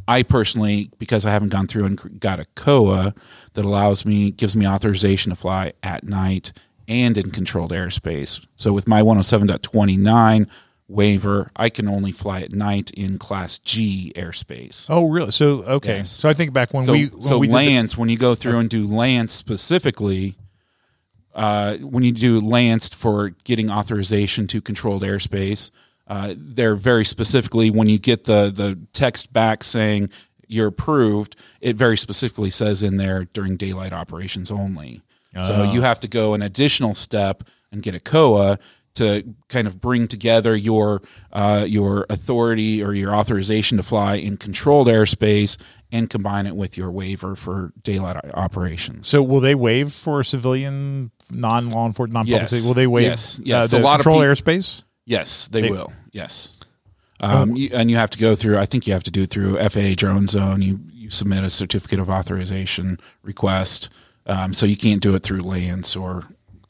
I 0.08 0.22
personally, 0.22 0.90
because 0.98 1.24
I 1.24 1.30
haven't 1.30 1.50
gone 1.50 1.66
through 1.66 1.84
and 1.84 2.20
got 2.20 2.40
a 2.40 2.44
COA 2.56 3.14
that 3.54 3.64
allows 3.64 4.04
me 4.04 4.30
gives 4.32 4.56
me 4.56 4.66
authorization 4.66 5.30
to 5.30 5.36
fly 5.36 5.72
at 5.82 6.04
night 6.04 6.52
and 6.88 7.16
in 7.16 7.30
controlled 7.30 7.70
airspace. 7.72 8.44
So 8.56 8.72
with 8.72 8.88
my 8.88 9.00
107.29 9.02 10.48
waiver, 10.88 11.48
I 11.56 11.68
can 11.70 11.88
only 11.88 12.12
fly 12.12 12.40
at 12.42 12.52
night 12.52 12.90
in 12.90 13.18
Class 13.18 13.58
G 13.58 14.12
airspace. 14.16 14.86
Oh, 14.90 15.08
really? 15.08 15.30
So 15.30 15.62
okay. 15.62 15.98
Yes. 15.98 16.10
So 16.10 16.28
I 16.28 16.34
think 16.34 16.52
back 16.52 16.74
when 16.74 16.84
So, 16.84 16.92
we 16.92 17.06
when 17.06 17.22
so 17.22 17.38
we 17.38 17.46
did 17.46 17.52
the- 17.54 17.58
LAANC, 17.58 17.96
when 17.96 18.08
you 18.08 18.18
go 18.18 18.34
through 18.34 18.58
and 18.58 18.68
do 18.68 18.86
LAANC 18.86 19.30
specifically, 19.30 20.36
uh, 21.34 21.76
when 21.76 22.02
you 22.04 22.12
do 22.12 22.40
LAANC 22.42 22.92
for 22.94 23.30
getting 23.44 23.70
authorization 23.70 24.46
to 24.48 24.60
controlled 24.60 25.02
airspace, 25.02 25.70
uh, 26.08 26.34
they're 26.36 26.74
very 26.76 27.04
specifically 27.04 27.70
when 27.70 27.88
you 27.88 27.98
get 27.98 28.24
the 28.24 28.50
the 28.54 28.78
text 28.92 29.32
back 29.32 29.64
saying 29.64 30.10
you're 30.48 30.68
approved, 30.68 31.34
it 31.60 31.76
very 31.76 31.96
specifically 31.96 32.50
says 32.50 32.82
in 32.82 32.96
there 32.98 33.24
during 33.32 33.56
daylight 33.56 33.92
operations 33.92 34.50
only. 34.50 35.00
So 35.46 35.72
you 35.72 35.80
have 35.80 35.98
to 36.00 36.08
go 36.08 36.34
an 36.34 36.42
additional 36.42 36.94
step 36.94 37.44
and 37.70 37.82
get 37.82 37.94
a 37.94 38.00
COA 38.00 38.58
to 38.96 39.22
kind 39.48 39.66
of 39.66 39.80
bring 39.80 40.06
together 40.06 40.54
your 40.54 41.00
uh, 41.32 41.64
your 41.66 42.04
authority 42.10 42.82
or 42.84 42.92
your 42.92 43.14
authorization 43.14 43.78
to 43.78 43.82
fly 43.82 44.16
in 44.16 44.36
controlled 44.36 44.88
airspace 44.88 45.56
and 45.90 46.10
combine 46.10 46.46
it 46.46 46.54
with 46.54 46.76
your 46.76 46.90
waiver 46.90 47.34
for 47.34 47.72
daylight 47.82 48.16
operations. 48.34 49.08
So 49.08 49.22
will 49.22 49.40
they 49.40 49.54
waive 49.54 49.90
for 49.94 50.22
civilian 50.22 51.10
non 51.30 51.70
law 51.70 51.86
enforcement 51.86 52.12
non 52.12 52.24
public 52.26 52.52
Yes. 52.52 52.66
Will 52.66 52.74
they 52.74 52.86
waive 52.86 53.04
Yes. 53.04 53.40
Yes. 53.42 53.72
uh, 53.72 53.76
A 53.76 53.78
the 53.78 53.84
lot 53.84 54.00
of 54.00 54.04
control 54.04 54.20
peop- 54.20 54.28
airspace? 54.44 54.84
Yes, 55.04 55.48
they, 55.48 55.62
They- 55.62 55.70
will. 55.70 55.92
Yes. 56.12 56.50
Um, 57.20 57.54
you, 57.54 57.70
and 57.72 57.88
you 57.88 57.96
have 57.96 58.10
to 58.10 58.18
go 58.18 58.34
through. 58.34 58.58
I 58.58 58.66
think 58.66 58.86
you 58.88 58.92
have 58.94 59.04
to 59.04 59.10
do 59.12 59.22
it 59.22 59.30
through 59.30 59.56
FAA 59.68 59.94
Drone 59.96 60.26
Zone. 60.26 60.60
You 60.60 60.80
you 60.92 61.08
submit 61.08 61.44
a 61.44 61.50
certificate 61.50 62.00
of 62.00 62.10
authorization 62.10 62.98
request, 63.22 63.90
um, 64.26 64.52
so 64.52 64.66
you 64.66 64.76
can't 64.76 65.00
do 65.00 65.14
it 65.14 65.22
through 65.22 65.40
LAANC 65.42 66.00
or 66.00 66.24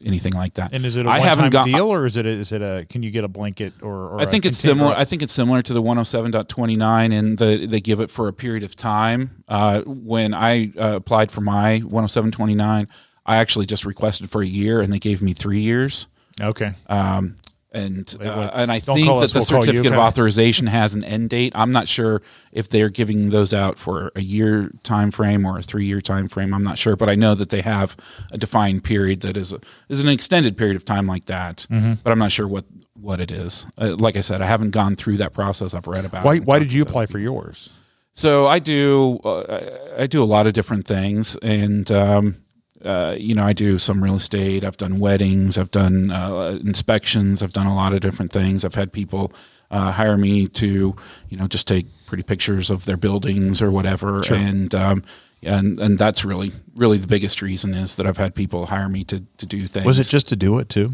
anything 0.04 0.34
like 0.34 0.52
that. 0.54 0.74
And 0.74 0.84
is 0.84 0.96
it 0.96 1.06
a 1.06 1.08
one 1.08 1.20
haven't 1.20 1.44
time 1.44 1.50
got- 1.52 1.64
deal 1.66 1.88
or 1.88 2.04
is 2.04 2.18
it 2.18 2.26
a, 2.26 2.28
is 2.28 2.52
it 2.52 2.60
a 2.60 2.84
can 2.90 3.02
you 3.02 3.10
get 3.10 3.24
a 3.24 3.28
blanket 3.28 3.72
or, 3.80 4.08
or 4.10 4.20
I 4.20 4.26
think 4.26 4.44
it's 4.44 4.60
container- 4.60 4.80
similar. 4.80 4.96
I 4.96 5.04
think 5.06 5.22
it's 5.22 5.32
similar 5.32 5.62
to 5.62 5.72
the 5.72 5.82
107.29, 5.82 7.12
and 7.18 7.38
the, 7.38 7.66
they 7.66 7.80
give 7.80 8.00
it 8.00 8.10
for 8.10 8.28
a 8.28 8.32
period 8.32 8.62
of 8.62 8.76
time. 8.76 9.44
Uh, 9.48 9.80
when 9.86 10.34
I 10.34 10.72
uh, 10.78 10.96
applied 10.96 11.30
for 11.30 11.40
my 11.40 11.80
107.29, 11.80 12.88
I 13.24 13.36
actually 13.36 13.64
just 13.66 13.86
requested 13.86 14.28
for 14.30 14.42
a 14.42 14.46
year, 14.46 14.80
and 14.82 14.92
they 14.92 14.98
gave 14.98 15.22
me 15.22 15.32
three 15.32 15.60
years. 15.60 16.06
okay. 16.40 16.72
Um, 16.88 17.36
and 17.72 18.16
uh, 18.20 18.50
and 18.54 18.70
I 18.70 18.78
Don't 18.80 18.96
think 18.96 19.08
that 19.08 19.14
us, 19.14 19.32
the 19.32 19.38
we'll 19.38 19.62
certificate 19.62 19.92
of 19.92 19.98
authorization 19.98 20.66
has 20.66 20.94
an 20.94 21.04
end 21.04 21.30
date. 21.30 21.52
I'm 21.54 21.72
not 21.72 21.88
sure 21.88 22.22
if 22.52 22.68
they're 22.68 22.90
giving 22.90 23.30
those 23.30 23.54
out 23.54 23.78
for 23.78 24.12
a 24.14 24.20
year 24.20 24.70
time 24.82 25.10
frame 25.10 25.46
or 25.46 25.58
a 25.58 25.62
three 25.62 25.86
year 25.86 26.00
time 26.00 26.28
frame. 26.28 26.54
I'm 26.54 26.64
not 26.64 26.78
sure, 26.78 26.96
but 26.96 27.08
I 27.08 27.14
know 27.14 27.34
that 27.34 27.48
they 27.48 27.62
have 27.62 27.96
a 28.30 28.38
defined 28.38 28.84
period 28.84 29.22
that 29.22 29.36
is 29.36 29.52
a, 29.52 29.60
is 29.88 30.00
an 30.00 30.08
extended 30.08 30.56
period 30.56 30.76
of 30.76 30.84
time 30.84 31.06
like 31.06 31.24
that. 31.26 31.66
Mm-hmm. 31.70 31.94
But 32.04 32.12
I'm 32.12 32.18
not 32.18 32.32
sure 32.32 32.46
what 32.46 32.66
what 32.94 33.20
it 33.20 33.30
is. 33.30 33.66
Uh, 33.78 33.96
like 33.98 34.16
I 34.16 34.20
said, 34.20 34.42
I 34.42 34.46
haven't 34.46 34.70
gone 34.70 34.96
through 34.96 35.16
that 35.18 35.32
process. 35.32 35.74
I've 35.74 35.86
read 35.86 36.04
about. 36.04 36.24
Why 36.24 36.36
it 36.36 36.44
why 36.44 36.58
did 36.58 36.72
you 36.72 36.82
apply 36.82 37.06
for 37.06 37.18
yours? 37.18 37.70
So 38.12 38.46
I 38.46 38.58
do 38.58 39.18
uh, 39.24 39.94
I 39.98 40.06
do 40.06 40.22
a 40.22 40.26
lot 40.26 40.46
of 40.46 40.52
different 40.52 40.86
things, 40.86 41.36
and 41.36 41.90
um, 41.90 42.41
uh, 42.84 43.16
you 43.18 43.34
know 43.34 43.44
I 43.44 43.52
do 43.52 43.78
some 43.78 44.02
real 44.02 44.16
estate. 44.16 44.64
I've 44.64 44.76
done 44.76 44.98
weddings. 44.98 45.58
I've 45.58 45.70
done 45.70 46.10
uh, 46.10 46.58
inspections. 46.64 47.42
I've 47.42 47.52
done 47.52 47.66
a 47.66 47.74
lot 47.74 47.92
of 47.92 48.00
different 48.00 48.32
things. 48.32 48.64
I've 48.64 48.74
had 48.74 48.92
people 48.92 49.32
uh, 49.70 49.90
hire 49.92 50.16
me 50.16 50.48
to 50.48 50.94
you 51.28 51.36
know 51.36 51.46
just 51.46 51.68
take 51.68 51.86
pretty 52.06 52.22
pictures 52.22 52.70
of 52.70 52.84
their 52.84 52.96
buildings 52.96 53.62
or 53.62 53.70
whatever, 53.70 54.20
and. 54.30 54.74
Um, 54.74 55.04
and 55.44 55.80
and 55.80 55.98
that's 55.98 56.24
really 56.24 56.52
really 56.76 56.98
the 56.98 57.08
biggest 57.08 57.42
reason 57.42 57.74
is 57.74 57.96
that 57.96 58.06
I've 58.06 58.16
had 58.16 58.32
people 58.32 58.66
hire 58.66 58.88
me 58.88 59.02
to, 59.06 59.24
to 59.38 59.44
do 59.44 59.66
things. 59.66 59.84
Was 59.84 59.98
it 59.98 60.06
just 60.06 60.28
to 60.28 60.36
do 60.36 60.60
it 60.60 60.68
too? 60.68 60.92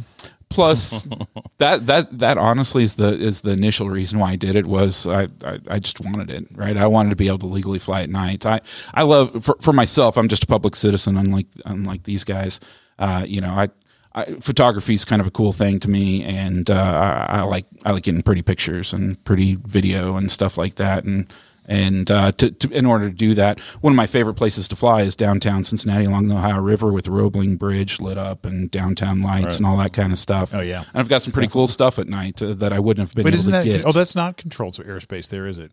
Plus 0.51 1.07
that 1.59 1.87
that 1.87 2.19
that 2.19 2.39
honestly 2.39 2.83
is 2.83 2.95
the 2.95 3.09
is 3.09 3.43
the 3.43 3.51
initial 3.51 3.89
reason 3.91 4.19
why 4.19 4.33
I 4.33 4.37
did 4.37 4.57
it 4.57 4.67
was 4.67 5.07
I, 5.07 5.27
I 5.45 5.59
I 5.69 5.79
just 5.79 6.01
wanted 6.01 6.31
it 6.31 6.47
right 6.55 6.77
I 6.77 6.87
wanted 6.87 7.11
to 7.11 7.17
be 7.17 7.29
able 7.29 7.39
to 7.39 7.47
legally 7.47 7.79
fly 7.79 8.03
at 8.03 8.11
night 8.11 8.47
I 8.47 8.61
I 8.95 9.03
love 9.03 9.45
for, 9.45 9.57
for 9.61 9.73
myself 9.73 10.17
I'm 10.17 10.29
just 10.29 10.45
a 10.45 10.47
public 10.47 10.77
citizen 10.77 11.17
unlike 11.17 11.47
unlike 11.65 12.05
these 12.05 12.25
guys 12.25 12.61
uh, 12.99 13.25
you 13.27 13.41
know 13.41 13.51
I. 13.51 13.69
I, 14.15 14.25
photography 14.41 14.95
is 14.95 15.05
kind 15.05 15.21
of 15.21 15.29
a 15.29 15.31
cool 15.31 15.53
thing 15.53 15.79
to 15.81 15.89
me, 15.89 16.25
and 16.25 16.69
uh, 16.71 17.27
I, 17.29 17.41
I 17.41 17.43
like 17.43 17.67
I 17.85 17.93
like 17.93 18.05
getting 18.05 18.23
pretty 18.23 18.41
pictures 18.41 18.95
and 18.95 19.23
pretty 19.25 19.59
video 19.67 20.17
and 20.17 20.33
stuff 20.33 20.57
like 20.57 20.77
that. 20.77 21.05
And 21.05 21.31
and 21.69 22.11
uh, 22.11 22.33
to, 22.33 22.51
to, 22.51 22.71
in 22.71 22.87
order 22.87 23.09
to 23.09 23.15
do 23.15 23.35
that, 23.35 23.61
one 23.83 23.93
of 23.93 23.97
my 23.97 24.07
favorite 24.09 24.35
places 24.35 24.67
to 24.69 24.77
fly 24.77 25.03
is 25.03 25.15
downtown 25.15 25.63
Cincinnati 25.63 26.07
along 26.07 26.27
the 26.29 26.35
Ohio 26.35 26.61
River 26.61 26.91
with 26.91 27.05
the 27.05 27.11
Roebling 27.13 27.55
Bridge 27.57 28.01
lit 28.01 28.19
up 28.19 28.45
and 28.45 28.71
downtown 28.71 29.21
lights 29.21 29.59
and 29.59 29.67
all 29.67 29.77
that 29.77 29.93
kind 29.93 30.13
of 30.13 30.19
stuff. 30.19 30.53
Oh, 30.55 30.61
yeah. 30.61 30.79
and 30.79 30.89
I've 31.01 31.09
got 31.09 31.23
some 31.23 31.33
pretty 31.33 31.49
cool 31.49 31.69
stuff 31.69 31.99
at 32.01 32.09
night 32.09 32.43
uh, 32.43 32.55
that 32.55 32.73
I 32.73 32.81
wouldn't 32.81 33.07
have 33.07 33.15
been 33.15 33.23
But 33.23 33.35
able 33.35 33.39
isn't 33.41 33.53
to 33.53 33.59
that 33.59 33.65
get. 33.65 33.85
oh 33.87 33.93
that's 33.93 34.17
not 34.17 34.37
controlled 34.37 34.75
airspace 34.75 35.29
there 35.29 35.47
is 35.47 35.59
it? 35.59 35.71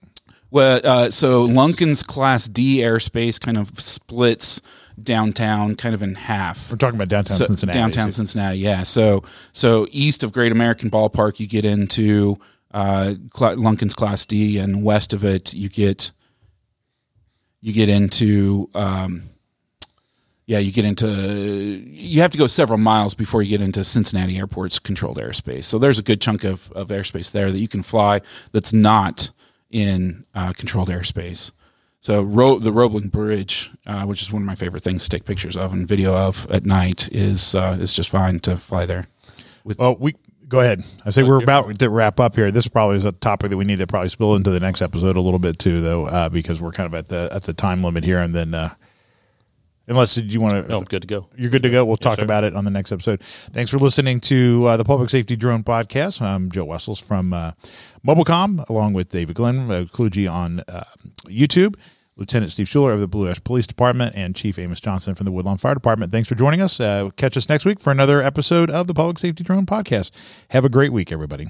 Well, 0.52 0.80
uh, 0.84 1.10
so 1.12 1.44
Lunken's 1.44 2.04
Class 2.04 2.48
D 2.48 2.78
airspace 2.80 3.40
kind 3.40 3.58
of 3.58 3.80
splits 3.80 4.62
downtown, 5.02 5.76
kind 5.76 5.94
of 5.96 6.02
in 6.02 6.16
half. 6.16 6.72
We're 6.72 6.78
talking 6.78 6.96
about 6.96 7.08
downtown 7.10 7.38
So- 7.38 7.46
Cincinnati. 7.46 7.78
Downtown 7.80 8.12
Cincinnati, 8.12 8.58
yeah. 8.60 8.84
So 8.84 9.24
so 9.54 9.88
east 9.92 10.24
of 10.24 10.32
Great 10.32 10.52
American 10.52 10.90
Ballpark, 10.90 11.40
you 11.40 11.48
get 11.48 11.66
into 11.66 12.38
uh, 12.76 13.16
Lunken's 13.40 13.94
Class 13.94 14.26
D, 14.26 14.58
and 14.60 14.84
west 14.84 15.14
of 15.14 15.24
it, 15.24 15.54
you 15.54 15.70
get 15.70 16.12
you 17.62 17.74
get 17.74 17.90
into 17.90 18.70
um, 18.76 19.24
yeah, 20.46 20.60
you 20.60 20.72
get 20.72 20.86
into 20.86 21.08
you 21.08 22.22
have 22.22 22.32
to 22.32 22.38
go 22.38 22.48
several 22.48 22.78
miles 22.78 23.16
before 23.16 23.42
you 23.42 23.50
get 23.50 23.62
into 23.62 23.84
Cincinnati 23.84 24.38
Airport's 24.38 24.78
controlled 24.78 25.18
airspace. 25.18 25.64
So 25.64 25.80
there's 25.80 25.98
a 25.98 26.04
good 26.04 26.22
chunk 26.22 26.44
of, 26.44 26.72
of 26.74 26.90
airspace 26.90 27.32
there 27.32 27.50
that 27.50 27.60
you 27.60 27.68
can 27.68 27.82
fly 27.82 28.22
that's 28.52 28.74
not 28.74 29.32
in 29.72 30.26
uh, 30.36 30.54
controlled 30.54 30.90
airspace. 30.90 31.52
So 32.02 32.22
Ro- 32.22 32.60
the 32.60 32.72
Roebling 32.72 33.08
Bridge, 33.08 33.72
uh, 33.88 34.04
which 34.04 34.22
is 34.22 34.32
one 34.32 34.44
of 34.44 34.46
my 34.46 34.54
favorite 34.54 34.84
things 34.84 35.06
to 35.06 35.10
take 35.10 35.26
pictures 35.26 35.58
of 35.58 35.74
and 35.74 35.88
video 35.88 36.14
of 36.14 36.46
at 36.52 36.66
night, 36.66 37.10
is 37.12 37.56
uh, 37.56 37.78
is 37.80 37.94
just 37.94 38.10
fine 38.10 38.40
to 38.42 38.58
fly 38.58 38.86
there. 38.86 39.08
Well, 39.64 39.96
we 39.96 40.16
go 40.48 40.60
ahead. 40.62 40.84
I 41.06 41.10
say 41.10 41.24
we're 41.24 41.42
about 41.42 41.80
to 41.80 41.90
wrap 41.90 42.20
up 42.20 42.36
here. 42.36 42.52
This 42.52 42.68
probably 42.68 42.98
is 42.98 43.06
a 43.06 43.12
topic 43.12 43.50
that 43.50 43.58
we 43.58 43.66
need 43.66 43.80
to 43.80 43.88
probably 43.88 44.10
spill 44.10 44.36
into 44.36 44.52
the 44.52 44.60
next 44.60 44.82
episode 44.82 45.18
a 45.18 45.22
little 45.22 45.40
bit 45.40 45.60
too, 45.60 45.82
though, 45.82 46.06
uh, 46.08 46.30
because 46.30 46.62
we're 46.62 46.72
kind 46.72 46.88
of 46.88 46.94
at 46.94 47.08
the 47.10 47.30
at 47.34 47.44
the 47.44 47.54
time 47.54 47.84
limit 47.84 48.04
here. 48.04 48.20
And 48.20 48.34
then, 48.34 48.54
uh, 48.54 48.74
unless 49.88 50.16
did 50.16 50.32
you 50.34 50.42
want 50.42 50.54
to, 50.54 50.64
No, 50.68 50.82
good 50.82 51.02
to 51.02 51.08
go. 51.08 51.28
you're 51.36 51.50
good 51.50 51.64
to 51.64 51.70
go. 51.70 51.86
We'll 51.86 51.98
talk 51.98 52.18
sir. 52.18 52.24
about 52.24 52.44
it 52.44 52.56
on 52.56 52.66
the 52.66 52.72
next 52.72 52.92
episode. 52.92 53.22
Thanks 53.22 53.72
for 53.72 53.78
listening 53.80 54.20
to 54.22 54.66
uh, 54.68 54.78
the 54.78 54.86
Public 54.86 55.10
Safety 55.10 55.36
Drone 55.36 55.64
Podcast. 55.64 56.22
I'm 56.22 56.52
Joe 56.52 56.66
Wessels 56.66 57.00
from 57.00 57.34
uh, 57.34 57.52
Mobilcomm, 58.06 58.68
along 58.70 58.94
with 58.94 59.10
David 59.10 59.36
Glenn 59.36 59.72
uh, 59.72 59.86
Kloogee 59.92 60.32
on 60.32 60.62
uh, 60.68 60.84
YouTube, 61.26 61.76
Lieutenant 62.18 62.52
Steve 62.52 62.68
Schueler 62.68 62.94
of 62.94 63.00
the 63.00 63.08
Blue 63.08 63.30
Ash 63.30 63.44
Police 63.44 63.68
Department, 63.68 64.14
and 64.16 64.36
Chief 64.36 64.58
Amos 64.58 64.80
Johnson 64.80 65.16
from 65.16 65.26
the 65.26 65.32
Woodlawn 65.32 65.58
Fire 65.58 65.74
Department. 65.74 66.12
Thanks 66.12 66.30
for 66.30 66.36
joining 66.36 66.62
us. 66.62 66.80
Uh, 66.80 67.10
catch 67.18 67.36
us 67.36 67.50
next 67.50 67.66
week 67.66 67.80
for 67.80 67.92
another 67.92 68.22
episode 68.22 68.70
of 68.70 68.88
the 68.88 68.94
Public 68.94 69.20
Safety 69.20 69.44
Drone 69.44 69.66
Podcast. 69.66 70.12
Have 70.50 70.64
a 70.66 70.70
great 70.70 70.94
week, 70.94 71.12
everybody. 71.12 71.50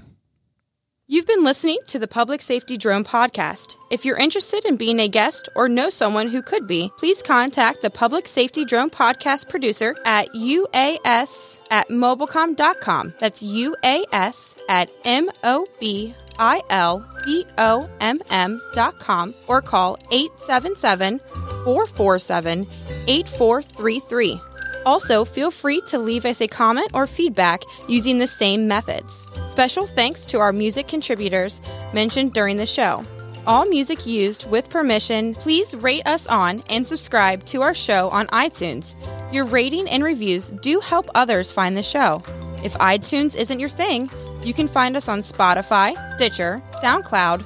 You've 1.08 1.28
been 1.28 1.44
listening 1.44 1.78
to 1.90 2.00
the 2.00 2.08
Public 2.08 2.42
Safety 2.42 2.78
Drone 2.78 3.04
Podcast. 3.04 3.78
If 3.92 4.06
you're 4.06 4.18
interested 4.18 4.66
in 4.66 4.76
being 4.76 5.00
a 5.00 5.08
guest 5.08 5.48
or 5.56 5.70
know 5.70 5.92
someone 5.92 6.28
who 6.28 6.42
could 6.42 6.66
be, 6.66 6.92
please 6.98 7.22
contact 7.22 7.84
the 7.84 7.92
Public 7.92 8.28
Safety 8.28 8.66
Drone 8.66 8.90
Podcast 8.90 9.48
producer 9.48 9.96
at 10.04 10.28
uas 10.30 11.62
at 11.70 11.88
mobilcomm.com. 11.90 13.14
That's 13.20 13.44
uas 13.44 14.60
at 14.68 14.90
M 15.04 15.30
O 15.44 15.68
B 15.80 16.16
I 16.40 16.64
L 16.72 17.08
C 17.24 17.46
O 17.60 17.88
M 18.00 18.20
M 18.32 18.60
dot 18.74 18.98
com 18.98 19.36
or 19.48 19.62
call 19.62 20.00
877 20.10 21.20
447 21.66 22.68
8433. 23.08 24.42
Also, 24.88 25.24
feel 25.24 25.52
free 25.52 25.82
to 25.82 26.00
leave 26.00 26.26
us 26.26 26.42
a 26.42 26.48
comment 26.48 26.90
or 26.96 27.06
feedback 27.06 27.62
using 27.88 28.18
the 28.18 28.28
same 28.28 28.68
methods. 28.68 29.28
Special 29.56 29.88
thanks 29.88 30.26
to 30.26 30.40
our 30.40 30.52
music 30.52 30.86
contributors 30.86 31.62
mentioned 31.94 32.34
during 32.34 32.58
the 32.58 32.66
show. 32.66 33.06
All 33.48 33.66
music 33.66 34.06
used 34.06 34.52
with 34.52 34.70
permission. 34.70 35.34
Please 35.34 35.74
rate 35.76 36.06
us 36.06 36.28
on 36.28 36.62
and 36.70 36.86
subscribe 36.86 37.46
to 37.46 37.62
our 37.62 37.74
show 37.74 38.10
on 38.10 38.28
iTunes. 38.28 38.96
Your 39.34 39.46
rating 39.46 39.88
and 39.88 40.04
reviews 40.04 40.50
do 40.50 40.82
help 40.82 41.10
others 41.16 41.54
find 41.54 41.78
the 41.78 41.84
show. 41.84 42.22
If 42.66 42.74
iTunes 42.80 43.34
isn't 43.34 43.62
your 43.62 43.70
thing, 43.70 44.10
you 44.44 44.54
can 44.54 44.68
find 44.68 44.98
us 44.98 45.08
on 45.08 45.22
Spotify, 45.22 45.96
Stitcher, 46.16 46.62
SoundCloud, 46.84 47.44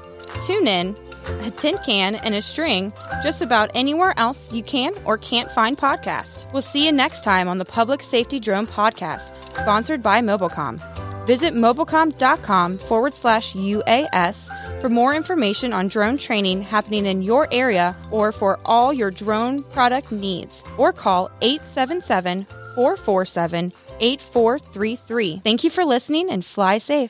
TuneIn, 0.48 0.98
a 1.28 1.52
tin 1.52 1.78
can, 1.86 2.16
and 2.16 2.36
a 2.36 2.42
string, 2.42 2.94
just 3.24 3.42
about 3.42 3.72
anywhere 3.74 4.14
else 4.18 4.52
you 4.52 4.64
can 4.64 4.94
or 5.06 5.18
can't 5.18 5.52
find 5.52 5.78
podcasts. 5.78 6.52
We'll 6.52 6.62
see 6.62 6.86
you 6.86 6.92
next 6.92 7.24
time 7.24 7.48
on 7.48 7.58
the 7.58 7.66
Public 7.66 8.02
Safety 8.02 8.40
Drone 8.40 8.68
Podcast, 8.68 9.32
sponsored 9.56 10.02
by 10.02 10.22
Mobilcomm. 10.22 10.80
Visit 11.26 11.54
mobilcomm.com 11.54 12.78
forward 12.80 13.14
slash 13.14 13.54
UAS 13.54 14.82
for 14.82 14.90
more 14.90 15.14
information 15.14 15.74
on 15.74 15.88
drone 15.88 16.18
training 16.18 16.64
happening 16.64 17.06
in 17.06 17.22
your 17.22 17.48
area 17.52 17.96
or 18.10 18.32
for 18.32 18.60
all 18.66 18.92
your 18.92 19.12
drone 19.12 19.62
product 19.64 20.12
needs. 20.12 20.64
Or 20.78 20.92
call 20.92 21.30
877 21.42 22.46
447 22.74 23.74
8433. 24.00 25.42
Thank 25.44 25.64
you 25.64 25.70
for 25.70 25.86
listening 25.86 26.32
and 26.32 26.44
fly 26.44 26.78
safe. 26.78 27.08